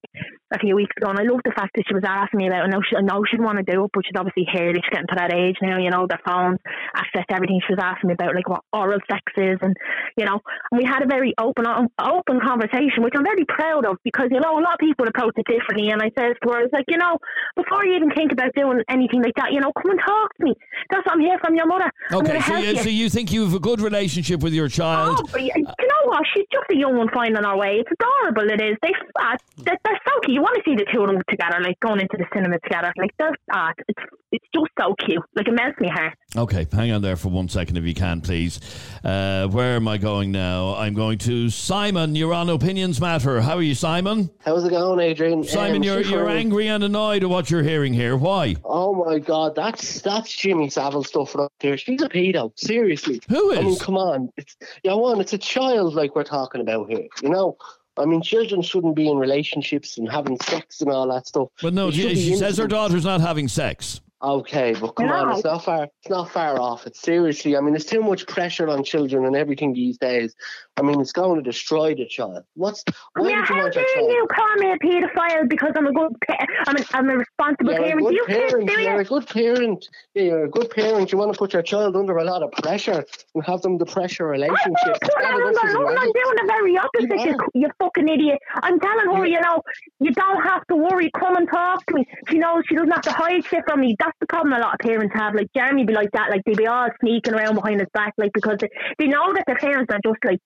a 0.53 0.59
few 0.59 0.75
weeks 0.75 0.95
ago, 0.95 1.09
and 1.09 1.19
I 1.19 1.23
love 1.23 1.41
the 1.43 1.51
fact 1.51 1.75
that 1.75 1.83
she 1.87 1.93
was 1.93 2.07
asking 2.07 2.39
me 2.39 2.47
about. 2.47 2.63
I 2.63 2.67
now 2.67 2.79
she, 2.79 2.95
I 2.95 3.01
know 3.01 3.23
she'd 3.27 3.41
want 3.43 3.59
to 3.59 3.67
do 3.67 3.83
it, 3.83 3.91
but 3.93 4.05
she's 4.05 4.15
obviously 4.15 4.47
it. 4.47 4.79
She's 4.79 4.91
getting 4.91 5.11
to 5.11 5.19
that 5.19 5.33
age 5.33 5.57
now, 5.61 5.77
you 5.77 5.89
know, 5.89 6.07
their 6.07 6.21
phones, 6.23 6.59
access 6.95 7.27
to 7.27 7.35
everything. 7.35 7.59
She 7.67 7.73
was 7.75 7.83
asking 7.83 8.07
me 8.07 8.13
about 8.15 8.35
like 8.35 8.47
what 8.47 8.63
oral 8.71 8.99
sex 9.11 9.25
is, 9.35 9.59
and 9.61 9.75
you 10.15 10.25
know, 10.25 10.39
and 10.71 10.79
we 10.79 10.85
had 10.85 11.03
a 11.03 11.07
very 11.07 11.33
open, 11.37 11.65
open 11.67 12.39
conversation, 12.39 13.03
which 13.03 13.13
I'm 13.17 13.27
very 13.27 13.45
proud 13.45 13.85
of 13.85 13.97
because 14.03 14.31
you 14.31 14.39
know 14.39 14.55
a 14.55 14.63
lot 14.63 14.79
of 14.79 14.81
people 14.81 15.07
approach 15.07 15.35
it 15.35 15.47
differently. 15.47 15.91
And 15.91 16.01
I 16.01 16.11
said 16.15 16.39
to 16.39 16.45
her, 16.47 16.63
I 16.63 16.69
was 16.69 16.73
like, 16.73 16.87
you 16.87 16.97
know, 16.97 17.19
before 17.55 17.85
you 17.85 17.95
even 17.95 18.11
think 18.11 18.31
about 18.31 18.55
doing 18.55 18.81
anything 18.87 19.21
like 19.21 19.35
that, 19.35 19.51
you 19.51 19.59
know, 19.59 19.71
come 19.75 19.91
and 19.91 19.99
talk 19.99 20.31
to 20.37 20.43
me. 20.45 20.53
That's 20.89 21.05
what 21.05 21.19
I'm 21.19 21.21
here 21.21 21.39
from 21.43 21.55
your 21.55 21.67
mother. 21.67 21.91
Okay, 22.13 22.39
so 22.39 22.55
you, 22.55 22.71
you. 22.71 22.83
so 22.83 22.89
you 22.89 23.09
think 23.09 23.31
you 23.31 23.43
have 23.43 23.53
a 23.53 23.59
good 23.59 23.81
relationship 23.81 24.41
with 24.41 24.53
your 24.53 24.69
child? 24.69 25.19
Oh, 25.33 25.37
you 25.37 25.51
know 25.57 26.03
what? 26.05 26.23
She's 26.33 26.45
just 26.51 26.71
a 26.71 26.77
young 26.77 26.95
one 26.95 27.06
finding 27.13 27.43
our 27.43 27.57
way. 27.57 27.81
It's 27.83 27.91
adorable. 27.91 28.49
It 28.51 28.61
is. 28.61 28.77
They, 28.81 28.93
uh, 29.19 29.37
they're, 29.63 29.77
they're 29.83 30.01
so 30.05 30.19
cute. 30.21 30.35
You 30.35 30.41
want 30.41 30.55
to 30.57 30.63
see 30.65 30.75
the 30.75 30.85
two 30.93 31.01
of 31.01 31.07
them 31.07 31.21
together, 31.29 31.59
like 31.61 31.79
going 31.79 31.99
into 31.99 32.17
the 32.17 32.25
cinema 32.33 32.59
together. 32.59 32.91
Like 32.97 33.11
they're, 33.17 33.35
uh, 33.53 33.71
it's 33.87 34.03
it's 34.31 34.45
just 34.53 34.71
so 34.79 34.93
cute. 35.05 35.23
Like 35.35 35.47
it 35.47 35.53
melts 35.53 35.77
my 35.79 35.89
heart. 35.89 36.13
Okay, 36.37 36.67
hang 36.71 36.91
on 36.91 37.01
there 37.01 37.15
for 37.15 37.29
one 37.29 37.49
second 37.49 37.77
if 37.77 37.83
you 37.83 37.95
can, 37.95 38.21
please. 38.21 38.59
Uh, 39.03 39.47
where 39.47 39.75
am 39.75 39.87
I 39.87 39.97
going 39.97 40.31
now? 40.31 40.75
I'm 40.75 40.93
going 40.93 41.17
to 41.19 41.49
Simon. 41.49 42.13
You're 42.15 42.33
on 42.33 42.47
Opinions 42.49 43.01
Matter. 43.01 43.41
How 43.41 43.55
are 43.55 43.61
you, 43.63 43.73
Simon? 43.73 44.29
How's 44.45 44.63
it 44.63 44.69
going, 44.69 44.99
Adrian? 44.99 45.43
Simon, 45.43 45.77
Um, 45.77 45.83
you're 45.83 46.01
you're 46.01 46.29
angry 46.29 46.67
and 46.67 46.83
annoyed 46.83 47.23
at 47.23 47.29
what 47.29 47.49
you're 47.49 47.63
hearing 47.63 47.91
here. 47.91 48.15
Why? 48.15 48.55
Oh 48.63 48.93
my 48.93 49.17
God, 49.17 49.55
that's 49.55 50.01
that's 50.01 50.31
Jimmy 50.31 50.69
Savile 50.69 51.03
stuff 51.03 51.33
right 51.33 51.49
there. 51.59 51.75
She's 51.75 52.03
a 52.03 52.09
pedo, 52.09 52.51
seriously. 52.55 53.19
Who 53.29 53.55
I 53.55 53.63
mean, 53.63 53.79
come 53.79 53.97
on, 53.97 54.29
it's 54.37 54.55
yeah, 54.83 54.93
one, 54.93 55.19
it's 55.19 55.33
a 55.33 55.39
child 55.39 55.95
like 55.95 56.15
we're 56.15 56.23
talking 56.23 56.61
about 56.61 56.87
here. 56.87 57.07
You 57.23 57.29
know, 57.29 57.57
I 57.97 58.05
mean, 58.05 58.21
children 58.21 58.61
shouldn't 58.61 58.95
be 58.95 59.09
in 59.09 59.17
relationships 59.17 59.97
and 59.97 60.07
having 60.07 60.37
sex 60.41 60.81
and 60.81 60.91
all 60.91 61.07
that 61.11 61.25
stuff. 61.25 61.49
But 61.63 61.73
no, 61.73 61.89
she, 61.89 62.13
she 62.13 62.35
says 62.35 62.59
her 62.59 62.67
daughter's 62.67 63.05
not 63.05 63.21
having 63.21 63.47
sex. 63.47 64.01
Okay, 64.19 64.73
but 64.73 64.95
come 64.95 65.09
on, 65.09 65.31
it's 65.31 65.43
not 65.43 65.63
far. 65.63 65.83
It's 65.83 66.09
not 66.09 66.31
far 66.31 66.59
off. 66.59 66.87
It's 66.87 66.99
seriously. 66.99 67.55
I 67.55 67.61
mean, 67.61 67.73
there's 67.73 67.85
too 67.85 68.01
much 68.01 68.25
pressure 68.25 68.67
on 68.67 68.83
children 68.83 69.25
and 69.25 69.35
everything 69.35 69.73
these 69.73 69.99
days. 69.99 70.35
I 70.75 70.81
mean, 70.81 70.99
it's 70.99 71.11
going 71.11 71.35
to 71.35 71.41
destroy 71.43 71.93
the 71.93 72.07
child. 72.07 72.43
What's 72.55 72.83
why 73.15 73.29
yeah, 73.29 73.37
you 73.37 73.43
how 73.43 73.61
want 73.61 73.73
dare 73.73 73.83
you 73.83 74.27
call 74.31 74.55
me 74.55 74.71
a 74.71 74.77
paedophile 74.77 75.47
because 75.47 75.71
I'm 75.75 75.87
a 75.87 75.93
good, 75.93 76.15
pa- 76.25 76.45
I'm 76.67 76.77
a, 76.77 76.85
I'm 76.93 77.09
a 77.09 77.17
responsible 77.17 77.73
You're 77.73 77.83
parent? 77.83 78.01
good 78.01 78.13
You 78.13 78.25
can't 78.27 78.49
parent. 78.49 78.71
You're 78.71 79.01
a 79.01 79.05
good 79.05 79.27
parent. 79.27 79.89
Yeah, 80.15 80.23
you're 80.23 80.45
a 80.45 80.49
good 80.49 80.69
parent. 80.71 81.11
You 81.11 81.17
want 81.19 81.33
to 81.33 81.37
put 81.37 81.53
your 81.53 81.61
child 81.63 81.95
under 81.95 82.17
a 82.17 82.23
lot 82.23 82.41
of 82.41 82.51
pressure 82.53 83.03
and 83.35 83.45
have 83.45 83.61
them 83.61 83.77
the 83.77 83.85
pressure 83.85 84.27
relationship. 84.27 84.77
not 84.85 85.01
doing 85.01 85.21
None 85.21 85.33
of 85.33 85.41
that. 85.41 85.53
this 85.53 85.59
I'm, 85.61 85.67
is 85.67 85.73
not, 85.73 85.87
I'm 85.87 85.95
right. 85.95 86.13
doing 86.13 86.35
the 86.37 86.45
very 86.47 86.77
opposite. 86.77 87.37
You, 87.53 87.61
you 87.61 87.69
fucking 87.79 88.07
idiot. 88.07 88.39
I'm 88.63 88.79
telling 88.79 89.15
her, 89.15 89.25
you 89.25 89.41
know, 89.41 89.61
you 89.99 90.11
don't 90.11 90.43
have 90.43 90.65
to 90.67 90.75
worry. 90.75 91.09
Come 91.19 91.37
and 91.37 91.47
talk 91.49 91.85
to 91.87 91.95
me. 91.95 92.05
She 92.29 92.37
knows 92.37 92.63
she 92.67 92.75
doesn't 92.75 92.91
have 92.91 93.01
to 93.01 93.11
hide 93.11 93.45
shit 93.45 93.63
from 93.67 93.81
me. 93.81 93.95
That's 93.97 94.06
the 94.19 94.27
problem 94.27 94.53
a 94.53 94.59
lot 94.59 94.73
of 94.73 94.79
parents 94.79 95.13
have. 95.15 95.35
Like 95.35 95.47
Jeremy 95.55 95.85
be 95.85 95.93
like 95.93 96.11
that. 96.11 96.29
Like 96.29 96.41
they 96.45 96.53
be 96.53 96.67
all 96.67 96.89
sneaking 97.01 97.33
around 97.33 97.55
behind 97.55 97.79
his 97.79 97.89
back, 97.93 98.13
like 98.17 98.31
because 98.33 98.57
they, 98.59 98.69
they 98.99 99.07
know 99.07 99.33
that 99.33 99.43
their 99.47 99.57
parents 99.57 99.91
are 99.93 99.99
just 100.03 100.19
like, 100.25 100.39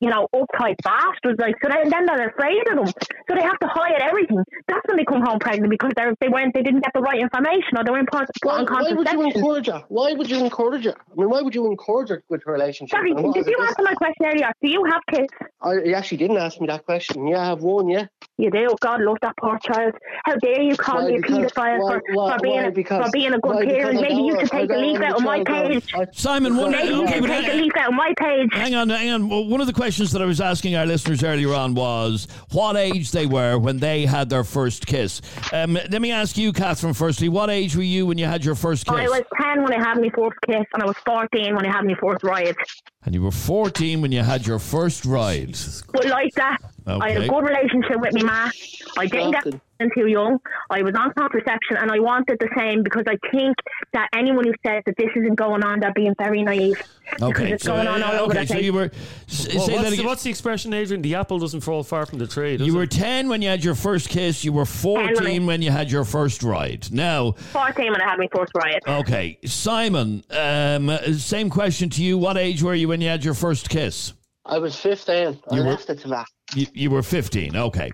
you 0.00 0.10
know, 0.10 0.28
uptight 0.34 0.76
bastards. 0.82 1.38
Like 1.38 1.54
so, 1.62 1.68
then 1.70 1.88
then 1.90 2.06
they're 2.06 2.28
afraid 2.28 2.58
of 2.70 2.76
them. 2.76 2.86
So 3.28 3.34
they 3.34 3.42
have 3.42 3.58
to 3.60 3.68
hide 3.68 4.00
everything. 4.00 4.42
That's 4.66 4.86
when 4.86 4.96
they 4.96 5.04
come 5.04 5.22
home 5.22 5.38
pregnant 5.38 5.70
because 5.70 5.92
they 5.96 6.04
they 6.20 6.28
weren't 6.28 6.54
they 6.54 6.62
didn't 6.62 6.80
get 6.82 6.92
the 6.94 7.00
right 7.00 7.20
information 7.20 7.76
or 7.76 7.84
they 7.84 7.90
weren't 7.90 8.10
put 8.10 8.28
Why, 8.42 8.58
on 8.60 8.66
why 8.66 8.92
would 8.92 9.10
you 9.10 9.22
encourage 9.22 9.66
her? 9.66 9.84
Why 9.88 10.12
would 10.12 10.30
you 10.30 10.44
encourage 10.44 10.84
her? 10.84 10.94
I 10.94 11.14
mean, 11.16 11.30
why 11.30 11.42
would 11.42 11.54
you 11.54 11.66
encourage 11.66 12.10
her 12.10 12.22
with 12.28 12.42
her 12.44 12.52
relationship? 12.52 12.96
Sorry, 12.96 13.14
did 13.14 13.24
you 13.24 13.32
this- 13.44 13.54
answer 13.68 13.82
my 13.82 13.94
question 13.94 14.26
earlier? 14.26 14.50
Do 14.62 14.70
you 14.70 14.84
have 14.84 15.02
kids? 15.12 15.28
I, 15.60 15.72
you 15.84 15.94
actually 15.94 16.18
didn't 16.18 16.36
ask 16.38 16.60
me 16.60 16.66
that 16.68 16.84
question. 16.84 17.26
Yeah, 17.26 17.40
I 17.40 17.46
have 17.46 17.62
one. 17.62 17.88
Yeah. 17.88 18.06
You 18.36 18.50
do. 18.50 18.68
God 18.80 19.00
love 19.00 19.16
that 19.22 19.34
poor 19.40 19.58
child. 19.58 19.94
How 20.24 20.36
dare 20.36 20.62
you 20.62 20.76
call 20.76 21.02
Why? 21.02 21.08
me 21.10 21.16
a 21.16 21.20
paedophile 21.20 21.80
for, 21.80 22.02
for 22.14 22.36
being 22.40 22.56
why? 22.56 22.62
a, 22.64 22.70
Because- 22.70 22.97
for 23.04 23.10
being 23.12 23.32
a 23.34 23.38
good 23.38 23.54
why? 23.54 23.64
Parent? 23.66 24.00
Maybe 24.00 24.14
you 24.14 24.34
want- 24.34 24.50
can 24.50 24.58
I 24.58 24.60
take 24.62 24.70
a 24.70 24.78
leaf 24.78 25.00
out 25.00 25.16
of 25.16 25.22
my 25.22 25.44
page. 25.44 25.84
I- 25.94 26.06
Simon, 26.12 26.56
one, 26.56 26.70
Maybe 26.72 26.88
you 26.88 27.02
okay, 27.04 27.12
can 27.14 27.20
but 27.22 27.26
take 27.28 27.44
a 27.46 27.50
hang, 27.50 27.60
leaf 27.60 27.72
out 27.78 27.88
of 27.88 27.94
my 27.94 28.14
page. 28.18 28.48
hang 28.52 28.74
on, 28.74 28.88
hang 28.88 29.10
on. 29.10 29.28
Well, 29.28 29.44
One 29.46 29.60
of 29.60 29.66
the 29.66 29.72
questions 29.72 30.12
that 30.12 30.22
I 30.22 30.24
was 30.24 30.40
asking 30.40 30.76
our 30.76 30.86
listeners 30.86 31.22
earlier 31.24 31.54
on 31.54 31.74
was 31.74 32.26
what 32.52 32.76
age 32.76 33.10
they 33.12 33.26
were 33.26 33.58
when 33.58 33.78
they 33.78 34.06
had 34.06 34.28
their 34.28 34.44
first 34.44 34.86
kiss. 34.86 35.20
Um, 35.52 35.74
let 35.90 36.00
me 36.02 36.10
ask 36.12 36.36
you, 36.36 36.52
Catherine, 36.52 36.94
firstly, 36.94 37.28
what 37.28 37.50
age 37.50 37.74
were 37.76 37.82
you 37.82 38.06
when 38.06 38.18
you 38.18 38.26
had 38.26 38.44
your 38.44 38.54
first 38.54 38.86
kiss? 38.86 38.94
I 38.96 39.04
was 39.08 39.22
10 39.40 39.62
when 39.62 39.72
I 39.72 39.78
had 39.78 40.00
my 40.00 40.10
first 40.10 40.36
kiss, 40.46 40.64
and 40.74 40.82
I 40.82 40.86
was 40.86 40.96
14 41.04 41.54
when 41.54 41.64
I 41.66 41.72
had 41.72 41.84
my 41.84 41.94
first 41.94 42.22
ride. 42.24 42.56
and 43.04 43.14
you 43.14 43.22
were 43.22 43.30
14 43.30 44.02
when 44.02 44.12
you 44.12 44.22
had 44.22 44.46
your 44.46 44.58
first 44.58 45.04
ride. 45.06 45.56
But 45.92 46.06
like 46.06 46.32
that, 46.34 46.58
I 46.86 47.12
had 47.12 47.22
a 47.22 47.28
good 47.28 47.42
relationship 47.44 48.00
with 48.00 48.12
my 48.14 48.22
ma. 48.22 48.50
I 48.98 49.06
didn't 49.06 49.30
get 49.30 49.44
Shocking. 49.44 49.60
Too 49.94 50.06
young. 50.08 50.38
I 50.70 50.82
was 50.82 50.94
on 50.98 51.12
contraception, 51.14 51.76
and 51.76 51.90
I 51.90 52.00
wanted 52.00 52.38
the 52.40 52.48
same 52.56 52.82
because 52.82 53.04
I 53.06 53.16
think 53.30 53.56
that 53.92 54.08
anyone 54.14 54.44
who 54.44 54.52
says 54.66 54.82
that 54.86 54.96
this 54.98 55.10
isn't 55.14 55.36
going 55.36 55.62
on, 55.62 55.80
they're 55.80 55.92
being 55.94 56.14
very 56.18 56.42
naive. 56.42 56.82
Okay, 57.22 57.52
it's 57.52 57.64
so, 57.64 57.74
going 57.74 57.86
on 57.86 58.02
all 58.02 58.14
uh, 58.14 58.18
over 58.20 58.32
okay, 58.32 58.40
the 58.42 58.46
so 58.46 58.58
you 58.58 58.72
were. 58.72 58.90
s- 59.28 59.54
Well, 59.54 59.66
say 59.66 59.74
that 59.76 59.84
what's, 59.84 59.96
the, 59.96 60.04
what's 60.04 60.22
the 60.24 60.30
expression, 60.30 60.74
Adrian? 60.74 61.00
The 61.00 61.14
apple 61.14 61.38
doesn't 61.38 61.60
fall 61.60 61.82
far 61.82 62.04
from 62.06 62.18
the 62.18 62.26
tree. 62.26 62.56
does 62.56 62.66
You 62.66 62.74
it? 62.74 62.76
were 62.78 62.86
10 62.86 63.28
when 63.28 63.40
you 63.40 63.48
had 63.48 63.64
your 63.64 63.74
first 63.74 64.08
kiss. 64.10 64.44
You 64.44 64.52
were 64.52 64.66
14 64.66 65.46
when 65.46 65.62
you 65.62 65.70
had 65.70 65.90
your 65.90 66.04
first 66.04 66.42
ride. 66.42 66.90
Now, 66.92 67.32
14 67.32 67.92
when 67.92 68.02
I 68.02 68.04
had 68.10 68.18
my 68.18 68.28
first 68.34 68.52
ride. 68.54 68.80
okay, 68.86 69.38
Simon, 69.44 70.22
um, 70.30 70.90
same 71.16 71.48
question 71.50 71.88
to 71.90 72.02
you. 72.02 72.18
What 72.18 72.36
age 72.36 72.62
were 72.62 72.74
you 72.74 72.88
when 72.88 73.00
you 73.00 73.08
had 73.08 73.24
your 73.24 73.34
first 73.34 73.70
kiss? 73.70 74.12
I 74.44 74.58
was 74.58 74.76
15. 74.76 75.40
I 75.50 75.54
You 75.56 75.62
were- 75.62 75.70
left 75.70 75.88
it 75.88 76.00
to 76.00 76.08
that. 76.08 76.26
You, 76.54 76.66
you 76.72 76.90
were 76.90 77.02
15, 77.02 77.56
okay. 77.56 77.92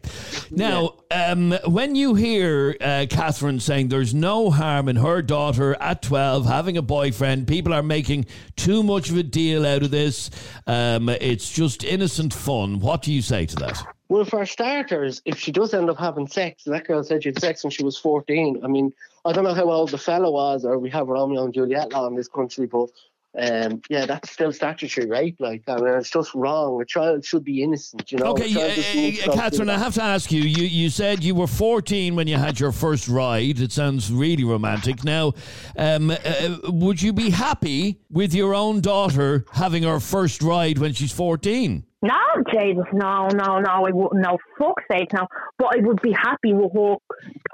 Now, 0.53 0.95
um, 1.11 1.53
when 1.67 1.97
you 1.97 2.15
hear 2.15 2.77
uh, 2.81 3.07
Catherine 3.11 3.59
saying 3.59 3.89
there's 3.89 4.15
no 4.15 4.51
harm 4.51 4.89
in 4.89 4.95
her 4.97 5.23
daughter 5.23 5.75
at 5.81 6.03
12 6.03 6.47
having 6.47 6.77
a 6.77 6.83
boyfriend, 6.83 7.49
people 7.49 7.75
are 7.75 7.83
making 7.83 8.27
too 8.55 8.85
much 8.85 9.11
of 9.11 9.17
a 9.17 9.25
deal 9.25 9.67
out 9.67 9.83
of 9.83 9.91
this, 9.91 10.31
um, 10.69 11.09
it's 11.09 11.51
just 11.53 11.83
innocent 11.83 12.33
fun. 12.33 12.79
What 12.79 13.03
do 13.03 13.13
you 13.13 13.23
say 13.23 13.45
to 13.47 13.57
that? 13.57 13.85
Well, 14.09 14.25
for 14.25 14.47
starters, 14.47 15.21
if 15.25 15.41
she 15.41 15.51
does 15.51 15.75
end 15.75 15.91
up 15.91 15.99
having 15.99 16.29
sex, 16.29 16.63
that 16.65 16.87
girl 16.87 17.03
said 17.03 17.25
she 17.25 17.31
had 17.31 17.41
sex 17.41 17.65
when 17.65 17.73
she 17.73 17.83
was 17.83 17.99
14. 17.99 18.61
I 18.63 18.69
mean, 18.69 18.93
I 19.25 19.33
don't 19.33 19.43
know 19.43 19.55
how 19.55 19.69
old 19.69 19.91
the 19.91 19.99
fellow 19.99 20.31
was, 20.31 20.65
or 20.65 20.79
we 20.79 20.91
have 20.91 21.09
Romeo 21.09 21.45
and 21.45 21.53
Juliet 21.55 21.93
law 21.93 22.07
in 22.07 22.15
this 22.15 22.29
country, 22.29 22.67
but 22.67 22.91
um, 23.37 23.83
yeah, 23.89 24.07
that's 24.07 24.31
still 24.31 24.53
statutory 24.53 25.09
rape. 25.09 25.37
Like, 25.41 25.63
I 25.67 25.77
mean, 25.77 25.95
it's 25.95 26.11
just 26.11 26.35
wrong. 26.35 26.81
A 26.81 26.85
child 26.85 27.25
should 27.25 27.45
be 27.45 27.63
innocent, 27.63 28.13
you 28.13 28.19
know. 28.19 28.27
Okay, 28.27 28.45
A 28.45 28.47
yeah, 28.47 29.17
child 29.17 29.31
uh, 29.31 29.41
Catherine, 29.41 29.71
I 29.71 29.79
have 29.79 29.95
to 29.95 30.03
ask 30.03 30.31
you, 30.31 30.43
you. 30.43 30.65
You 30.65 30.91
said 30.91 31.25
you 31.25 31.35
were 31.35 31.47
14 31.47 32.15
when 32.15 32.29
you 32.29 32.37
had 32.37 32.61
your 32.61 32.73
first 32.73 33.09
ride. 33.09 33.59
It 33.59 33.73
sounds 33.73 34.13
really 34.13 34.45
romantic. 34.45 35.03
Now, 35.05 35.33
um, 35.77 36.11
uh, 36.11 36.17
would 36.65 37.03
you 37.03 37.13
be 37.13 37.31
happy 37.31 38.01
with 38.11 38.35
your 38.35 38.55
own 38.55 38.81
daughter 38.81 39.45
having 39.53 39.83
her 39.83 39.99
first 39.99 40.41
ride 40.43 40.79
when 40.79 40.93
she's 40.93 41.13
14? 41.13 41.85
No, 42.03 42.15
Jesus, 42.53 42.85
no, 42.93 43.29
no, 43.29 43.59
no, 43.59 43.71
I 43.71 43.91
wouldn't. 43.91 44.23
No, 44.23 44.39
fuck's 44.59 44.85
sake, 44.91 45.13
no. 45.13 45.27
But 45.59 45.77
I 45.77 45.81
would 45.81 46.01
be 46.03 46.13
happy 46.13 46.53
with 46.53 46.73
her 46.75 46.97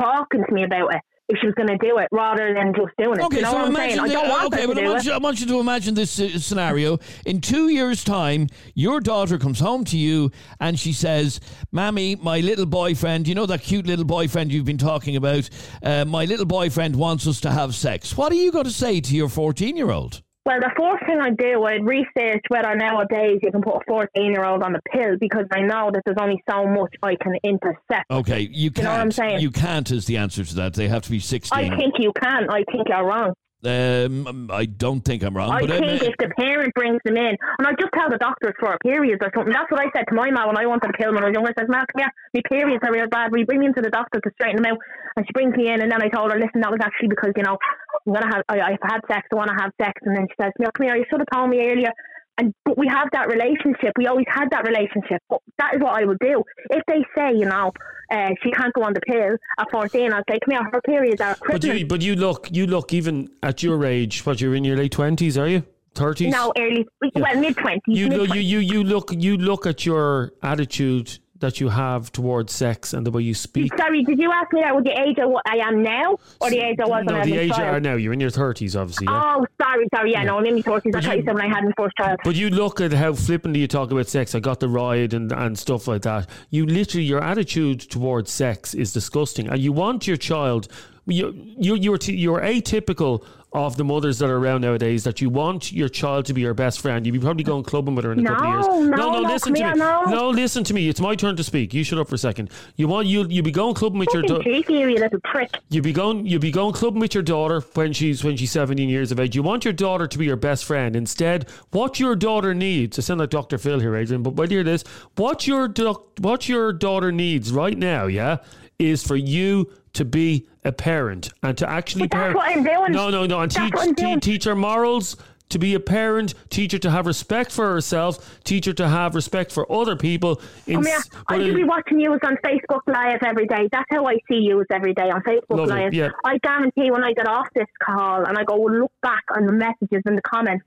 talking 0.01 0.45
to 0.45 0.53
me 0.53 0.65
about 0.65 0.95
it 0.95 1.01
if 1.31 1.39
she 1.41 1.47
was 1.47 1.55
going 1.55 1.69
to 1.69 1.79
do 1.79 1.99
it 1.99 2.09
rather 2.11 2.53
than 2.53 2.75
just 2.75 2.95
doing 2.99 3.19
it. 3.19 3.25
Okay, 3.25 3.37
you 3.37 3.43
know 3.43 3.53
so 3.53 3.57
what 3.57 3.67
I'm 3.67 3.75
imagine. 3.75 3.99
saying? 3.99 4.11
I 4.11 4.13
don't 4.13 4.29
want 4.29 4.53
okay, 4.53 4.63
her 4.63 4.67
but 4.69 4.75
to 4.75 4.81
I 4.81 4.85
do 4.85 4.91
want, 4.91 5.01
it. 5.01 5.07
you, 5.07 5.13
I 5.13 5.19
want 5.19 5.41
you 5.41 5.47
to 5.47 5.61
imagine 5.61 5.95
this 5.95 6.21
uh, 6.21 6.39
scenario. 6.39 6.99
In 7.25 7.41
two 7.41 7.69
years' 7.69 8.05
time, 8.05 8.49
your 8.75 9.01
daughter 9.01 9.39
comes 9.39 9.61
home 9.61 9.85
to 9.87 9.97
you 9.97 10.31
and 10.59 10.79
she 10.79 10.93
says, 10.93 11.41
"Mammy, 11.73 12.17
my 12.17 12.41
little 12.41 12.67
boyfriend, 12.67 13.29
you 13.29 13.35
know 13.35 13.47
that 13.47 13.63
cute 13.63 13.87
little 13.87 14.05
boyfriend 14.05 14.53
you've 14.53 14.65
been 14.65 14.79
talking 14.79 15.17
about. 15.17 15.49
Uh, 15.83 16.05
my 16.05 16.25
little 16.25 16.47
boyfriend 16.47 16.97
wants 16.97 17.27
us 17.27 17.41
to 17.41 17.51
have 17.51 17.75
sex. 17.75 18.17
What 18.17 18.33
are 18.33 18.37
you 18.37 18.51
going 18.51 18.65
to 18.65 18.71
say 18.71 19.01
to 19.01 19.15
your 19.15 19.29
fourteen-year-old?" 19.29 20.23
Well, 20.47 20.59
the 20.59 20.71
first 20.77 21.05
thing 21.07 21.21
I 21.21 21.31
do, 21.31 21.65
I'd 21.65 21.85
research 21.85 22.43
whether 22.49 22.75
nowadays 22.75 23.41
you 23.43 23.51
can 23.51 23.61
put 23.61 23.77
a 23.77 23.81
14 23.87 24.33
year 24.33 24.45
old 24.45 24.63
on 24.63 24.73
the 24.73 24.81
pill 24.91 25.17
because 25.21 25.45
I 25.53 25.61
know 25.61 25.91
that 25.93 26.03
there's 26.07 26.17
only 26.19 26.43
so 26.49 26.67
much 26.67 26.95
I 27.03 27.15
can 27.17 27.35
intercept. 27.45 28.11
Okay, 28.11 28.49
you 28.51 28.71
can't. 28.71 28.79
You 28.79 28.85
know 28.85 28.91
what 28.91 29.01
I'm 29.01 29.13
saying? 29.13 29.41
You 29.41 29.51
can't 29.51 29.91
is 29.91 30.07
the 30.07 30.17
answer 30.17 30.43
to 30.43 30.55
that. 30.57 30.75
They 30.75 30.89
have 30.89 31.03
to 31.03 31.11
be 31.11 31.21
16. 31.21 31.57
I 31.57 31.77
think 31.77 31.95
you 31.99 32.13
can. 32.21 32.49
I 32.49 32.65
think 32.73 32.89
you're 32.89 33.05
wrong. 33.05 33.35
Um, 33.65 34.51
I 34.51 34.65
don't 34.65 35.01
think 35.01 35.23
I'm 35.23 35.37
wrong, 35.37 35.51
I 35.51 35.67
think 35.67 36.03
uh, 36.03 36.07
if 36.07 36.17
the 36.19 36.29
parent 36.37 36.73
brings 36.75 37.01
them 37.05 37.17
in, 37.17 37.37
and 37.59 37.67
I 37.67 37.73
just 37.79 37.93
tell 37.93 38.09
the 38.09 38.19
doctors 38.19 38.55
for 38.59 38.77
periods 38.83 39.21
or 39.21 39.31
something. 39.35 39.53
That's 39.53 39.71
what 39.71 39.81
I 39.81 39.91
said 39.95 40.05
to 40.09 40.15
my 40.15 40.31
mum 40.31 40.49
when 40.49 40.59
I 40.59 40.67
wanted 40.67 40.89
to 40.89 40.97
kill 40.97 41.13
when 41.13 41.23
I 41.23 41.29
was 41.29 41.35
younger. 41.35 41.53
I 41.53 41.61
said, 41.61 41.69
"Mum, 41.69 41.85
come 41.93 42.01
here, 42.01 42.13
my 42.35 42.43
periods 42.49 42.83
are 42.87 42.93
real 42.93 43.09
bad. 43.09 43.33
We 43.33 43.45
bring 43.45 43.61
me 43.61 43.67
into 43.67 43.83
the 43.83 43.91
doctor 43.91 44.21
to 44.21 44.31
straighten 44.35 44.63
them 44.63 44.73
out." 44.73 44.79
And 45.17 45.27
she 45.27 45.33
brings 45.33 45.55
me 45.57 45.69
in, 45.69 45.83
and 45.83 45.91
then 45.93 46.01
I 46.03 46.09
told 46.09 46.33
her, 46.33 46.39
"Listen, 46.39 46.61
that 46.63 46.71
was 46.71 46.81
actually 46.83 47.09
because 47.09 47.33
you 47.37 47.43
know 47.43 47.59
I'm 48.07 48.13
gonna 48.13 48.33
have. 48.33 48.43
I, 48.49 48.61
I've 48.73 48.85
had 48.85 49.01
sex. 49.09 49.29
I 49.33 49.37
want 49.37 49.51
to 49.53 49.59
have 49.61 49.73
sex." 49.81 49.93
And 50.05 50.17
then 50.17 50.27
she 50.29 50.37
says, 50.41 50.53
"Come 50.57 50.87
here, 50.87 50.97
you 50.97 51.05
should 51.11 51.21
have 51.21 51.33
told 51.33 51.51
me 51.51 51.61
earlier." 51.61 51.93
And 52.39 52.55
but 52.65 52.79
we 52.79 52.87
have 52.89 53.09
that 53.13 53.29
relationship. 53.29 53.93
We 53.97 54.07
always 54.07 54.27
had 54.29 54.51
that 54.51 54.67
relationship. 54.67 55.23
But 55.29 55.41
that 55.59 55.75
is 55.75 55.83
what 55.83 56.01
I 56.01 56.05
would 56.05 56.19
do 56.21 56.43
if 56.71 56.83
they 56.87 57.05
say, 57.17 57.33
you 57.33 57.45
know, 57.45 57.73
uh, 58.11 58.31
she 58.43 58.51
can't 58.51 58.73
go 58.73 58.83
on 58.83 58.95
the 58.95 59.01
pill 59.01 59.37
at 59.59 59.71
14. 59.71 60.13
I'd 60.13 60.23
say, 60.29 60.39
"Come 60.45 60.53
here, 60.53 60.71
her 60.73 60.81
periods 60.83 61.21
are 61.21 61.37
But 61.39 61.41
crippling." 61.41 61.79
you, 61.79 61.87
but 61.87 62.03
you 62.03 62.17
look, 62.17 62.49
you 62.51 62.67
look 62.67 62.93
even 62.93 63.29
at 63.43 63.63
your 63.63 63.85
age. 63.85 64.25
What 64.25 64.41
you're 64.41 64.55
in 64.55 64.65
your 64.65 64.77
late 64.77 64.93
twenties, 64.93 65.37
are 65.37 65.49
you? 65.49 65.65
Thirties? 65.95 66.33
no, 66.33 66.53
early, 66.57 66.87
well, 67.17 67.41
mid 67.41 67.57
20s. 67.57 67.81
You 67.89 68.09
look, 68.09 68.35
you, 68.35 68.41
you, 68.41 68.59
you 68.61 68.85
look, 68.85 69.13
you 69.13 69.37
look 69.37 69.67
at 69.67 69.85
your 69.85 70.33
attitude 70.41 71.19
that 71.41 71.61
you 71.61 71.69
have 71.69 72.13
towards 72.13 72.55
sex 72.55 72.93
and 72.93 73.07
the 73.07 73.11
way 73.11 73.23
you 73.23 73.35
speak. 73.35 73.77
Sorry, 73.77 74.05
did 74.05 74.19
you 74.19 74.31
ask 74.31 74.53
me 74.53 74.61
that 74.61 74.75
with 74.75 74.85
the 74.85 74.99
age 74.99 75.19
of 75.19 75.31
what 75.31 75.43
I 75.47 75.57
am 75.57 75.83
now 75.83 76.17
or 76.41 76.51
the 76.51 76.59
age 76.59 76.79
I 76.81 76.87
was 76.87 77.05
when 77.05 77.07
No, 77.07 77.15
I 77.17 77.19
was 77.21 77.29
the 77.29 77.37
a 77.37 77.41
age 77.41 77.57
you 77.57 77.65
are 77.65 77.81
now. 77.81 77.95
You're 77.95 78.13
in 78.13 78.21
your 78.21 78.31
thirties, 78.31 78.77
obviously. 78.77 79.07
Yeah? 79.07 79.37
Oh, 79.39 79.47
sorry, 79.61 79.87
sorry. 79.95 80.13
Yeah, 80.13 80.25
no, 80.25 80.39
I'm 80.39 80.47
in 80.47 80.57
my 80.57 80.63
40s. 80.63 80.95
I 80.95 81.01
thought 81.01 81.17
you 81.17 81.25
said 81.25 81.35
when 81.35 81.43
I 81.43 81.49
had 81.49 81.65
my 81.65 81.73
first 81.77 81.97
child. 81.97 82.19
But 82.25 82.37
you 82.37 82.51
look 82.51 82.81
at 82.81 82.93
how 82.93 83.15
flippantly 83.15 83.61
you 83.61 83.69
talk 83.69 83.91
about 83.91 84.07
sex. 84.07 84.35
I 84.35 84.41
got 84.41 84.61
the 84.61 84.69
ride 84.69 85.15
and, 85.15 85.33
and 85.33 85.59
stuff 85.59 85.89
like 85.89 86.03
that. 86.03 86.29
You 86.51 86.67
literally, 86.67 87.05
your 87.05 87.23
attitude 87.23 87.81
towards 87.81 88.31
sex 88.31 88.75
is 88.75 88.93
disgusting, 88.93 89.49
and 89.49 89.59
you 89.59 89.73
want 89.73 90.07
your 90.07 90.17
child. 90.17 90.69
You 91.11 91.35
you 91.59 91.75
you're 91.75 91.99
t- 91.99 92.17
you're 92.17 92.41
atypical 92.41 93.25
of 93.53 93.77
the 93.77 93.83
mothers 93.83 94.19
that 94.21 94.31
are 94.31 94.37
around 94.37 94.61
nowadays. 94.61 95.05
That 95.05 95.21
you 95.21 95.29
want 95.29 95.73
your 95.73 95.89
child 95.89 96.27
to 96.27 96.35
be 96.35 96.43
your 96.43 96.55
best 96.55 96.81
friend. 96.81 97.05
You'd 97.05 97.13
be 97.13 97.19
probably 97.19 97.45
going 97.45 97.65
clubbing 97.65 97.95
with 97.95 98.05
her 98.05 98.13
in 98.13 98.25
a 98.25 98.29
couple 98.29 98.47
of 98.47 98.55
years. 98.55 98.67
No, 98.67 98.81
no, 98.81 98.97
no, 98.97 99.21
no, 99.21 99.29
listen 99.29 99.55
to 99.55 99.61
me. 99.61 99.67
here, 99.67 99.75
no. 99.75 100.31
listen 100.31 100.65
to 100.65 100.75
me. 100.75 100.89
It's 100.89 101.01
my 101.01 101.15
turn 101.15 101.37
to 101.37 101.45
speak. 101.45 101.75
You 101.75 101.83
shut 101.83 101.99
up 101.99 102.09
for 102.09 102.15
a 102.15 102.19
second. 102.19 102.51
You 102.77 102.87
want 102.89 103.09
you 103.09 103.27
you 103.27 103.43
be 103.43 103.51
going 103.51 103.75
clubbing 103.75 103.99
with 103.99 104.13
your. 104.13 104.23
Fucking 104.23 104.37
da- 104.37 104.43
cheeky, 104.45 104.75
you 104.75 104.99
little 104.99 105.21
prick. 105.25 105.51
you 105.69 105.83
be 105.83 105.93
going 105.93 106.27
you 106.27 106.39
be 106.39 106.51
going 106.51 106.75
clubbing 106.75 107.01
with 107.01 107.15
your 107.15 107.23
daughter 107.23 107.61
when 107.75 107.93
she's 107.93 108.23
when 108.23 108.37
she's 108.37 108.53
17 108.53 108.89
years 108.89 109.11
of 109.11 109.19
age. 109.19 109.35
You 109.35 109.43
want 109.43 109.65
your 109.65 109.75
daughter 109.75 110.07
to 110.07 110.19
be 110.19 110.27
your 110.27 110.37
best 110.37 110.65
friend. 110.65 110.95
Instead, 110.95 111.49
what 111.71 111.99
your 111.99 112.15
daughter 112.15 112.55
needs, 112.55 112.99
I 112.99 113.03
sound 113.03 113.21
like 113.21 113.31
Dr. 113.31 113.59
Phil 113.59 113.81
here, 113.81 113.97
Adrian, 113.97 114.23
but 114.23 114.35
wait 114.35 114.51
hear 114.51 114.63
this. 114.63 114.85
What 115.17 115.47
your 115.47 115.69
doc, 115.69 116.07
what 116.19 116.49
your 116.49 116.73
daughter 116.73 117.13
needs 117.13 117.53
right 117.53 117.77
now, 117.77 118.07
yeah, 118.07 118.39
is 118.79 119.07
for 119.07 119.17
you 119.17 119.73
to 119.93 120.05
be 120.05 120.47
a 120.65 120.73
parent 120.73 121.31
and 121.43 121.57
to 121.59 121.69
actually 121.69 122.03
But 122.09 122.11
that's 122.11 122.21
parent. 122.21 122.37
what 122.37 122.49
I'm 122.57 122.63
doing. 122.65 122.93
No, 122.93 123.11
no, 123.11 123.27
no, 123.27 123.41
and 123.41 123.51
teach 123.51 123.73
te- 123.97 124.17
teach 124.21 124.45
her 124.45 124.55
morals. 124.55 125.17
to 125.51 125.59
be 125.59 125.75
a 125.75 125.81
parent, 125.81 126.33
teach 126.49 126.71
her 126.71 126.79
to 126.79 126.89
have 126.93 127.07
respect 127.07 127.51
for 127.51 127.73
herself, 127.73 128.39
teach 128.45 128.67
her 128.67 128.73
to 128.73 128.87
have 128.87 129.17
respect 129.17 129.51
for 129.51 129.67
other 129.73 129.97
people. 129.97 130.41
Oh, 130.41 130.45
I 130.69 130.77
mean, 130.77 130.87
I, 130.87 131.35
I 131.35 131.39
could 131.39 131.57
be 131.57 131.65
watching 131.65 131.99
you 131.99 132.13
on 132.13 132.37
Facebook 132.47 132.83
Live 132.87 133.19
every 133.27 133.49
day. 133.49 133.69
That's 133.73 133.87
how 133.91 134.07
I 134.07 134.15
see 134.31 134.37
you 134.37 134.65
every 134.73 134.95
day 134.95 135.11
on 135.11 135.21
Facebook 135.23 135.57
Lovely, 135.59 135.75
Live. 135.75 135.93
yeah. 135.93 136.11
I 136.25 136.39
guarantee 136.39 136.93
when 136.93 137.03
I 137.03 137.15
get 137.15 137.27
off 137.27 137.49
this 137.57 137.67
call 137.83 138.27
and 138.27 138.39
I 138.39 138.45
go 138.45 138.59
look 138.63 138.93
back 139.03 139.25
on 139.37 139.45
the 139.47 139.53
messages 139.53 140.03
and 140.07 140.17
the 140.17 140.23
comments, 140.23 140.65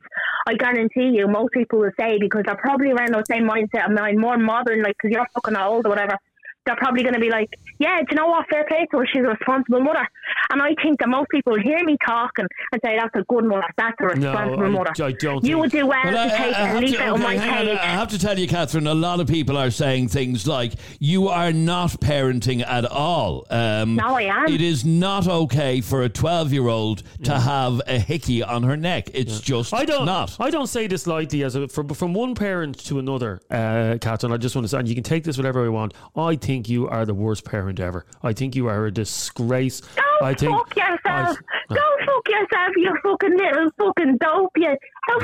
I 0.47 0.55
guarantee 0.55 1.11
you 1.15 1.29
most 1.29 1.53
people 1.53 1.79
will 1.79 1.91
say 1.97 2.17
because 2.19 2.41
they're 2.45 2.57
probably 2.57 2.91
around 2.91 3.13
the 3.13 3.23
same 3.31 3.47
mindset 3.47 3.85
of 3.85 3.93
mine, 3.93 4.19
more 4.19 4.37
modern, 4.37 4.83
like 4.83 4.97
because 5.01 5.15
you're 5.15 5.27
fucking 5.33 5.55
old 5.55 5.85
or 5.85 5.89
whatever. 5.91 6.17
They're 6.65 6.75
probably 6.77 7.03
going 7.03 7.13
to 7.15 7.19
be 7.19 7.29
like, 7.29 7.49
yeah, 7.79 7.99
do 7.99 8.05
you 8.11 8.15
know 8.15 8.27
what? 8.27 8.47
Fair 8.49 8.65
play 8.67 8.87
to 8.91 8.99
her. 8.99 9.05
She's 9.05 9.23
a 9.23 9.27
responsible 9.27 9.81
mother. 9.81 10.07
And 10.49 10.61
I 10.61 10.73
think 10.81 10.99
that 10.99 11.09
most 11.09 11.27
people 11.29 11.53
will 11.53 11.61
hear 11.61 11.83
me 11.83 11.97
talking 12.05 12.45
and 12.71 12.81
say, 12.85 12.97
that's 12.97 13.13
a 13.15 13.23
good 13.27 13.43
mother. 13.45 13.63
That's 13.77 13.95
a 13.99 14.03
No, 14.17 14.29
responsible 14.31 14.63
I- 14.65 14.69
mother. 14.69 14.91
I 15.03 15.11
don't 15.11 15.43
You 15.43 15.49
think- 15.49 15.61
would 15.61 15.71
do 15.71 15.87
well 15.87 15.99
Well, 16.05 16.17
I- 16.17 16.23
to 16.29 16.37
take 16.37 16.55
I- 16.55 16.59
I 16.59 16.61
a 16.63 16.67
have 16.67 16.81
leaf 16.81 16.95
to- 16.95 17.01
out 17.01 17.07
of 17.09 17.13
okay, 17.15 17.23
my 17.23 17.35
hang 17.35 17.69
on. 17.69 17.77
I 17.77 17.85
have 17.85 18.07
to 18.09 18.19
tell 18.19 18.39
you, 18.39 18.47
Catherine, 18.47 18.87
a 18.87 18.93
lot 18.93 19.19
of 19.19 19.27
people 19.27 19.57
are 19.57 19.71
saying 19.71 20.07
things 20.07 20.47
like, 20.47 20.73
you 20.99 21.27
are 21.27 21.51
not 21.51 21.89
parenting 21.99 22.65
at 22.65 22.85
all. 22.85 23.45
Um, 23.49 23.95
No, 23.95 24.15
I 24.15 24.21
am. 24.23 24.47
It 24.47 24.61
is 24.61 24.85
not 24.85 25.27
okay 25.27 25.81
for 25.81 26.01
a 26.03 26.09
12 26.09 26.53
year 26.53 26.67
old 26.69 27.03
to 27.23 27.33
have 27.37 27.81
a 27.87 27.99
hickey 27.99 28.41
on 28.41 28.63
her 28.63 28.77
neck. 28.77 29.09
It's 29.13 29.41
just 29.41 29.73
I 29.73 29.83
don't. 29.83 30.05
not. 30.05 30.37
I 30.39 30.49
don't 30.49 30.67
say 30.67 30.87
this 30.87 31.07
lightly 31.07 31.43
as 31.43 31.55
a 31.55 31.67
from, 31.67 31.89
from 31.89 32.13
one 32.13 32.35
parent 32.35 32.77
to 32.85 32.99
another, 32.99 33.41
uh, 33.51 33.97
Catherine. 33.99 34.31
I 34.31 34.37
just 34.37 34.55
want 34.55 34.63
to 34.65 34.69
say, 34.69 34.77
and 34.79 34.87
you 34.87 34.95
can 34.95 35.03
take 35.03 35.23
this 35.25 35.35
whatever 35.37 35.63
you 35.65 35.71
want. 35.73 35.93
I 36.15 36.35
think 36.37 36.52
you 36.61 36.87
are 36.87 37.05
the 37.05 37.13
worst 37.13 37.43
parent 37.45 37.79
ever. 37.79 38.05
I 38.21 38.33
think 38.33 38.55
you 38.55 38.67
are 38.67 38.85
a 38.85 38.91
disgrace. 38.91 39.81
Don't 39.95 40.23
I 40.23 40.33
think 40.33 40.51
fuck 40.51 40.75
yourself. 40.75 41.37
I- 41.69 41.73
Don't 41.73 41.99
fuck 42.05 42.27
yourself, 42.29 42.69
you 42.77 42.95
fucking 43.03 43.37
little 43.37 43.71
fucking 43.77 44.17
dope. 44.17 44.21
You. 44.21 44.21
How 44.21 44.22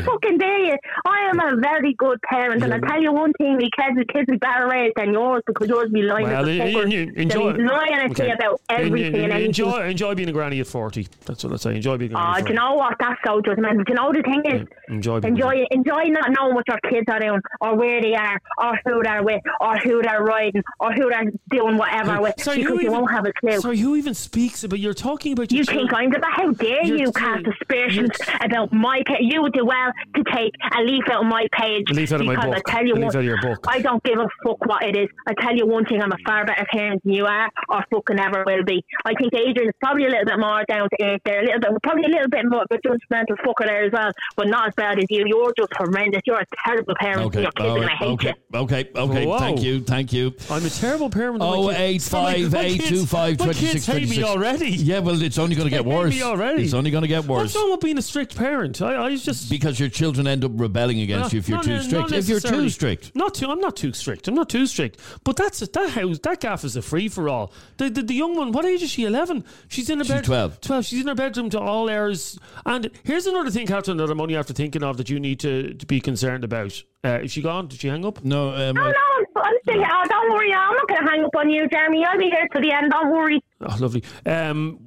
fucking 0.03 0.37
dare 0.37 0.59
you? 0.59 0.77
I 1.05 1.29
am 1.31 1.39
a 1.39 1.55
very 1.61 1.93
good 1.97 2.19
parent, 2.23 2.63
and 2.63 2.73
I 2.73 2.79
tell 2.79 3.01
you 3.01 3.11
one 3.11 3.33
thing: 3.33 3.57
me 3.57 3.69
kids, 3.75 3.97
kids 4.13 4.27
be 4.29 4.37
better 4.37 4.67
raised 4.67 4.93
than 4.95 5.13
yours 5.13 5.43
because 5.45 5.67
yours 5.67 5.89
be 5.91 6.01
lying 6.03 6.25
Well, 6.27 6.47
you- 6.49 6.61
fucker. 6.61 6.91
you- 6.91 7.13
enjoy. 7.15 7.51
Lying 7.53 8.11
Okay. 8.11 8.31
about 8.31 8.61
everything 8.69 9.15
en- 9.15 9.21
and 9.23 9.33
anything. 9.33 9.45
enjoy, 9.47 9.83
enjoy 9.89 10.15
being 10.15 10.29
a 10.29 10.31
granny 10.31 10.59
at 10.59 10.67
forty. 10.67 11.07
That's 11.25 11.43
what 11.43 11.53
I 11.53 11.57
say. 11.57 11.75
Enjoy 11.75 11.97
being 11.97 12.11
a 12.11 12.15
granny. 12.15 12.27
Oh, 12.27 12.31
at 12.31 12.37
do 12.37 12.41
40. 12.41 12.53
you 12.53 12.59
know 12.59 12.73
what? 12.75 12.95
That's 12.99 13.19
so 13.25 13.41
judgmental. 13.41 13.85
Do 13.85 13.89
you 13.89 13.95
know 13.95 14.11
the 14.13 14.23
thing 14.23 14.41
is? 14.61 14.67
Enjoy 14.89 15.19
being 15.19 15.33
Enjoy, 15.35 15.65
enjoy 15.71 16.03
not 16.09 16.31
knowing 16.37 16.55
what 16.55 16.65
your 16.67 16.79
kids 16.89 17.05
are 17.09 17.19
doing, 17.19 17.39
or 17.61 17.75
where 17.75 18.01
they 18.01 18.15
are, 18.15 18.39
or 18.57 18.77
who 18.85 19.01
they're 19.03 19.23
with, 19.23 19.41
or 19.61 19.77
who 19.77 20.01
they're 20.01 20.23
riding, 20.23 20.63
or 20.79 20.91
who 20.93 21.09
they're 21.09 21.31
doing 21.51 21.77
whatever 21.77 22.21
with, 22.21 22.33
Sorry, 22.39 22.57
because 22.57 22.73
you 22.73 22.81
even, 22.81 22.91
won't 22.93 23.11
have 23.11 23.25
a 23.25 23.33
clue. 23.33 23.59
Sorry, 23.59 23.77
who 23.77 23.95
even 23.95 24.13
speaks 24.13 24.63
about? 24.63 24.79
You're 24.79 24.93
talking 24.93 25.33
about. 25.33 25.51
Your 25.51 25.59
You 25.59 25.63
think 25.65 25.93
I'm 25.93 26.09
the 26.09 26.19
how 26.25 26.51
dare 26.51 26.83
You're- 26.85 27.01
you 27.01 27.11
cast 27.11 27.45
aspersions 27.47 28.09
about 28.41 28.71
my? 28.73 29.01
You 29.19 29.41
would 29.41 29.53
do 29.53 29.65
well 29.65 29.88
to 30.15 30.23
take 30.33 30.53
a 30.77 30.81
leaf 30.83 31.03
out 31.11 31.21
of 31.23 31.27
my 31.27 31.47
page. 31.53 31.89
A 31.91 31.93
leaf 31.93 32.11
out 32.11 32.21
of 32.21 32.27
my 32.27 32.35
book. 32.35 32.55
I 32.55 32.71
tell 32.71 32.85
you 32.85 32.93
A 32.93 32.95
leaf 32.95 33.05
what, 33.05 33.15
out 33.15 33.19
of 33.19 33.25
your 33.25 33.41
book. 33.41 33.65
I 33.67 33.79
don't 33.79 34.03
give 34.03 34.17
a 34.19 34.27
fuck 34.43 34.65
what 34.65 34.83
it 34.83 34.95
is. 34.95 35.07
I 35.27 35.33
tell 35.41 35.55
you 35.55 35.65
one 35.67 35.85
thing, 35.85 36.01
I'm 36.01 36.11
a 36.11 36.17
far 36.25 36.45
better 36.45 36.65
parent 36.71 37.03
than 37.03 37.13
you 37.13 37.25
are, 37.25 37.49
or 37.69 37.83
fucking 37.91 38.19
ever 38.19 38.43
will 38.45 38.63
be. 38.63 38.83
I 39.05 39.13
think 39.15 39.33
Adrian 39.33 39.69
is 39.69 39.75
probably 39.81 40.05
a 40.05 40.09
little 40.09 40.25
bit 40.25 40.39
more 40.39 40.63
down 40.67 40.87
to 40.89 41.05
earth 41.05 41.21
there, 41.25 41.41
a 41.41 41.45
little 41.45 41.59
bit, 41.59 41.71
probably 41.83 42.03
a 42.05 42.09
little 42.09 42.29
bit 42.29 42.45
more 42.45 42.61
of 42.63 42.67
a 42.71 42.77
judgmental 42.77 43.37
fucker 43.45 43.65
there 43.65 43.85
as 43.85 43.91
well, 43.91 44.11
but 44.35 44.47
not 44.47 44.67
as 44.69 44.73
bad 44.75 44.99
as 44.99 45.05
you. 45.09 45.23
You're 45.27 45.53
just 45.57 45.69
horrendous. 45.77 46.21
You're 46.25 46.39
a 46.39 46.45
terrible 46.65 46.93
parent. 46.99 47.21
Okay, 47.27 47.41
Your 47.43 47.51
kids 47.51 47.69
right, 47.69 47.75
gonna 47.79 47.95
hate 47.97 48.07
okay, 48.07 48.27
you. 48.53 48.59
okay, 48.59 48.89
okay. 48.95 49.25
Whoa. 49.25 49.39
Thank 49.39 49.61
you, 49.63 49.81
thank 49.83 50.13
you. 50.13 50.33
I'm 50.49 50.65
a 50.65 50.69
terrible 50.69 51.09
parent. 51.09 51.37
Oh 51.41 51.67
My 51.67 51.77
eight 51.77 52.01
five 52.01 52.51
My 52.51 52.61
eight 52.61 52.77
kids- 52.81 52.89
two 52.89 53.05
five 53.05 53.37
my 53.39 53.45
twenty 53.45 53.59
kids 53.59 53.71
six 53.71 53.85
hate 53.85 54.09
me 54.09 54.23
already. 54.23 54.69
Yeah, 54.69 54.99
well, 54.99 55.21
it's 55.21 55.37
only 55.37 55.55
going 55.55 55.65
to 55.69 55.75
get 55.75 55.83
They 55.83 55.89
hate 55.89 55.97
worse. 55.97 56.13
me 56.15 56.21
already. 56.23 56.63
It's 56.63 56.73
only 56.73 56.91
going 56.91 57.03
to 57.03 57.07
get 57.07 57.25
worse. 57.25 57.43
What's 57.43 57.55
wrong 57.55 57.71
with 57.71 57.79
being 57.81 57.97
a 57.97 58.01
strict 58.01 58.35
parent? 58.35 58.81
I, 58.81 59.05
I 59.05 59.15
just 59.15 59.49
because 59.49 59.78
your 59.79 59.89
children 59.89 60.27
end 60.27 60.43
up 60.43 60.51
rebelling 60.55 60.99
against 61.01 61.33
you 61.33 61.39
if 61.39 61.47
you're 61.49 61.57
Not- 61.57 61.65
too 61.65 61.73
not 61.75 61.83
strict. 61.83 62.11
If 62.11 62.27
you're 62.29 62.39
too 62.39 62.69
strict. 62.69 63.15
Not 63.15 63.33
too. 63.35 63.47
I'm 63.49 63.59
not 63.59 63.75
too 63.75 63.93
strict. 63.93 64.27
I'm 64.27 64.35
not 64.35 64.49
too 64.49 64.65
strict. 64.65 64.99
But 65.23 65.35
that's 65.37 65.59
that 65.59 65.89
house. 65.91 66.19
That 66.19 66.39
gaff 66.41 66.63
is 66.63 66.75
a 66.75 66.81
free 66.81 67.07
for 67.07 67.29
all. 67.29 67.51
The, 67.77 67.89
the 67.89 68.01
the 68.01 68.13
young 68.13 68.35
one. 68.35 68.51
What 68.51 68.65
age 68.65 68.83
is 68.83 68.89
she? 68.89 69.05
Eleven. 69.05 69.43
She's 69.67 69.89
in 69.89 69.99
her 69.99 70.03
She's 70.05 70.13
bed. 70.15 70.23
12. 70.25 70.61
Twelve. 70.61 70.85
She's 70.85 71.01
in 71.01 71.07
her 71.07 71.15
bedroom 71.15 71.49
to 71.51 71.59
all 71.59 71.89
hours. 71.89 72.37
And 72.65 72.89
here's 73.03 73.25
another 73.27 73.51
thing, 73.51 73.67
Catherine, 73.67 73.97
that 73.97 74.09
I'm 74.09 74.19
only 74.21 74.35
after 74.35 74.53
thinking 74.53 74.83
of 74.83 74.97
that 74.97 75.09
you 75.09 75.19
need 75.19 75.39
to, 75.41 75.73
to 75.73 75.85
be 75.85 75.99
concerned 76.01 76.43
about. 76.43 76.81
Uh, 77.03 77.19
is 77.23 77.31
she 77.31 77.41
gone? 77.41 77.67
Did 77.67 77.79
she 77.79 77.87
hang 77.87 78.05
up? 78.05 78.23
No. 78.25 78.49
Um, 78.49 78.77
Oh, 78.77 78.81
no, 78.81 78.91
I'm, 78.91 79.25
I'm 79.37 79.53
still 79.63 79.75
here. 79.75 79.87
Oh, 79.89 80.03
don't 80.09 80.31
worry. 80.33 80.53
I'm 80.53 80.73
not 80.75 80.87
going 80.87 81.05
to 81.05 81.09
hang 81.11 81.23
up 81.23 81.35
on 81.35 81.49
you, 81.49 81.67
Jeremy. 81.69 82.03
I'll 82.05 82.17
be 82.17 82.25
here 82.25 82.45
till 82.51 82.61
the 82.61 82.71
end. 82.73 82.91
Don't 82.91 83.11
worry. 83.11 83.41
Oh, 83.61 83.77
lovely. 83.79 84.03
Um, 84.25 84.79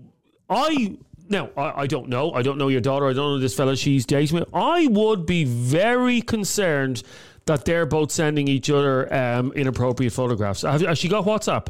I 0.51 0.97
now 1.33 1.51
I, 1.57 1.83
I 1.83 1.87
don't 1.89 2.09
know. 2.09 2.33
I 2.33 2.43
don't 2.43 2.59
know 2.59 2.69
your 2.69 2.81
daughter. 2.81 3.07
I 3.09 3.13
don't 3.13 3.35
know 3.35 3.39
this 3.39 3.55
fella 3.57 3.75
she's 3.77 4.07
dating 4.07 4.39
with. 4.39 4.49
I 4.55 4.87
would 4.87 5.27
be 5.27 5.45
very 5.45 6.21
concerned 6.21 7.03
that 7.47 7.65
they're 7.65 7.87
both 7.87 8.13
sending 8.13 8.47
each 8.47 8.71
other 8.71 9.13
um, 9.13 9.53
inappropriate 9.55 10.13
photographs. 10.13 10.63
Have, 10.63 10.81
has 10.83 10.99
she 10.99 11.09
got 11.09 11.25
WhatsApp 11.25 11.67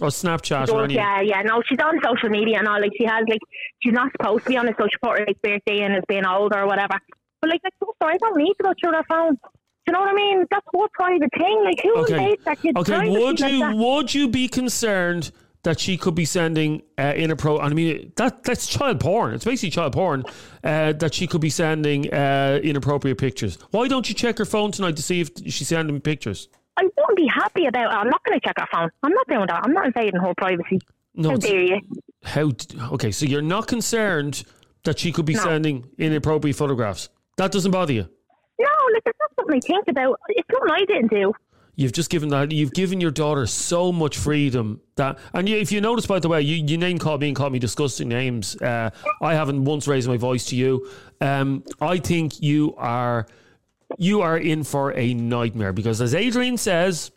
or 0.00 0.08
Snapchat 0.08 0.68
or 0.68 0.84
any? 0.84 0.94
yeah, 0.94 1.20
yeah. 1.20 1.42
No, 1.42 1.62
she's 1.68 1.78
on 1.78 2.00
social 2.04 2.28
media 2.28 2.58
and 2.58 2.66
all. 2.66 2.80
Like 2.80 2.90
she 2.98 3.04
has, 3.04 3.24
like 3.28 3.40
she's 3.80 3.92
not 3.92 4.10
supposed 4.12 4.44
to 4.44 4.50
be 4.50 4.56
on 4.56 4.66
a 4.68 4.72
social 4.72 4.98
her 5.04 5.24
like 5.26 5.40
birthday 5.42 5.84
in 5.84 5.92
as 5.92 6.02
being 6.08 6.26
old 6.26 6.52
or 6.54 6.66
whatever. 6.66 6.94
But 7.40 7.50
like, 7.50 7.60
like 7.62 7.74
sister, 7.74 8.04
I 8.04 8.16
don't 8.18 8.36
need 8.36 8.54
to 8.54 8.62
go 8.64 8.72
through 8.80 8.92
their 8.92 9.04
phone. 9.08 9.34
Do 9.34 9.40
you 9.88 9.92
know 9.94 10.00
what 10.00 10.10
I 10.10 10.14
mean? 10.14 10.44
That's 10.50 10.66
her 10.72 10.86
private 10.94 11.30
thing. 11.36 11.62
Like, 11.64 11.80
who 11.82 11.94
Okay. 12.02 12.36
that 12.46 12.62
kid's 12.62 12.76
Okay. 12.78 13.08
Would 13.10 13.40
like 13.40 13.52
you 13.52 13.58
that? 13.60 13.76
would 13.76 14.14
you 14.14 14.28
be 14.28 14.48
concerned 14.48 15.32
that 15.64 15.78
she 15.78 15.96
could 15.96 16.14
be 16.14 16.24
sending 16.24 16.82
uh, 16.98 17.12
inappropriate? 17.16 17.70
I 17.70 17.74
mean, 17.74 18.12
that 18.16 18.42
that's 18.44 18.66
child 18.66 19.00
porn. 19.00 19.34
It's 19.34 19.44
basically 19.44 19.70
child 19.70 19.92
porn. 19.92 20.24
Uh, 20.64 20.92
that 20.92 21.14
she 21.14 21.26
could 21.26 21.40
be 21.40 21.50
sending 21.50 22.12
uh, 22.12 22.60
inappropriate 22.62 23.18
pictures. 23.18 23.58
Why 23.70 23.88
don't 23.88 24.08
you 24.08 24.14
check 24.14 24.38
her 24.38 24.44
phone 24.44 24.72
tonight 24.72 24.96
to 24.96 25.02
see 25.02 25.20
if 25.20 25.30
she's 25.46 25.68
sending 25.68 26.00
pictures? 26.00 26.48
I 26.76 26.82
wouldn't 26.84 27.16
be 27.16 27.26
happy 27.26 27.66
about 27.66 27.84
it. 27.92 27.94
I'm 27.94 28.08
not 28.08 28.22
going 28.24 28.38
to 28.40 28.46
check 28.46 28.54
her 28.58 28.66
phone. 28.72 28.90
I'm 29.02 29.12
not 29.12 29.26
doing 29.28 29.46
that. 29.46 29.60
I'm 29.64 29.72
not 29.72 29.86
invading 29.86 30.20
her 30.20 30.32
privacy. 30.36 30.80
No, 31.14 31.30
How 31.30 31.36
dare 31.36 31.60
you? 31.62 31.80
How? 32.24 32.50
Okay, 32.94 33.10
so 33.12 33.26
you're 33.26 33.42
not 33.42 33.66
concerned 33.66 34.44
that 34.84 34.98
she 34.98 35.12
could 35.12 35.26
be 35.26 35.34
No. 35.34 35.40
sending 35.42 35.84
inappropriate 35.98 36.56
photographs. 36.56 37.08
That 37.36 37.52
doesn't 37.52 37.70
bother 37.72 37.92
you. 37.92 38.08
No, 38.58 38.68
like 38.94 39.02
it's 39.04 39.18
not 39.18 39.30
something 39.36 39.56
I 39.56 39.60
think 39.60 39.88
about. 39.88 40.18
It's 40.30 40.48
something 40.50 40.70
I 40.72 40.84
didn't 40.86 41.10
do. 41.10 41.32
You've 41.74 41.92
just 41.92 42.10
given 42.10 42.28
that. 42.30 42.52
You've 42.52 42.74
given 42.74 43.00
your 43.00 43.10
daughter 43.10 43.46
so 43.46 43.92
much 43.92 44.18
freedom 44.18 44.80
that, 44.96 45.18
and 45.32 45.48
you, 45.48 45.56
if 45.56 45.72
you 45.72 45.80
notice, 45.80 46.04
by 46.04 46.18
the 46.18 46.28
way, 46.28 46.42
you, 46.42 46.64
you 46.66 46.76
name 46.76 46.98
called 46.98 47.22
me 47.22 47.28
and 47.28 47.36
called 47.36 47.52
me 47.52 47.58
disgusting 47.58 48.08
names. 48.08 48.60
Uh, 48.60 48.90
I 49.22 49.34
haven't 49.34 49.64
once 49.64 49.88
raised 49.88 50.06
my 50.06 50.18
voice 50.18 50.44
to 50.46 50.56
you. 50.56 50.86
Um, 51.22 51.64
I 51.80 51.98
think 51.98 52.42
you 52.42 52.74
are, 52.76 53.26
you 53.96 54.20
are 54.20 54.36
in 54.36 54.64
for 54.64 54.92
a 54.92 55.14
nightmare 55.14 55.72
because, 55.72 56.02
as 56.02 56.14
Adrian 56.14 56.58
says, 56.58 57.10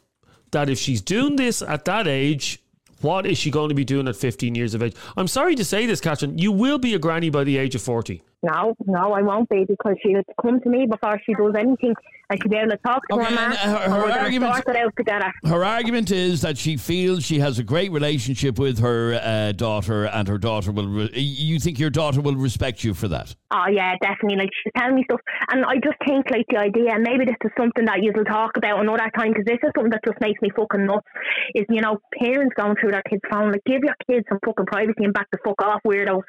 that 0.51 0.69
if 0.69 0.79
she's 0.79 1.01
doing 1.01 1.35
this 1.35 1.61
at 1.61 1.83
that 1.85 2.07
age, 2.07 2.63
what 3.01 3.25
is 3.25 3.37
she 3.37 3.51
going 3.51 3.69
to 3.69 3.75
be 3.75 3.83
doing 3.83 4.07
at 4.07 4.15
15 4.15 4.55
years 4.55 4.73
of 4.73 4.81
age? 4.81 4.95
I'm 5.17 5.27
sorry 5.27 5.55
to 5.55 5.65
say 5.65 5.85
this, 5.85 5.99
Catherine. 5.99 6.37
You 6.37 6.53
will 6.53 6.77
be 6.77 6.93
a 6.93 6.99
granny 6.99 7.29
by 7.29 7.43
the 7.43 7.57
age 7.57 7.75
of 7.75 7.81
40. 7.81 8.23
No, 8.45 8.75
no, 8.85 9.13
I 9.13 9.21
won't 9.21 9.49
be 9.49 9.65
because 9.67 9.95
she'll 10.03 10.21
come 10.41 10.59
to 10.61 10.69
me 10.69 10.85
before 10.85 11.19
she 11.25 11.33
does 11.33 11.53
anything 11.57 11.95
and 12.29 12.39
she'll 12.41 12.49
be 12.51 12.57
able 12.57 12.71
to 12.71 12.77
talk 12.77 13.01
to 13.09 13.15
Okay, 13.15 13.25
her 13.25 13.35
man 13.35 13.51
her- 13.51 13.77
her 13.77 13.89
we're 13.89 14.01
going 14.01 14.13
to 14.13 14.19
argument- 14.19 14.63
it 14.67 14.75
out 14.75 14.93
together. 14.97 15.31
Her 15.45 15.63
argument 15.65 16.11
is 16.11 16.41
that 16.41 16.57
she 16.57 16.77
feels 16.77 17.23
she 17.23 17.39
has 17.39 17.59
a 17.59 17.63
great 17.63 17.91
relationship 17.91 18.59
with 18.59 18.79
her 18.79 19.15
uh, 19.21 19.51
daughter, 19.51 20.05
and 20.05 20.27
her 20.27 20.37
daughter 20.37 20.71
will. 20.71 20.87
Re- 20.87 21.11
you 21.19 21.59
think 21.59 21.79
your 21.79 21.89
daughter 21.89 22.21
will 22.21 22.35
respect 22.35 22.83
you 22.83 22.93
for 22.93 23.07
that? 23.09 23.35
Oh 23.51 23.65
yeah, 23.71 23.93
definitely. 24.01 24.37
Like 24.37 24.49
she's 24.63 24.73
telling 24.77 24.95
me 24.95 25.03
stuff, 25.09 25.21
and 25.51 25.65
I 25.65 25.75
just 25.75 25.97
think 26.07 26.25
like 26.31 26.45
the 26.49 26.57
idea, 26.57 26.93
and 26.93 27.03
maybe 27.03 27.25
this 27.25 27.35
is 27.43 27.51
something 27.57 27.85
that 27.85 28.01
you'll 28.01 28.23
talk 28.25 28.57
about 28.57 28.81
another 28.81 29.09
time 29.17 29.29
because 29.29 29.45
this 29.45 29.59
is 29.63 29.69
something 29.75 29.91
that 29.91 30.01
just 30.05 30.19
makes 30.19 30.41
me 30.41 30.49
fucking 30.55 30.85
nuts. 30.85 31.05
Is 31.53 31.65
you 31.69 31.81
know 31.81 31.99
parents 32.21 32.53
going 32.57 32.75
through 32.81 32.91
their 32.91 33.03
kids' 33.09 33.21
phone, 33.31 33.51
like 33.51 33.63
give 33.65 33.81
your 33.83 33.95
kids 34.09 34.25
some 34.29 34.39
fucking 34.45 34.65
privacy 34.65 35.03
and 35.05 35.13
back 35.13 35.27
the 35.31 35.37
fuck 35.45 35.61
off, 35.61 35.81
weirdos. 35.87 36.21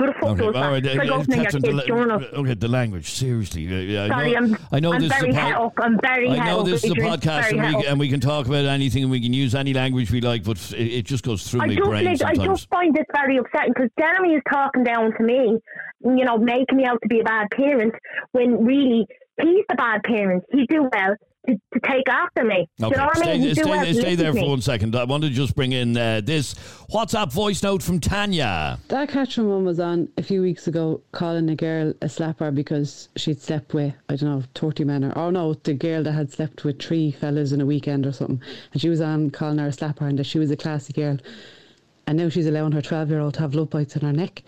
Who 0.00 0.06
the 0.06 0.12
fuck 0.14 0.24
Okay, 0.30 0.44
does 0.46 0.54
that? 0.54 0.62
all 0.64 0.70
right, 0.72 0.86
It's 0.86 0.96
like 0.96 1.10
opening 1.10 1.40
kids' 1.44 1.54
the, 1.60 1.84
journal. 1.86 2.24
okay, 2.40 2.54
the 2.54 2.68
language. 2.68 3.10
Seriously, 3.10 3.66
Uh, 3.98 4.04
I 4.04 4.08
Sorry, 4.08 4.30
know, 4.32 4.36
I'm, 4.38 4.56
I 4.72 4.80
know 4.80 4.92
I'm 4.94 5.00
this 5.02 5.12
very 5.12 5.28
is 5.30 5.36
a 5.36 5.40
het 5.40 5.54
pod- 5.56 5.66
up. 5.66 5.72
I'm 5.76 5.98
very 6.00 6.30
I 6.30 6.44
know 6.46 6.62
this 6.62 6.82
is 6.84 6.90
a 6.90 6.94
podcast, 6.94 7.50
and 7.52 7.76
we, 7.76 7.86
and 7.86 8.00
we 8.00 8.08
can 8.08 8.18
talk 8.20 8.46
about 8.46 8.64
anything, 8.64 9.02
and 9.02 9.10
we 9.12 9.20
can 9.20 9.34
use 9.34 9.54
any 9.54 9.74
language 9.74 10.10
we 10.10 10.22
like, 10.22 10.42
but 10.42 10.56
it, 10.72 10.86
it 10.98 11.04
just 11.04 11.22
goes 11.22 11.46
through 11.48 11.60
I 11.60 11.66
my 11.66 11.74
brain 11.76 12.04
like, 12.06 12.22
I 12.24 12.34
just 12.34 12.66
find 12.70 12.94
this 12.94 13.04
very 13.14 13.36
upsetting 13.36 13.74
because 13.74 13.90
Jeremy 13.98 14.36
is 14.36 14.42
talking 14.50 14.84
down 14.84 15.12
to 15.18 15.22
me, 15.22 15.58
you 16.02 16.24
know, 16.24 16.38
making 16.38 16.78
me 16.78 16.86
out 16.86 16.98
to 17.02 17.08
be 17.08 17.20
a 17.20 17.24
bad 17.24 17.48
parent 17.50 17.94
when 18.32 18.64
really 18.64 19.06
he's 19.40 19.64
the 19.68 19.74
bad 19.76 20.02
parent. 20.04 20.44
He 20.50 20.66
do 20.66 20.88
well 20.92 21.14
to, 21.46 21.54
to 21.54 21.80
take 21.86 22.08
after 22.08 22.44
me. 22.44 22.68
Do 22.78 22.86
Okay, 22.86 22.94
you 22.94 22.96
know 22.98 23.06
what 23.06 23.16
stay, 23.16 23.32
I 23.34 23.38
mean? 23.38 23.54
Stay, 23.54 23.62
do 23.62 23.68
well 23.68 23.84
to 23.84 23.94
stay 23.94 24.14
there 24.14 24.32
for 24.32 24.48
one 24.48 24.60
second. 24.60 24.94
I 24.94 25.04
want 25.04 25.22
to 25.24 25.30
just 25.30 25.56
bring 25.56 25.72
in 25.72 25.96
uh, 25.96 26.20
this 26.22 26.54
WhatsApp 26.92 27.32
voice 27.32 27.62
note 27.62 27.82
from 27.82 28.00
Tanya. 28.00 28.78
That 28.88 29.08
Catherine 29.08 29.48
one 29.48 29.64
was 29.64 29.80
on 29.80 30.08
a 30.18 30.22
few 30.22 30.42
weeks 30.42 30.66
ago 30.66 31.00
calling 31.12 31.48
a 31.50 31.56
girl 31.56 31.90
a 32.02 32.06
slapper 32.06 32.54
because 32.54 33.08
she'd 33.16 33.40
slept 33.40 33.74
with, 33.74 33.94
I 34.08 34.16
don't 34.16 34.28
know, 34.30 34.42
30 34.54 34.84
men 34.84 35.04
or, 35.04 35.16
oh 35.16 35.30
no, 35.30 35.54
the 35.54 35.74
girl 35.74 36.02
that 36.02 36.12
had 36.12 36.32
slept 36.32 36.64
with 36.64 36.80
three 36.80 37.10
fellas 37.12 37.52
in 37.52 37.60
a 37.60 37.66
weekend 37.66 38.06
or 38.06 38.12
something. 38.12 38.42
And 38.72 38.80
she 38.80 38.88
was 38.88 39.00
on 39.00 39.30
calling 39.30 39.58
her 39.58 39.68
a 39.68 39.70
slapper 39.70 40.08
and 40.08 40.18
that 40.18 40.24
she 40.24 40.38
was 40.38 40.50
a 40.50 40.56
classy 40.56 40.92
girl. 40.92 41.18
And 42.06 42.18
now 42.18 42.28
she's 42.28 42.46
allowing 42.46 42.72
her 42.72 42.82
12 42.82 43.08
year 43.10 43.20
old 43.20 43.34
to 43.34 43.40
have 43.40 43.54
love 43.54 43.70
bites 43.70 43.96
on 43.96 44.02
her 44.02 44.12
neck. 44.12 44.42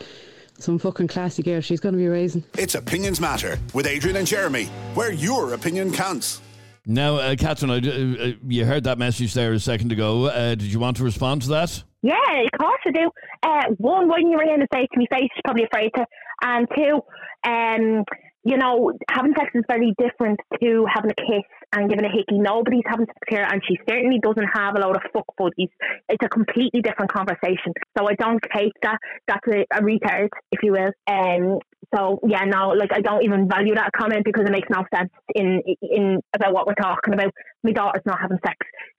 some 0.58 0.78
fucking 0.78 1.08
classy 1.08 1.42
girl 1.42 1.60
she's 1.60 1.80
going 1.80 1.94
to 1.94 1.98
be 1.98 2.08
raising. 2.08 2.44
It's 2.58 2.74
Opinions 2.74 3.20
Matter 3.20 3.58
with 3.72 3.86
Adrian 3.86 4.16
and 4.16 4.26
Jeremy, 4.26 4.66
where 4.94 5.12
your 5.12 5.54
opinion 5.54 5.92
counts. 5.92 6.40
Now, 6.86 7.16
uh, 7.16 7.36
Catherine, 7.36 7.70
I, 7.70 7.76
uh, 7.76 8.32
you 8.48 8.64
heard 8.64 8.84
that 8.84 8.98
message 8.98 9.34
there 9.34 9.52
a 9.52 9.60
second 9.60 9.92
ago. 9.92 10.26
Uh, 10.26 10.56
did 10.56 10.72
you 10.72 10.80
want 10.80 10.96
to 10.96 11.04
respond 11.04 11.42
to 11.42 11.48
that? 11.50 11.82
Yeah, 12.02 12.14
of 12.52 12.58
course 12.58 12.80
I 12.84 12.90
do. 12.90 13.10
Uh, 13.44 13.62
one, 13.78 14.08
when 14.08 14.28
you 14.28 14.36
ring 14.36 14.50
in 14.52 14.60
and 14.60 14.68
say 14.74 14.88
to 14.92 14.98
me 14.98 15.06
face, 15.10 15.28
she's 15.34 15.42
probably 15.44 15.64
afraid 15.64 15.90
to. 15.94 16.04
And 16.42 16.66
two, 16.76 17.00
um, 17.48 18.04
you 18.44 18.56
know, 18.56 18.92
having 19.10 19.34
sex 19.38 19.50
is 19.54 19.62
very 19.68 19.94
different 19.98 20.40
to 20.60 20.84
having 20.92 21.10
a 21.10 21.14
kiss 21.14 21.46
and 21.72 21.88
giving 21.88 22.04
a 22.04 22.08
hickey. 22.08 22.38
Nobody's 22.38 22.82
having 22.86 23.06
sex 23.06 23.18
here, 23.28 23.46
and 23.48 23.62
she 23.66 23.78
certainly 23.88 24.18
doesn't 24.20 24.48
have 24.52 24.74
a 24.76 24.80
lot 24.80 24.96
of 24.96 25.02
fuck 25.12 25.26
buddies. 25.38 25.68
It's 26.08 26.24
a 26.24 26.28
completely 26.28 26.82
different 26.82 27.12
conversation. 27.12 27.72
So 27.96 28.08
I 28.08 28.14
don't 28.14 28.40
take 28.54 28.72
that. 28.82 28.98
That's 29.28 29.46
a, 29.48 29.64
a 29.72 29.80
retard, 29.80 30.28
if 30.50 30.62
you 30.62 30.72
will. 30.72 30.92
Um, 31.06 31.60
so 31.94 32.20
yeah, 32.26 32.44
no, 32.44 32.68
like 32.70 32.90
I 32.92 33.00
don't 33.00 33.22
even 33.22 33.48
value 33.48 33.74
that 33.74 33.90
comment 33.96 34.24
because 34.24 34.44
it 34.46 34.52
makes 34.52 34.68
no 34.70 34.84
sense 34.94 35.10
in 35.34 35.62
in 35.82 36.20
about 36.34 36.52
what 36.52 36.66
we're 36.66 36.74
talking 36.74 37.14
about. 37.14 37.32
My 37.62 37.72
daughter's 37.72 38.02
not 38.06 38.20
having 38.20 38.38
sex. 38.44 38.56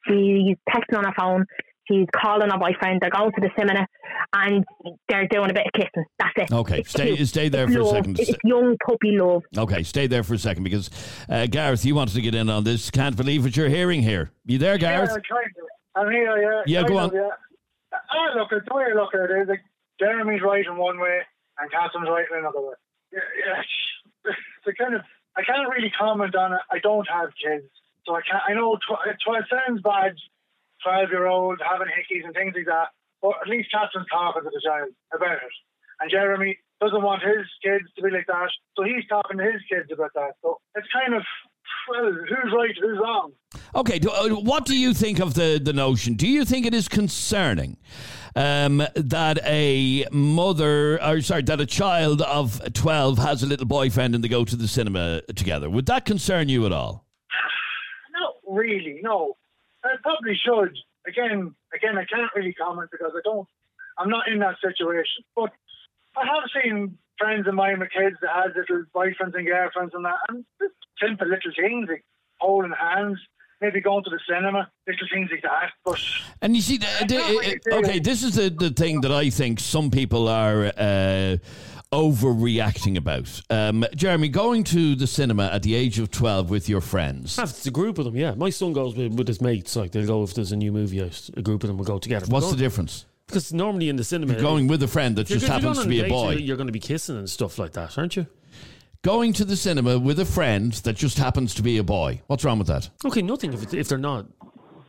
She's 0.08 0.58
texting 0.70 0.98
on 0.98 1.06
her 1.06 1.14
phone. 1.18 1.46
She's 1.88 2.08
calling 2.16 2.50
her 2.50 2.58
boyfriend. 2.58 3.02
They're 3.02 3.10
going 3.10 3.32
to 3.32 3.42
the 3.42 3.50
cinema, 3.58 3.86
and 4.34 4.64
they're 5.10 5.28
doing 5.28 5.50
a 5.50 5.54
bit 5.54 5.66
of 5.68 5.74
kissing. 5.74 6.06
That's 6.20 6.34
it. 6.38 6.52
Okay, 6.54 6.80
It's 6.80 6.90
stay 6.92 7.16
cute. 7.16 7.28
stay 7.28 7.50
there 7.50 7.66
It's 7.66 7.74
for 7.74 7.80
a 7.80 7.84
love. 7.84 7.96
second. 7.96 8.20
It's 8.20 8.38
young 8.44 8.78
puppy 8.86 9.18
love. 9.18 9.44
Okay, 9.58 9.84
stay 9.84 10.08
there 10.08 10.24
for 10.24 10.34
a 10.36 10.38
second 10.38 10.64
because 10.64 10.90
uh, 11.30 11.46
Gareth, 11.48 11.84
you 11.86 11.96
wanted 11.96 12.14
to 12.16 12.22
get 12.22 12.36
in 12.36 12.50
on 12.50 12.64
this. 12.64 12.90
Can't 12.90 13.16
believe 13.18 13.44
what 13.44 13.58
you're 13.58 13.68
hearing 13.70 14.02
here. 14.02 14.32
You 14.46 14.58
there, 14.60 14.78
Gareth? 14.78 15.10
Yeah, 15.10 15.16
I'm 15.16 15.22
to. 15.22 15.62
I'm 15.96 16.12
here, 16.12 16.38
yeah. 16.42 16.62
Yeah, 16.66 16.82
go 16.88 16.88
kind 16.88 17.00
on. 17.00 17.10
of, 17.10 17.14
yeah. 17.16 17.30
Ah, 17.94 18.38
look, 18.40 18.48
it's 18.52 18.66
the 18.68 18.74
way 18.76 18.86
I 18.90 18.96
look 18.96 19.14
at 19.14 19.30
it 19.30 19.42
is 19.44 19.48
like 19.50 19.62
Jeremy's 20.00 20.42
right 20.42 20.66
in 20.66 20.78
one 20.78 21.00
way 21.00 21.20
and 21.60 21.70
Catherine's 21.72 22.10
right 22.10 22.26
in 22.32 22.40
another 22.40 22.62
way. 22.62 22.74
Yeah, 23.12 23.20
yeah. 23.46 24.32
It's 24.66 24.78
kind 24.78 24.96
of, 24.96 25.02
I 25.36 25.44
can't 25.44 25.68
really 25.70 25.92
comment 26.00 26.34
on 26.36 26.54
it. 26.54 26.60
I 26.72 26.80
don't 26.80 27.06
have 27.12 27.30
kids, 27.36 27.68
so 28.08 28.16
I 28.16 28.22
can't. 28.22 28.42
I 28.48 28.54
know 28.54 28.78
tw- 28.78 29.06
it, 29.08 29.18
tw- 29.20 29.36
it 29.38 29.46
sounds 29.52 29.82
bad, 29.82 30.16
twelve 30.84 31.10
year 31.10 31.28
old 31.28 31.60
having 31.64 31.88
hickeys 31.88 32.26
and 32.26 32.34
things 32.34 32.54
like 32.56 32.68
that, 32.68 32.92
but 33.22 33.40
at 33.42 33.48
least 33.48 33.72
Catherine's 33.72 34.08
talking 34.12 34.44
to 34.44 34.52
the 34.52 34.62
child 34.64 34.92
about 35.14 35.40
it, 35.42 35.56
and 36.02 36.12
Jeremy 36.12 36.60
doesn't 36.84 37.02
want 37.02 37.22
his 37.24 37.48
kids 37.64 37.86
to 37.96 38.04
be 38.04 38.12
like 38.12 38.28
that, 38.28 38.50
so 38.76 38.84
he's 38.84 39.08
talking 39.08 39.38
to 39.38 39.44
his 39.44 39.62
kids 39.72 39.90
about 39.92 40.12
that. 40.16 40.36
So 40.42 40.60
it's 40.76 40.88
kind 40.92 41.14
of, 41.14 41.24
well, 41.90 42.12
who's 42.12 42.54
right, 42.54 42.76
who's 42.80 43.00
wrong? 43.02 43.32
Okay, 43.76 44.00
do, 44.00 44.10
uh, 44.10 44.30
what 44.30 44.66
do 44.66 44.78
you 44.78 44.94
think 44.94 45.20
of 45.20 45.34
the, 45.34 45.60
the 45.64 45.74
notion? 45.74 46.16
Do 46.16 46.28
you 46.28 46.46
think 46.46 46.66
it 46.66 46.74
is 46.74 46.88
concerning 46.88 47.78
um, 48.36 48.86
that 48.96 49.40
a 49.46 50.06
mother, 50.12 51.02
or 51.04 51.22
sorry, 51.22 51.44
that 51.44 51.62
a 51.62 51.66
child 51.66 52.22
of 52.22 52.62
12 52.74 53.18
has 53.20 53.44
a 53.44 53.48
little 53.48 53.66
boyfriend 53.66 54.14
and 54.14 54.24
they 54.24 54.28
go 54.28 54.44
to 54.44 54.56
the 54.56 54.68
cinema 54.68 55.22
together? 55.36 55.70
Would 55.70 55.86
that 55.88 56.06
concern 56.06 56.50
you 56.50 56.66
at 56.66 56.72
all? 56.72 57.06
Not 58.12 58.34
really, 58.48 59.00
no. 59.02 59.38
I 59.84 59.96
probably 60.02 60.36
should. 60.36 60.78
Again, 61.08 61.54
again, 61.74 61.98
I 61.98 62.06
can't 62.06 62.32
really 62.36 62.54
comment 62.54 62.90
because 62.92 63.12
I 63.16 63.22
don't. 63.24 63.48
I'm 63.98 64.10
not 64.10 64.28
in 64.28 64.40
that 64.40 64.56
situation. 64.62 65.24
But 65.36 65.52
I 66.18 66.26
have 66.26 66.50
seen 66.64 66.98
friends 67.18 67.48
of 67.48 67.54
mine 67.54 67.80
with 67.80 67.92
kids 67.92 68.16
that 68.22 68.32
had 68.34 68.56
little 68.56 68.86
boyfriends 68.96 69.36
and 69.36 69.46
girlfriends 69.46 69.94
and 69.94 70.06
that, 70.06 70.16
and 70.30 70.46
just 70.62 70.74
simple 71.02 71.28
little 71.28 71.52
things 71.56 71.90
like 71.90 72.04
holding 72.40 72.72
hands, 72.72 73.20
maybe 73.62 73.82
going 73.82 74.04
to 74.04 74.10
the 74.10 74.20
cinema, 74.28 74.70
little 74.88 75.08
things 75.14 75.30
like 75.32 75.42
that. 75.44 75.72
But 75.86 76.00
And 76.42 76.56
you 76.56 76.62
see, 76.62 76.78
the, 76.78 76.88
the- 77.08 77.76
okay, 77.78 78.00
this 78.00 78.24
is 78.24 78.36
the, 78.36 78.50
the 78.50 78.72
thing 78.72 79.02
that 79.02 79.12
I 79.12 79.30
think 79.30 79.60
some 79.60 79.92
people 79.92 80.28
are 80.28 80.72
uh, 80.78 81.38
overreacting 81.94 82.98
about. 82.98 83.42
Um, 83.50 83.86
Jeremy, 83.96 84.28
going 84.28 84.64
to 84.66 84.96
the 84.96 85.06
cinema 85.08 85.46
at 85.54 85.62
the 85.62 85.76
age 85.76 86.00
of 86.00 86.10
12 86.10 86.50
with 86.50 86.68
your 86.68 86.82
friends. 86.82 87.38
If 87.38 87.52
it's 87.52 87.68
a 87.68 87.72
group 87.72 88.00
of 88.00 88.06
them, 88.06 88.16
yeah. 88.16 88.34
My 88.34 88.50
son 88.50 88.74
goes 88.74 88.96
with, 88.96 89.14
with 89.14 89.28
his 89.28 89.42
mates. 89.42 89.76
Like 89.76 89.92
they'll 89.92 90.08
go 90.08 90.24
if 90.24 90.34
there's 90.34 90.52
a 90.52 90.56
new 90.58 90.72
movie 90.72 91.04
out. 91.04 91.30
A 91.38 91.42
group 91.42 91.64
of 91.64 91.68
them 91.68 91.78
will 91.78 91.86
go 91.86 92.00
together. 92.00 92.26
What's 92.28 92.50
the 92.50 92.58
difference? 92.58 93.06
Because 93.28 93.54
normally 93.54 93.90
in 93.90 93.96
the 93.96 94.04
cinema, 94.04 94.34
You're 94.34 94.42
going 94.42 94.68
with 94.68 94.84
a 94.84 94.88
friend 94.88 95.16
that 95.16 95.28
just 95.28 95.46
go- 95.48 95.56
if 95.56 95.62
you're 95.62 95.72
happens 95.72 95.84
to 95.84 95.90
be 95.90 96.02
a 96.02 96.10
boy. 96.10 96.32
You're, 96.34 96.58
going 96.58 96.68
to 96.68 96.74
be 96.74 96.80
kissing 96.80 97.18
and 97.18 97.30
stuff 97.30 97.58
like 97.60 97.74
that, 97.74 97.98
aren't 97.98 98.16
you? 98.16 98.28
Going 99.04 99.34
to 99.34 99.46
the 99.46 99.56
cinema 99.56 100.00
with 100.00 100.20
a 100.20 100.26
friend 100.26 100.74
that 100.74 100.96
just 100.96 101.18
happens 101.18 101.54
to 101.56 101.62
be 101.62 101.78
a 101.78 101.84
boy. 101.84 102.22
What's 102.28 102.44
wrong 102.44 102.58
with 102.58 102.68
that? 102.68 102.90
Okay, 103.06 103.22
nothing 103.22 103.54
if, 103.54 103.74
if 103.74 103.88
they're 103.88 103.98
not 103.98 104.26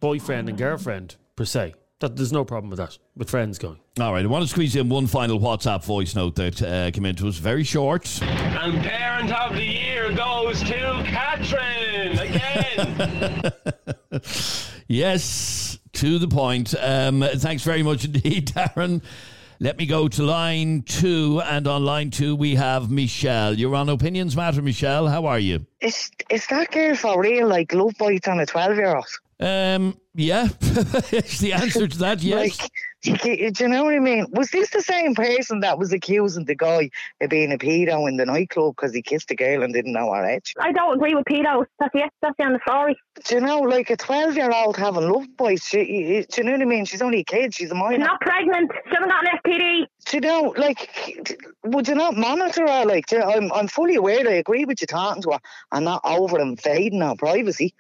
boyfriend 0.00 0.48
and 0.48 0.56
girlfriend 0.58 1.16
per 1.36 1.44
se. 1.44 1.74
That 2.04 2.16
there's 2.16 2.32
no 2.34 2.44
problem 2.44 2.68
with 2.68 2.78
that. 2.80 2.98
With 3.16 3.30
friends 3.30 3.58
going. 3.58 3.78
All 3.98 4.12
right, 4.12 4.22
I 4.22 4.28
want 4.28 4.42
to 4.44 4.48
squeeze 4.48 4.76
in 4.76 4.90
one 4.90 5.06
final 5.06 5.40
WhatsApp 5.40 5.82
voice 5.84 6.14
note 6.14 6.34
that 6.34 6.60
uh, 6.60 6.90
came 6.90 7.06
into 7.06 7.26
us. 7.28 7.38
Very 7.38 7.64
short. 7.64 8.20
And 8.22 8.82
Parent 8.82 9.32
of 9.32 9.54
the 9.54 9.64
Year 9.64 10.12
goes 10.12 10.60
to 10.64 11.02
Catherine 11.06 12.18
again. 12.18 13.52
Yes, 14.86 15.78
to 15.94 16.18
the 16.18 16.28
point. 16.28 16.74
Um, 16.78 17.24
thanks 17.36 17.62
very 17.62 17.82
much 17.82 18.04
indeed, 18.04 18.48
Darren. 18.54 19.02
Let 19.58 19.78
me 19.78 19.86
go 19.86 20.08
to 20.08 20.22
line 20.22 20.82
two, 20.82 21.40
and 21.40 21.66
on 21.66 21.86
line 21.86 22.10
two 22.10 22.36
we 22.36 22.56
have 22.56 22.90
Michelle. 22.90 23.54
You're 23.54 23.74
on 23.76 23.88
Opinions 23.88 24.36
Matter, 24.36 24.60
Michelle. 24.60 25.08
How 25.08 25.24
are 25.24 25.38
you? 25.38 25.64
Is 25.80 26.10
is 26.28 26.46
that 26.48 26.70
girl 26.70 26.94
for 26.96 27.18
real? 27.22 27.48
Like 27.48 27.72
love 27.72 27.94
bites 27.98 28.28
on 28.28 28.40
a 28.40 28.46
twelve 28.46 28.76
year 28.76 28.94
old? 28.94 29.06
Um, 29.40 29.98
yeah, 30.14 30.48
it's 30.60 31.40
the 31.40 31.52
answer 31.54 31.88
to 31.88 31.98
that. 31.98 32.22
Yes. 32.22 32.58
Like, 32.60 32.70
do 33.02 33.28
you 33.58 33.68
know 33.68 33.84
what 33.84 33.94
I 33.94 33.98
mean? 33.98 34.26
Was 34.30 34.50
this 34.50 34.70
the 34.70 34.80
same 34.80 35.14
person 35.14 35.60
that 35.60 35.78
was 35.78 35.92
accusing 35.92 36.44
the 36.46 36.54
guy 36.54 36.88
of 37.20 37.28
being 37.28 37.52
a 37.52 37.58
pedo 37.58 38.08
in 38.08 38.16
the 38.16 38.24
nightclub 38.24 38.76
because 38.76 38.94
he 38.94 39.02
kissed 39.02 39.30
a 39.30 39.34
girl 39.34 39.62
and 39.62 39.74
didn't 39.74 39.92
know 39.92 40.12
her 40.12 40.24
age? 40.24 40.54
I 40.58 40.72
don't 40.72 40.94
agree 40.96 41.14
with 41.14 41.24
pedos. 41.26 41.66
That's 41.80 41.92
the 41.92 42.08
that's 42.22 42.34
the 42.38 42.44
end 42.44 42.54
of 42.54 42.60
the 42.64 42.70
story. 42.70 42.96
Do 43.26 43.34
you 43.34 43.40
know, 43.40 43.58
like 43.60 43.90
a 43.90 43.96
twelve-year-old 43.96 44.76
having 44.76 45.10
love 45.10 45.26
bites? 45.36 45.66
She, 45.66 45.80
you- 45.80 46.24
do 46.24 46.40
you 46.40 46.44
know 46.44 46.52
what 46.52 46.62
I 46.62 46.64
mean? 46.64 46.84
She's 46.86 47.02
only 47.02 47.20
a 47.20 47.24
kid. 47.24 47.54
She's 47.54 47.70
a 47.70 47.74
minor. 47.74 47.96
She's 47.96 48.06
not 48.06 48.20
pregnant. 48.20 48.70
She 48.88 48.94
hasn't 48.94 49.10
got 49.10 49.26
an 49.26 49.38
STD. 49.44 49.86
Do 50.06 50.16
you 50.16 50.20
know, 50.20 50.54
like, 50.56 51.36
would 51.64 51.88
you 51.88 51.94
not 51.96 52.16
monitor 52.16 52.66
her? 52.66 52.84
Like, 52.86 53.06
do 53.06 53.16
you- 53.16 53.22
I'm, 53.22 53.52
I'm 53.52 53.68
fully 53.68 53.96
aware. 53.96 54.26
I 54.28 54.34
agree 54.34 54.64
with 54.64 54.80
you 54.80 54.86
talking 54.86 55.22
to 55.22 55.32
her 55.32 55.38
and 55.72 55.84
not 55.84 56.00
over 56.04 56.38
invading 56.40 57.00
her 57.00 57.16
privacy. 57.16 57.74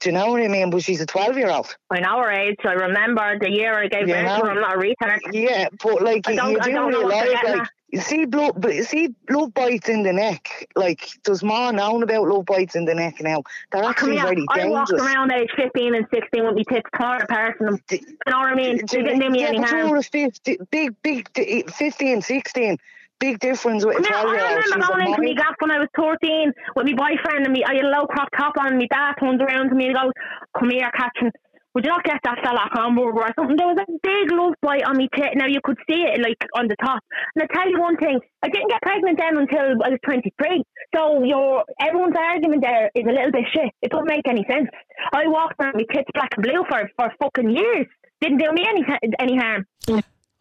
Do 0.00 0.08
you 0.08 0.14
know 0.14 0.28
what 0.32 0.42
I 0.42 0.48
mean? 0.48 0.70
But 0.70 0.82
she's 0.82 1.00
a 1.02 1.06
twelve-year-old. 1.06 1.76
I 1.90 2.00
know 2.00 2.18
her 2.22 2.30
age. 2.30 2.56
I 2.64 2.72
remember 2.72 3.38
the 3.38 3.50
year 3.50 3.74
I 3.74 3.86
gave 3.86 4.08
You 4.08 4.14
birth 4.14 4.40
to 4.40 4.46
her. 4.46 4.50
I'm 4.50 4.60
not 4.60 4.76
a 4.76 4.78
retard. 4.78 5.18
Yeah, 5.32 5.68
but 5.82 6.02
like 6.02 6.26
I 6.26 6.32
you, 6.32 6.58
I 6.58 6.64
do 6.64 6.72
know 6.72 6.88
realise, 6.88 7.42
like 7.44 7.68
you 7.90 8.00
see 8.00 8.24
blood, 8.24 8.64
see 8.84 9.08
blood 9.28 9.52
bites 9.52 9.88
in 9.90 10.02
the 10.02 10.12
neck. 10.12 10.68
Like 10.74 11.06
there's 11.24 11.42
more 11.42 11.72
known 11.72 12.02
about 12.02 12.28
love 12.28 12.46
bites 12.46 12.76
in 12.76 12.86
the 12.86 12.94
neck 12.94 13.20
now. 13.20 13.42
They're 13.72 13.82
oh, 13.84 13.92
Come 13.92 14.12
actually 14.12 14.16
here. 14.16 14.22
very 14.24 14.46
I 14.48 14.68
walked 14.68 14.90
dangerous. 14.90 15.12
around 15.12 15.32
age 15.32 15.50
15 15.54 15.94
and 15.94 16.06
16 16.14 16.44
with 16.46 16.54
my 16.54 16.62
tits 16.74 16.88
torn 16.98 17.20
apart 17.20 17.58
from 17.58 17.66
them. 17.66 17.80
You 17.90 17.98
know 18.28 18.38
what 18.38 18.52
I 18.52 18.54
mean? 18.54 18.76
They 18.78 19.02
didn't 19.02 19.18
do 19.18 19.28
me 19.28 19.40
yeah, 19.40 19.48
any 19.48 19.58
harm. 19.60 19.90
were 19.90 20.02
50, 20.02 20.58
big, 20.70 20.94
big, 21.02 21.30
d- 21.34 21.64
15, 21.68 22.22
16. 22.22 22.78
Big 23.20 23.38
difference 23.38 23.84
with 23.84 23.98
a 23.98 24.02
Come 24.02 24.28
here, 24.28 24.40
I 24.40 24.54
old. 24.54 24.64
remember 24.64 24.86
going 24.86 25.08
into 25.08 25.22
my 25.22 25.34
gaff 25.34 25.54
when 25.60 25.70
I 25.70 25.78
was 25.78 25.88
13 25.94 26.52
with 26.74 26.86
my 26.86 26.94
boyfriend 26.96 27.44
and 27.44 27.52
me. 27.52 27.62
I 27.62 27.76
had 27.76 27.84
a 27.84 27.88
low 27.88 28.06
crop 28.06 28.28
top 28.36 28.54
on 28.58 28.68
and 28.68 28.78
my 28.78 28.88
dad 28.90 29.14
turns 29.20 29.40
around 29.42 29.68
to 29.68 29.74
me 29.74 29.86
and 29.86 29.94
goes, 29.94 30.12
Come 30.58 30.70
here, 30.70 30.90
Catherine. 30.96 31.30
Would 31.74 31.84
you 31.84 31.90
not 31.90 32.02
get 32.02 32.18
that 32.24 32.38
fella 32.42 32.66
a 32.66 32.76
hamburger 32.76 33.20
or 33.20 33.30
something? 33.36 33.56
There 33.56 33.68
was 33.68 33.78
a 33.78 33.86
big 34.02 34.32
love 34.32 34.54
bite 34.60 34.82
on 34.82 34.96
me 34.96 35.08
tit. 35.14 35.36
Now 35.36 35.46
you 35.46 35.60
could 35.62 35.78
see 35.88 36.02
it 36.02 36.20
like 36.20 36.42
on 36.56 36.66
the 36.66 36.74
top. 36.82 36.98
And 37.36 37.44
I 37.44 37.54
tell 37.54 37.70
you 37.70 37.78
one 37.78 37.96
thing, 37.96 38.18
I 38.42 38.48
didn't 38.48 38.70
get 38.70 38.82
pregnant 38.82 39.18
then 39.18 39.36
until 39.36 39.78
I 39.84 39.90
was 39.90 39.98
23. 40.04 40.64
So 40.96 41.22
your 41.22 41.62
everyone's 41.80 42.16
argument 42.18 42.62
there 42.62 42.90
is 42.94 43.04
a 43.06 43.12
little 43.12 43.30
bit 43.30 43.44
shit. 43.52 43.70
It 43.82 43.92
doesn't 43.92 44.08
make 44.08 44.26
any 44.26 44.44
sense. 44.50 44.66
I 45.12 45.28
walked 45.28 45.60
around 45.60 45.76
my 45.76 45.84
tits 45.94 46.10
black 46.12 46.34
and 46.34 46.42
blue 46.42 46.64
for 46.68 46.90
for 46.96 47.12
fucking 47.22 47.50
years. 47.50 47.86
Didn't 48.20 48.38
do 48.38 48.50
me 48.50 48.66
any 48.66 48.82
any 49.20 49.36
harm. 49.36 49.64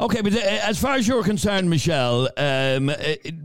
Okay, 0.01 0.21
but 0.21 0.33
uh, 0.33 0.37
as 0.37 0.79
far 0.79 0.95
as 0.95 1.05
you're 1.05 1.23
concerned, 1.23 1.69
Michelle, 1.69 2.29
um, 2.37 2.87
uh, 2.87 2.95
it, 2.99 3.35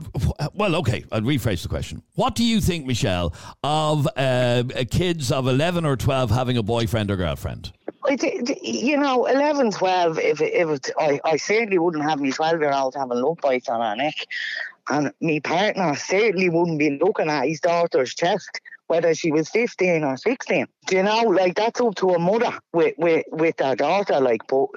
well, 0.54 0.76
okay, 0.76 1.04
I'll 1.10 1.20
rephrase 1.20 1.62
the 1.62 1.68
question. 1.68 2.00
What 2.14 2.36
do 2.36 2.44
you 2.44 2.60
think, 2.60 2.86
Michelle, 2.86 3.34
of 3.64 4.06
uh, 4.16 4.62
kids 4.88 5.32
of 5.32 5.48
11 5.48 5.84
or 5.84 5.96
12 5.96 6.30
having 6.30 6.56
a 6.56 6.62
boyfriend 6.62 7.10
or 7.10 7.16
girlfriend? 7.16 7.72
You 8.08 8.98
know, 8.98 9.26
11, 9.26 9.72
12, 9.72 10.18
if, 10.20 10.40
if 10.40 10.68
it, 10.68 10.90
I, 10.96 11.20
I 11.24 11.36
certainly 11.38 11.78
wouldn't 11.78 12.04
have 12.04 12.20
my 12.20 12.30
12 12.30 12.60
year 12.60 12.72
old 12.72 12.94
having 12.94 13.18
love 13.18 13.38
bites 13.42 13.68
on 13.68 13.80
her 13.80 13.96
neck. 13.96 14.14
And 14.90 15.12
my 15.20 15.40
partner 15.42 15.96
certainly 15.96 16.50
wouldn't 16.50 16.78
be 16.78 16.98
looking 17.02 17.30
at 17.30 17.48
his 17.48 17.58
daughter's 17.58 18.14
chest, 18.14 18.60
whether 18.86 19.14
she 19.14 19.32
was 19.32 19.48
15 19.50 20.04
or 20.04 20.16
16. 20.16 20.66
Do 20.86 20.96
you 20.96 21.02
know, 21.02 21.22
like, 21.22 21.54
that's 21.54 21.80
up 21.80 21.94
to 21.96 22.10
a 22.10 22.18
mother 22.18 22.58
with, 22.72 22.94
with, 22.98 23.24
with 23.30 23.56
their 23.56 23.76
daughter, 23.76 24.20
like, 24.20 24.46
but. 24.46 24.68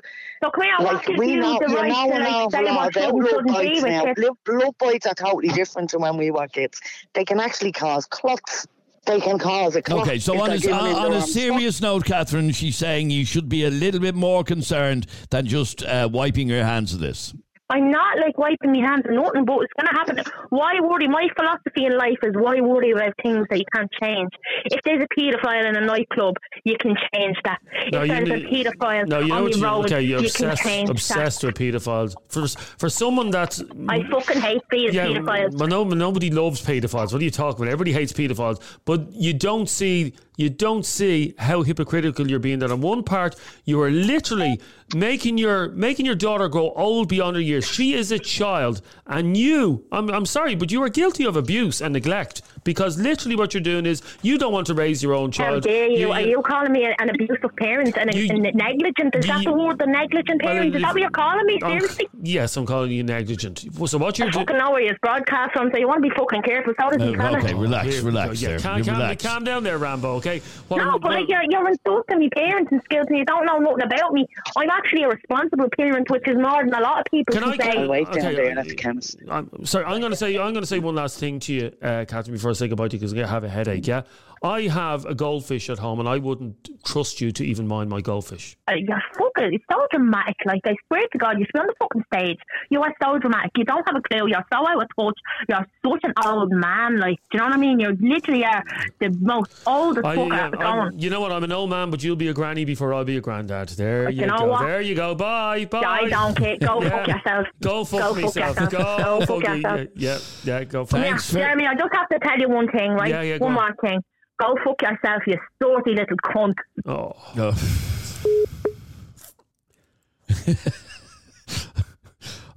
So 0.43 0.51
come 0.51 0.63
here, 0.63 0.75
like, 0.79 1.07
what 1.07 1.17
we 1.17 1.31
you 1.31 1.39
know, 1.39 1.59
the 1.59 1.69
you 1.69 1.75
right 1.75 1.89
know 1.89 2.09
to, 2.09 2.15
an 2.15 2.21
awful 2.23 2.63
lot 2.63 2.75
what 2.75 2.91
about 2.91 2.93
should 2.93 3.03
and 3.03 3.19
love 3.19 3.29
shouldn't 3.29 3.47
be 3.47 3.53
bites 3.53 3.83
now. 3.83 4.03
kids? 4.03 4.19
Love, 4.19 4.37
love 4.47 4.77
bites 4.77 5.05
are 5.07 5.13
totally 5.13 5.49
different 5.49 5.89
to 5.89 5.97
when 5.97 6.17
we 6.17 6.31
were 6.31 6.47
kids. 6.47 6.79
They 7.13 7.25
can 7.25 7.39
actually 7.39 7.71
cause 7.71 8.05
clots. 8.05 8.67
They 9.05 9.21
can 9.21 9.39
cause 9.39 9.75
a 9.75 9.81
clot. 9.81 10.05
Okay, 10.05 10.19
so 10.19 10.39
on 10.39 10.49
they're 10.49 10.69
a, 10.69 10.73
on 10.73 11.13
a 11.13 11.19
wrong 11.19 11.21
serious 11.21 11.81
note, 11.81 12.05
Catherine, 12.05 12.51
she's 12.51 12.75
saying 12.75 13.09
you 13.09 13.25
should 13.25 13.47
be 13.47 13.63
a 13.63 13.69
little 13.69 14.01
bit 14.01 14.15
more 14.15 14.43
concerned 14.43 15.07
than 15.29 15.45
just 15.47 15.81
uh, 15.83 16.09
wiping 16.11 16.49
your 16.49 16.65
hands 16.65 16.93
of 16.93 16.99
this. 16.99 17.33
I'm 17.69 17.91
not 17.91 18.17
like 18.19 18.37
wiping 18.37 18.71
my 18.71 18.79
hands 18.79 19.03
or 19.05 19.11
nothing, 19.11 19.43
but 19.45 19.59
it's 19.59 19.73
going 19.79 19.87
to 19.87 19.93
happen. 19.93 20.33
Why 20.49 20.79
worry? 20.79 21.07
My 21.07 21.27
philosophy 21.35 21.85
in 21.85 21.97
life 21.97 22.17
is 22.23 22.33
why 22.33 22.61
worry 22.61 22.91
about 22.91 23.13
things 23.21 23.45
that 23.49 23.59
you 23.59 23.65
can't 23.75 23.91
change. 24.01 24.29
If 24.65 24.81
there's 24.85 25.03
a 25.03 25.19
paedophile 25.19 25.67
in 25.67 25.75
a 25.75 25.85
nightclub, 25.85 26.35
you 26.63 26.77
can 26.79 26.95
change 27.13 27.35
that. 27.43 27.59
No, 27.91 28.03
if 28.03 28.07
there's 28.09 28.29
need- 28.29 28.45
a 28.45 28.49
paedophile 28.71 29.07
No, 29.07 29.19
you 29.19 29.33
on 29.33 29.45
the 29.45 29.57
you, 29.57 29.63
road, 29.63 29.85
okay, 29.85 30.01
you're 30.01 30.21
you 30.21 30.29
can 30.31 30.45
obsessed, 30.49 30.63
change 30.63 30.89
obsessed 30.89 31.43
with 31.43 31.55
paedophiles. 31.55 32.15
For 32.29 32.47
for 32.77 32.89
someone 32.89 33.31
that's 33.31 33.57
that. 33.57 33.85
I 33.89 34.03
fucking 34.09 34.41
hate 34.41 34.61
yeah, 34.71 35.07
paedophiles. 35.07 35.57
but 35.57 35.69
no, 35.69 35.83
nobody 35.83 36.29
loves 36.29 36.65
paedophiles. 36.65 37.11
What 37.11 37.21
are 37.21 37.25
you 37.25 37.31
talking 37.31 37.63
about? 37.63 37.71
Everybody 37.71 37.91
hates 37.91 38.13
paedophiles, 38.13 38.61
but 38.85 39.11
you 39.11 39.33
don't 39.33 39.67
see 39.69 40.13
you 40.37 40.49
don't 40.49 40.85
see 40.85 41.33
how 41.37 41.63
hypocritical 41.63 42.29
you're 42.29 42.39
being. 42.39 42.59
That 42.59 42.71
on 42.71 42.79
one 42.79 43.03
part 43.03 43.35
you 43.65 43.81
are 43.81 43.91
literally 43.91 44.61
making 44.95 45.37
your 45.37 45.69
making 45.69 46.05
your 46.05 46.15
daughter 46.15 46.47
grow 46.47 46.71
old 46.75 47.09
beyond 47.09 47.35
her 47.35 47.41
years. 47.41 47.67
She 47.67 47.93
is 47.93 48.11
a 48.11 48.19
child, 48.19 48.81
and 49.05 49.35
you, 49.35 49.83
I'm 49.91 50.09
I'm 50.09 50.25
sorry, 50.25 50.55
but 50.55 50.71
you 50.71 50.81
are 50.83 50.89
guilty 50.89 51.25
of 51.25 51.35
abuse 51.35 51.81
and 51.81 51.91
neglect 51.93 52.41
because 52.67 52.99
literally 52.99 53.37
what 53.37 53.53
you're 53.53 53.63
doing 53.63 53.85
is 53.85 54.01
you 54.21 54.37
don't 54.37 54.51
want 54.51 54.67
to 54.67 54.73
raise 54.73 55.01
your 55.01 55.13
own 55.13 55.31
child. 55.31 55.63
How 55.65 55.71
dare 55.71 55.87
you? 55.87 56.11
Are 56.11 56.19
you 56.19 56.41
calling 56.41 56.73
me 56.73 56.83
an 56.85 57.09
abusive 57.09 57.55
parent 57.55 57.97
and, 57.97 58.13
a, 58.13 58.29
and 58.29 58.45
a 58.45 58.51
negligent? 58.51 59.15
Is 59.15 59.25
that 59.25 59.45
the 59.45 59.53
word, 59.53 59.79
the 59.79 59.85
negligent 59.85 60.41
parent? 60.41 60.75
Is 60.75 60.81
that 60.81 60.91
what 60.93 60.99
you're 60.99 61.09
calling 61.09 61.45
me? 61.45 61.57
Seriously? 61.61 62.09
yes, 62.21 62.57
I'm 62.57 62.65
calling 62.65 62.91
you 62.91 63.03
negligent. 63.03 63.59
So 63.87 63.97
what 63.97 64.19
you're 64.19 64.29
doing? 64.29 64.45
fucking 64.45 64.57
know 64.57 64.71
where 64.71 64.81
your 64.81 64.97
broadcast 65.01 65.53
from, 65.53 65.71
so 65.71 65.77
you 65.77 65.87
want 65.87 66.03
to 66.03 66.09
be 66.09 66.13
fucking 66.15 66.41
careful. 66.41 66.73
So 66.77 66.89
does 66.89 67.01
Uh, 67.01 67.05
he, 67.07 67.15
fella. 67.15 67.37
okay, 67.37 67.53
relax, 67.53 67.87
Here 67.87 68.03
relax 68.03 68.27
go. 68.27 68.33
Yeah, 68.33 68.49
there. 68.49 68.59
calm, 68.59 68.77
You 68.79 68.83
calm, 68.83 68.93
relax. 68.99 69.23
calm 69.23 69.43
down 69.45 69.63
there, 69.63 69.77
Rambo. 69.77 70.15
Okay. 70.15 70.41
What 70.67 70.77
No, 70.77 70.89
I'm- 70.89 70.99
but 70.99 71.11
like 71.11 71.29
you're, 71.29 71.43
you're 71.49 71.69
insulting 71.69 72.19
me 72.19 72.29
parents 72.31 72.69
and 72.73 72.81
skills 72.83 73.05
and 73.07 73.17
you 73.17 73.23
don't 73.23 73.45
know 73.45 73.59
nothing 73.59 73.83
about 73.85 74.11
me. 74.11 74.27
I'm 74.57 74.69
actually 74.69 75.03
a 75.03 75.07
responsible 75.07 75.69
parent, 75.77 76.09
which 76.09 76.27
is 76.27 76.35
more 76.35 76.65
than 76.65 76.73
a 76.73 76.81
lot 76.81 76.99
of 76.99 77.05
people 77.09 77.31
Can 77.33 77.43
can, 77.43 77.53
I- 77.53 77.55
say. 77.55 77.71
can 77.71 77.77
I- 77.79 78.61
okay, 78.61 78.91
I'm 79.29 79.65
sorry. 79.65 79.85
I'm 79.85 79.99
going 80.01 80.11
to 80.11 80.17
say. 80.17 80.37
I'm 80.37 80.51
going 80.51 80.63
to 80.63 80.67
say 80.67 80.79
one 80.79 80.95
last 80.95 81.17
thing 81.17 81.39
to 81.39 81.53
you, 81.53 81.71
uh, 81.81 82.03
Catherine, 82.09 82.33
before 82.35 82.53
Say 82.57 82.67
goodbye 82.67 82.87
to 82.87 82.97
you, 82.97 82.99
because 82.99 83.13
I 83.13 83.27
have 83.27 83.43
a 83.43 83.49
headache. 83.49 83.85
Yeah, 83.85 84.01
I 84.43 84.63
have 84.63 85.05
a 85.05 85.15
goldfish 85.15 85.69
at 85.69 85.79
home, 85.79 85.99
and 85.99 86.07
I 86.07 86.17
wouldn't 86.17 86.69
trust 86.85 87.21
you 87.21 87.31
to 87.33 87.43
even 87.45 87.67
mind 87.67 87.89
my 87.89 88.01
goldfish. 88.01 88.57
Uh, 88.67 88.73
you're 88.75 89.01
fucking, 89.17 89.53
it's 89.53 89.63
so 89.71 89.85
dramatic. 89.91 90.35
Like, 90.45 90.61
I 90.65 90.75
swear 90.87 91.01
to 91.11 91.17
God, 91.17 91.39
you 91.39 91.45
should 91.45 91.53
be 91.53 91.59
on 91.59 91.67
the 91.67 91.73
fucking 91.79 92.03
stage. 92.13 92.37
You 92.69 92.81
are 92.83 92.93
so 93.01 93.17
dramatic. 93.19 93.51
You 93.57 93.63
don't 93.65 93.83
have 93.87 93.95
a 93.95 94.01
clue. 94.01 94.27
You're 94.27 94.45
so 94.51 94.67
out 94.67 94.81
of 94.81 94.87
touch. 94.97 95.17
You're 95.49 95.65
such 95.85 96.01
an 96.03 96.13
old 96.25 96.51
man. 96.51 96.99
Like, 96.99 97.17
do 97.31 97.37
you 97.37 97.39
know 97.39 97.45
what 97.45 97.53
I 97.53 97.57
mean? 97.57 97.79
You 97.79 97.97
literally 97.99 98.45
are 98.45 98.63
the 98.99 99.09
most 99.19 99.51
oldest 99.65 100.05
I, 100.05 100.15
fucker 100.15 100.29
yeah, 100.31 100.49
going. 100.51 100.99
you 100.99 101.09
know 101.09 101.19
what? 101.21 101.31
I'm 101.31 101.43
an 101.43 101.51
old 101.51 101.69
man, 101.69 101.89
but 101.89 102.03
you'll 102.03 102.15
be 102.15 102.27
a 102.29 102.33
granny 102.33 102.65
before 102.65 102.93
I'll 102.93 103.03
be 103.05 103.17
a 103.17 103.21
granddad. 103.21 103.69
There 103.69 104.05
But 104.05 104.13
you, 104.15 104.21
you 104.21 104.27
know 104.27 104.37
go. 104.37 104.45
what? 104.47 104.61
There 104.61 104.81
you 104.81 104.95
go. 104.95 105.15
Bye. 105.15 105.65
Bye. 105.65 105.81
I 105.85 106.09
don't 106.09 106.35
care. 106.37 106.57
Go 106.57 106.81
Yeah. 106.87 106.89
fuck 106.89 107.07
yourself. 107.07 107.47
Go 107.61 107.83
fuck 107.85 107.99
Go 107.99 108.13
fuck 108.13 108.23
myself. 108.23 108.55
yourself. 108.59 108.71
Go, 108.71 108.77
Go 108.77 109.19
fuck 109.25 109.27
fuck 109.27 109.43
yourself. 109.55 109.79
Yeah, 109.95 110.17
yeah, 110.43 110.59
yeah, 110.59 110.63
go 110.63 110.85
fuck 110.85 110.99
Yeah, 110.99 111.17
Jeremy, 111.17 111.65
I 111.65 111.73
just 111.75 111.93
have 111.93 112.07
to 112.09 112.19
tell 112.19 112.39
you 112.39 112.49
one 112.49 112.67
thing, 112.71 112.91
right? 112.91 113.09
Yeah, 113.09 113.21
yeah, 113.21 113.37
one 113.37 113.51
on. 113.51 113.55
more 113.55 113.75
thing. 113.81 114.03
Go 114.39 114.55
fuck 114.63 114.81
yourself, 114.81 115.23
you 115.25 115.37
dirty 115.59 115.95
little 115.95 116.17
cunt. 116.17 116.55
Oh. 116.85 117.13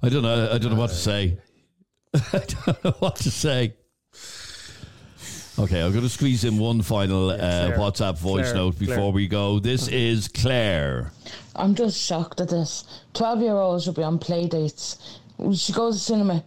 I 0.03 0.09
don't 0.09 0.23
know. 0.23 0.49
I 0.51 0.57
don't 0.57 0.71
know 0.71 0.79
what 0.79 0.89
to 0.89 0.95
say. 0.95 1.37
I 2.13 2.19
don't 2.31 2.83
know 2.83 2.95
what 2.99 3.15
to 3.17 3.31
say. 3.31 3.73
Okay, 5.59 5.81
I'm 5.81 5.91
going 5.91 6.03
to 6.03 6.09
squeeze 6.09 6.43
in 6.43 6.57
one 6.57 6.81
final 6.81 7.29
uh, 7.29 7.37
Claire. 7.37 7.77
WhatsApp 7.77 8.17
voice 8.17 8.51
Claire, 8.51 8.55
note 8.55 8.79
before 8.79 8.95
Claire. 8.95 9.11
we 9.11 9.27
go. 9.27 9.59
This 9.59 9.87
is 9.89 10.27
Claire. 10.27 11.11
I'm 11.55 11.75
just 11.75 12.01
shocked 12.01 12.41
at 12.41 12.49
this. 12.49 13.03
12 13.13 13.41
year 13.41 13.53
olds 13.53 13.83
should 13.83 13.95
be 13.95 14.03
on 14.03 14.17
play 14.17 14.47
dates. 14.47 15.19
She 15.55 15.73
goes 15.73 15.97
to 15.97 16.03
cinema. 16.03 16.43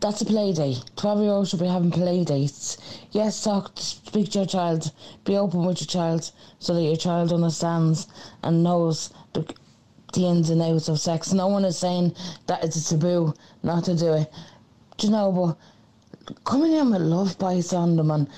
That's 0.00 0.20
a 0.20 0.24
play 0.24 0.52
day. 0.52 0.76
12 0.96 1.20
year 1.20 1.30
olds 1.30 1.50
should 1.50 1.60
be 1.60 1.66
having 1.66 1.90
play 1.90 2.24
dates. 2.24 2.78
Yes, 3.12 3.42
talk, 3.42 3.72
speak 3.76 4.30
to 4.32 4.38
your 4.38 4.46
child. 4.46 4.92
Be 5.24 5.36
open 5.36 5.64
with 5.64 5.80
your 5.80 5.86
child 5.86 6.30
so 6.58 6.74
that 6.74 6.82
your 6.82 6.96
child 6.96 7.32
understands 7.32 8.08
and 8.42 8.62
knows 8.64 9.10
the, 9.34 9.46
the 10.14 10.26
ins 10.26 10.50
and 10.50 10.60
outs 10.62 10.88
of 10.88 10.98
sex. 10.98 11.32
No 11.32 11.46
one 11.46 11.64
is 11.64 11.78
saying 11.78 12.14
that 12.46 12.64
it's 12.64 12.76
a 12.76 12.84
taboo 12.84 13.34
not 13.62 13.84
to 13.84 13.94
do 13.94 14.14
it. 14.14 14.32
Do 14.96 15.06
you 15.06 15.12
know, 15.12 15.30
but 15.30 16.44
coming 16.44 16.72
in 16.72 16.90
with 16.90 17.02
love 17.02 17.38
bites 17.38 17.72
on 17.72 17.96
them 17.96 18.10
and 18.10 18.28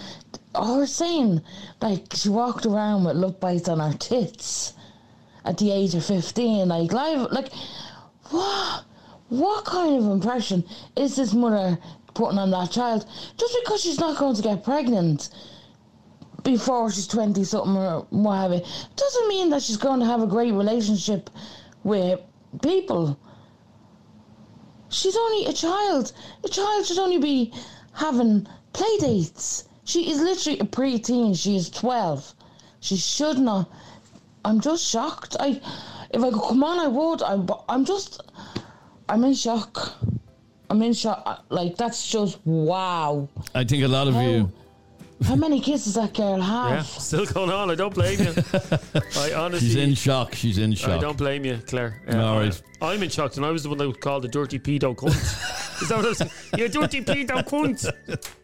or 0.55 0.87
saying 0.87 1.41
like 1.81 2.13
she 2.15 2.29
walked 2.29 2.67
around 2.67 3.05
with 3.05 3.17
love 3.17 3.41
bites 3.41 3.69
on 3.69 3.81
her 3.81 3.97
tits 3.99 4.75
at 5.45 5.59
the 5.59 5.71
age 5.71 5.95
of 5.95 6.05
15 6.05 6.69
like 6.69 6.93
live 6.93 7.31
like 7.33 7.53
what 8.31 8.85
what 9.31 9.65
kind 9.65 9.97
of 9.97 10.11
impression 10.11 10.65
is 10.97 11.17
this 11.17 11.33
mother 11.33 11.79
putting 12.15 12.39
on 12.39 12.51
that 12.51 12.71
child? 12.71 13.07
Just 13.37 13.57
because 13.63 13.81
she's 13.81 13.99
not 13.99 14.19
going 14.19 14.37
to 14.37 14.43
get 14.43 14.63
pregnant 14.63 15.31
before 16.45 16.91
she's 16.91 17.07
20 17.07 17.43
something 17.45 17.77
or 17.77 18.07
what 18.11 18.37
have 18.37 18.53
you 18.53 18.61
doesn't 18.97 19.29
mean 19.29 19.51
that 19.51 19.63
she's 19.63 19.77
going 19.77 20.01
to 20.01 20.07
have 20.07 20.23
a 20.23 20.27
great 20.27 20.53
relationship 20.53 21.31
with 21.83 22.21
people. 22.63 23.19
She's 24.91 25.17
only 25.17 25.47
a 25.47 25.53
child. 25.53 26.13
A 26.45 26.49
child 26.49 26.87
should 26.87 26.99
only 26.99 27.19
be 27.19 27.53
having 27.93 28.47
play 28.73 28.97
dates. 28.99 29.65
She 29.85 30.11
is 30.11 30.21
literally 30.21 30.59
a 30.59 30.65
preteen. 30.65 31.37
She 31.37 31.57
is 31.57 31.71
12 31.71 32.35
she 32.81 32.97
should 32.97 33.39
not. 33.39 33.71
I'm 34.43 34.61
just 34.61 34.85
shocked. 34.85 35.37
I, 35.39 35.61
if 36.11 36.23
I 36.23 36.31
could 36.31 36.41
come 36.41 36.65
on, 36.65 36.79
I 36.81 36.89
would. 36.89 37.23
I, 37.23 37.39
I'm 37.69 37.85
just, 37.85 38.23
I'm 39.11 39.25
in 39.25 39.35
shock. 39.35 39.95
I'm 40.71 40.81
in 40.83 40.93
shock. 40.93 41.45
Like 41.49 41.77
that's 41.77 42.09
just 42.09 42.39
wow. 42.45 43.29
I 43.55 43.65
think 43.65 43.83
a 43.83 43.89
lot 43.89 44.07
of 44.07 44.15
you. 44.15 44.51
How 45.25 45.35
many 45.35 45.61
kids 45.61 45.85
does 45.85 45.95
that 45.95 46.15
girl 46.15 46.41
have? 46.41 46.71
Yeah, 46.71 46.83
still 46.83 47.27
going 47.27 47.51
on. 47.51 47.71
I 47.71 47.75
don't 47.75 47.93
blame 47.93 48.21
you. 48.21 48.29
I 49.17 49.33
honestly. 49.35 49.69
She's 49.69 49.75
in 49.77 49.95
shock. 49.95 50.35
She's 50.35 50.59
in 50.59 50.73
shock. 50.75 50.91
I 50.91 50.99
don't 50.99 51.19
blame 51.19 51.45
you, 51.45 51.59
Claire. 51.67 52.01
All 52.09 52.39
I- 52.39 52.39
right. 52.45 52.63
I'm 52.81 53.03
in 53.03 53.11
shock, 53.11 53.37
and 53.37 53.45
I 53.45 53.51
was 53.51 53.65
the 53.65 53.69
one 53.69 53.79
that 53.79 53.89
was 53.89 53.99
called 53.99 54.23
the 54.23 54.29
dirty 54.29 54.59
pedo 54.59 54.95
cunt. 54.97 55.83
Is 55.83 55.89
that 55.89 55.97
what 55.97 56.05
I 56.07 56.09
was 56.09 56.19
saying? 56.19 56.31
You 56.57 56.69
dirty 56.69 57.03
pedo 57.03 57.43
cunt. 57.45 57.91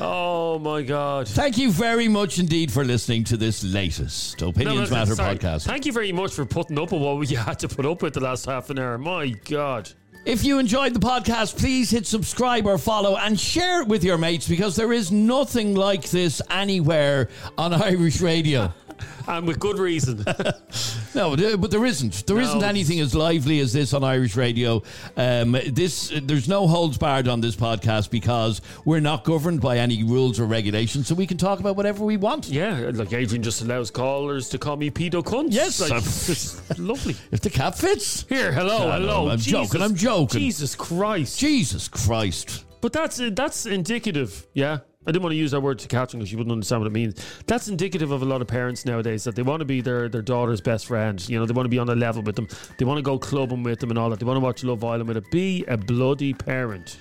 Oh 0.00 0.58
my 0.60 0.82
God! 0.82 1.26
Thank 1.26 1.58
you 1.58 1.72
very 1.72 2.06
much 2.08 2.38
indeed 2.38 2.70
for 2.70 2.84
listening 2.84 3.24
to 3.24 3.36
this 3.36 3.64
latest 3.64 4.40
Opinions 4.42 4.90
No, 4.90 4.96
Matter 4.96 5.14
sorry. 5.16 5.36
podcast. 5.36 5.64
Thank 5.66 5.86
you 5.86 5.92
very 5.92 6.12
much 6.12 6.32
for 6.34 6.44
putting 6.44 6.78
up 6.78 6.92
with 6.92 7.02
what 7.02 7.28
you 7.30 7.36
had 7.48 7.58
to 7.60 7.68
put 7.68 7.84
up 7.84 8.02
with 8.02 8.14
the 8.14 8.20
last 8.20 8.46
half 8.46 8.70
an 8.70 8.78
hour. 8.78 8.96
My 8.98 9.28
God. 9.28 9.90
If 10.24 10.44
you 10.44 10.58
enjoyed 10.58 10.94
the 10.94 11.00
podcast, 11.00 11.58
please 11.58 11.90
hit 11.90 12.06
subscribe 12.06 12.66
or 12.66 12.76
follow 12.76 13.16
and 13.16 13.38
share 13.38 13.82
it 13.82 13.88
with 13.88 14.04
your 14.04 14.18
mates 14.18 14.46
because 14.46 14.76
there 14.76 14.92
is 14.92 15.10
nothing 15.10 15.74
like 15.74 16.10
this 16.10 16.42
anywhere 16.50 17.28
on 17.56 17.72
Irish 17.82 18.20
radio. 18.20 18.72
and 19.28 19.46
with 19.46 19.58
good 19.58 19.78
reason. 19.78 20.24
no, 21.14 21.36
but 21.56 21.70
there 21.70 21.84
isn't. 21.84 22.26
There 22.26 22.36
No. 22.36 22.54
not 22.54 22.62
anything 22.64 23.00
as 23.00 23.14
lively 23.14 23.60
as 23.60 23.72
this 23.72 23.92
on 23.92 24.04
Irish 24.04 24.36
radio. 24.36 24.82
Um, 25.16 25.52
this 25.66 26.12
there's 26.22 26.48
no 26.48 26.66
holds 26.66 26.98
barred 26.98 27.28
on 27.28 27.40
this 27.40 27.56
podcast 27.56 28.10
because 28.10 28.60
we're 28.84 29.00
not 29.00 29.24
governed 29.24 29.60
by 29.60 29.78
any 29.78 30.02
rules 30.04 30.38
or 30.40 30.46
regulations, 30.46 31.06
so 31.08 31.14
we 31.14 31.26
can 31.26 31.36
talk 31.36 31.60
about 31.60 31.76
whatever 31.76 32.04
we 32.04 32.16
want. 32.16 32.48
Yeah, 32.48 32.90
like 32.94 33.12
Adrian 33.12 33.42
just 33.42 33.62
allows 33.62 33.90
callers 33.90 34.48
to 34.50 34.58
call 34.58 34.76
me 34.76 34.90
pedo 34.90 35.22
cunts. 35.22 35.48
Yes, 35.52 35.80
like, 35.80 35.92
it's 36.02 36.78
lovely. 36.78 37.16
If 37.30 37.40
the 37.40 37.50
cap 37.50 37.74
fits. 37.74 38.24
Here, 38.28 38.52
hello, 38.52 38.78
No, 38.78 38.84
no, 38.86 38.92
hello. 38.92 39.28
I'm 39.30 39.38
Jesus, 39.38 39.52
joking. 39.52 39.82
I'm 39.82 39.94
joking. 39.94 40.40
Jesus 40.40 40.74
Christ. 40.74 41.38
Jesus 41.38 41.88
Christ. 41.88 42.64
But 42.80 42.92
that's 42.92 43.20
uh, 43.20 43.30
that's 43.32 43.66
indicative. 43.66 44.46
Yeah, 44.54 44.78
I 45.08 45.10
didn't 45.10 45.22
want 45.22 45.32
to 45.32 45.38
use 45.38 45.52
that 45.52 45.60
word 45.60 45.78
to 45.78 45.88
Catherine 45.88 46.20
because 46.20 46.28
she 46.28 46.36
wouldn't 46.36 46.52
understand 46.52 46.82
what 46.82 46.86
it 46.86 46.92
means. 46.92 47.24
That's 47.46 47.66
indicative 47.66 48.10
of 48.10 48.20
a 48.20 48.26
lot 48.26 48.42
of 48.42 48.46
parents 48.46 48.84
nowadays 48.84 49.24
that 49.24 49.36
they 49.36 49.40
want 49.40 49.60
to 49.60 49.64
be 49.64 49.80
their 49.80 50.06
their 50.06 50.20
daughter's 50.20 50.60
best 50.60 50.84
friend. 50.84 51.26
You 51.26 51.38
know, 51.38 51.46
they 51.46 51.54
want 51.54 51.64
to 51.64 51.70
be 51.70 51.78
on 51.78 51.88
a 51.88 51.94
level 51.94 52.20
with 52.20 52.36
them. 52.36 52.46
They 52.76 52.84
want 52.84 52.98
to 52.98 53.02
go 53.02 53.18
clubbing 53.18 53.62
with 53.62 53.80
them 53.80 53.88
and 53.88 53.98
all 53.98 54.10
that. 54.10 54.20
They 54.20 54.26
want 54.26 54.36
to 54.36 54.44
watch 54.44 54.62
Love 54.64 54.84
Island 54.84 55.08
with 55.08 55.16
it. 55.16 55.30
Be 55.30 55.64
a 55.64 55.78
bloody 55.78 56.34
parent. 56.34 56.98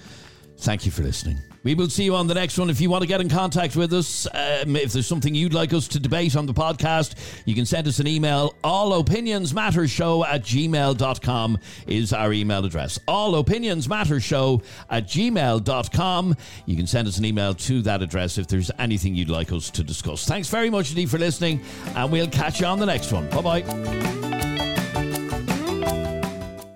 Thank 0.58 0.86
you 0.86 0.92
for 0.92 1.04
listening. 1.04 1.38
We 1.64 1.76
will 1.76 1.90
see 1.90 2.04
you 2.04 2.16
on 2.16 2.28
the 2.28 2.34
next 2.34 2.58
one. 2.58 2.70
If 2.70 2.80
you 2.80 2.90
want 2.90 3.02
to 3.02 3.08
get 3.08 3.22
in 3.22 3.30
contact 3.30 3.76
with 3.76 3.94
us, 3.94 4.26
um, 4.34 4.76
if 4.76 4.94
there's 4.94 5.08
something 5.08 5.36
you'd 5.36 5.54
like 5.54 5.74
us 5.74 5.88
to 5.90 6.00
debate 6.00 6.36
on 6.36 6.46
the 6.46 6.54
podcast, 6.54 7.16
you 7.46 7.56
can 7.56 7.66
send 7.66 7.88
us 7.88 8.00
an 8.00 8.08
email. 8.08 8.56
All 8.64 8.94
opinions 8.94 9.54
matter 9.54 9.88
show 9.88 10.24
at 10.26 10.44
gmail.com 10.44 11.58
is 11.88 12.14
our 12.14 12.32
email 12.34 12.66
address. 12.66 13.00
All 13.08 13.36
opinions 13.36 13.90
matter 13.90 14.20
show 14.20 14.62
at 14.90 15.08
gmail.com. 15.08 16.36
You 16.66 16.76
can 16.76 16.88
send 16.88 17.08
us 17.08 17.18
an 17.18 17.26
email 17.26 17.54
to 17.54 17.82
that 17.84 18.02
address 18.02 18.38
if 18.38 18.48
there's 18.48 18.72
anything 18.80 19.16
you'd 19.16 19.30
like 19.30 19.52
us 19.52 19.70
to 19.72 19.84
discuss. 19.84 20.26
Thanks 20.26 20.50
very 20.50 20.70
much 20.70 20.90
indeed 20.90 21.10
for 21.10 21.18
listening, 21.18 21.62
and 21.96 22.12
we'll 22.12 22.28
catch 22.30 22.62
you 22.62 22.68
on 22.68 22.80
the 22.80 22.86
next 22.86 23.12
one. 23.12 23.30
Bye 23.30 23.42
bye. 23.42 24.28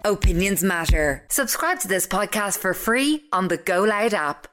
Opinions 0.03 0.63
matter. 0.63 1.23
Subscribe 1.29 1.79
to 1.79 1.88
this 1.88 2.07
podcast 2.07 2.57
for 2.57 2.73
free 2.73 3.25
on 3.32 3.47
the 3.47 3.57
Go 3.57 3.84
Loud 3.84 4.13
app. 4.13 4.51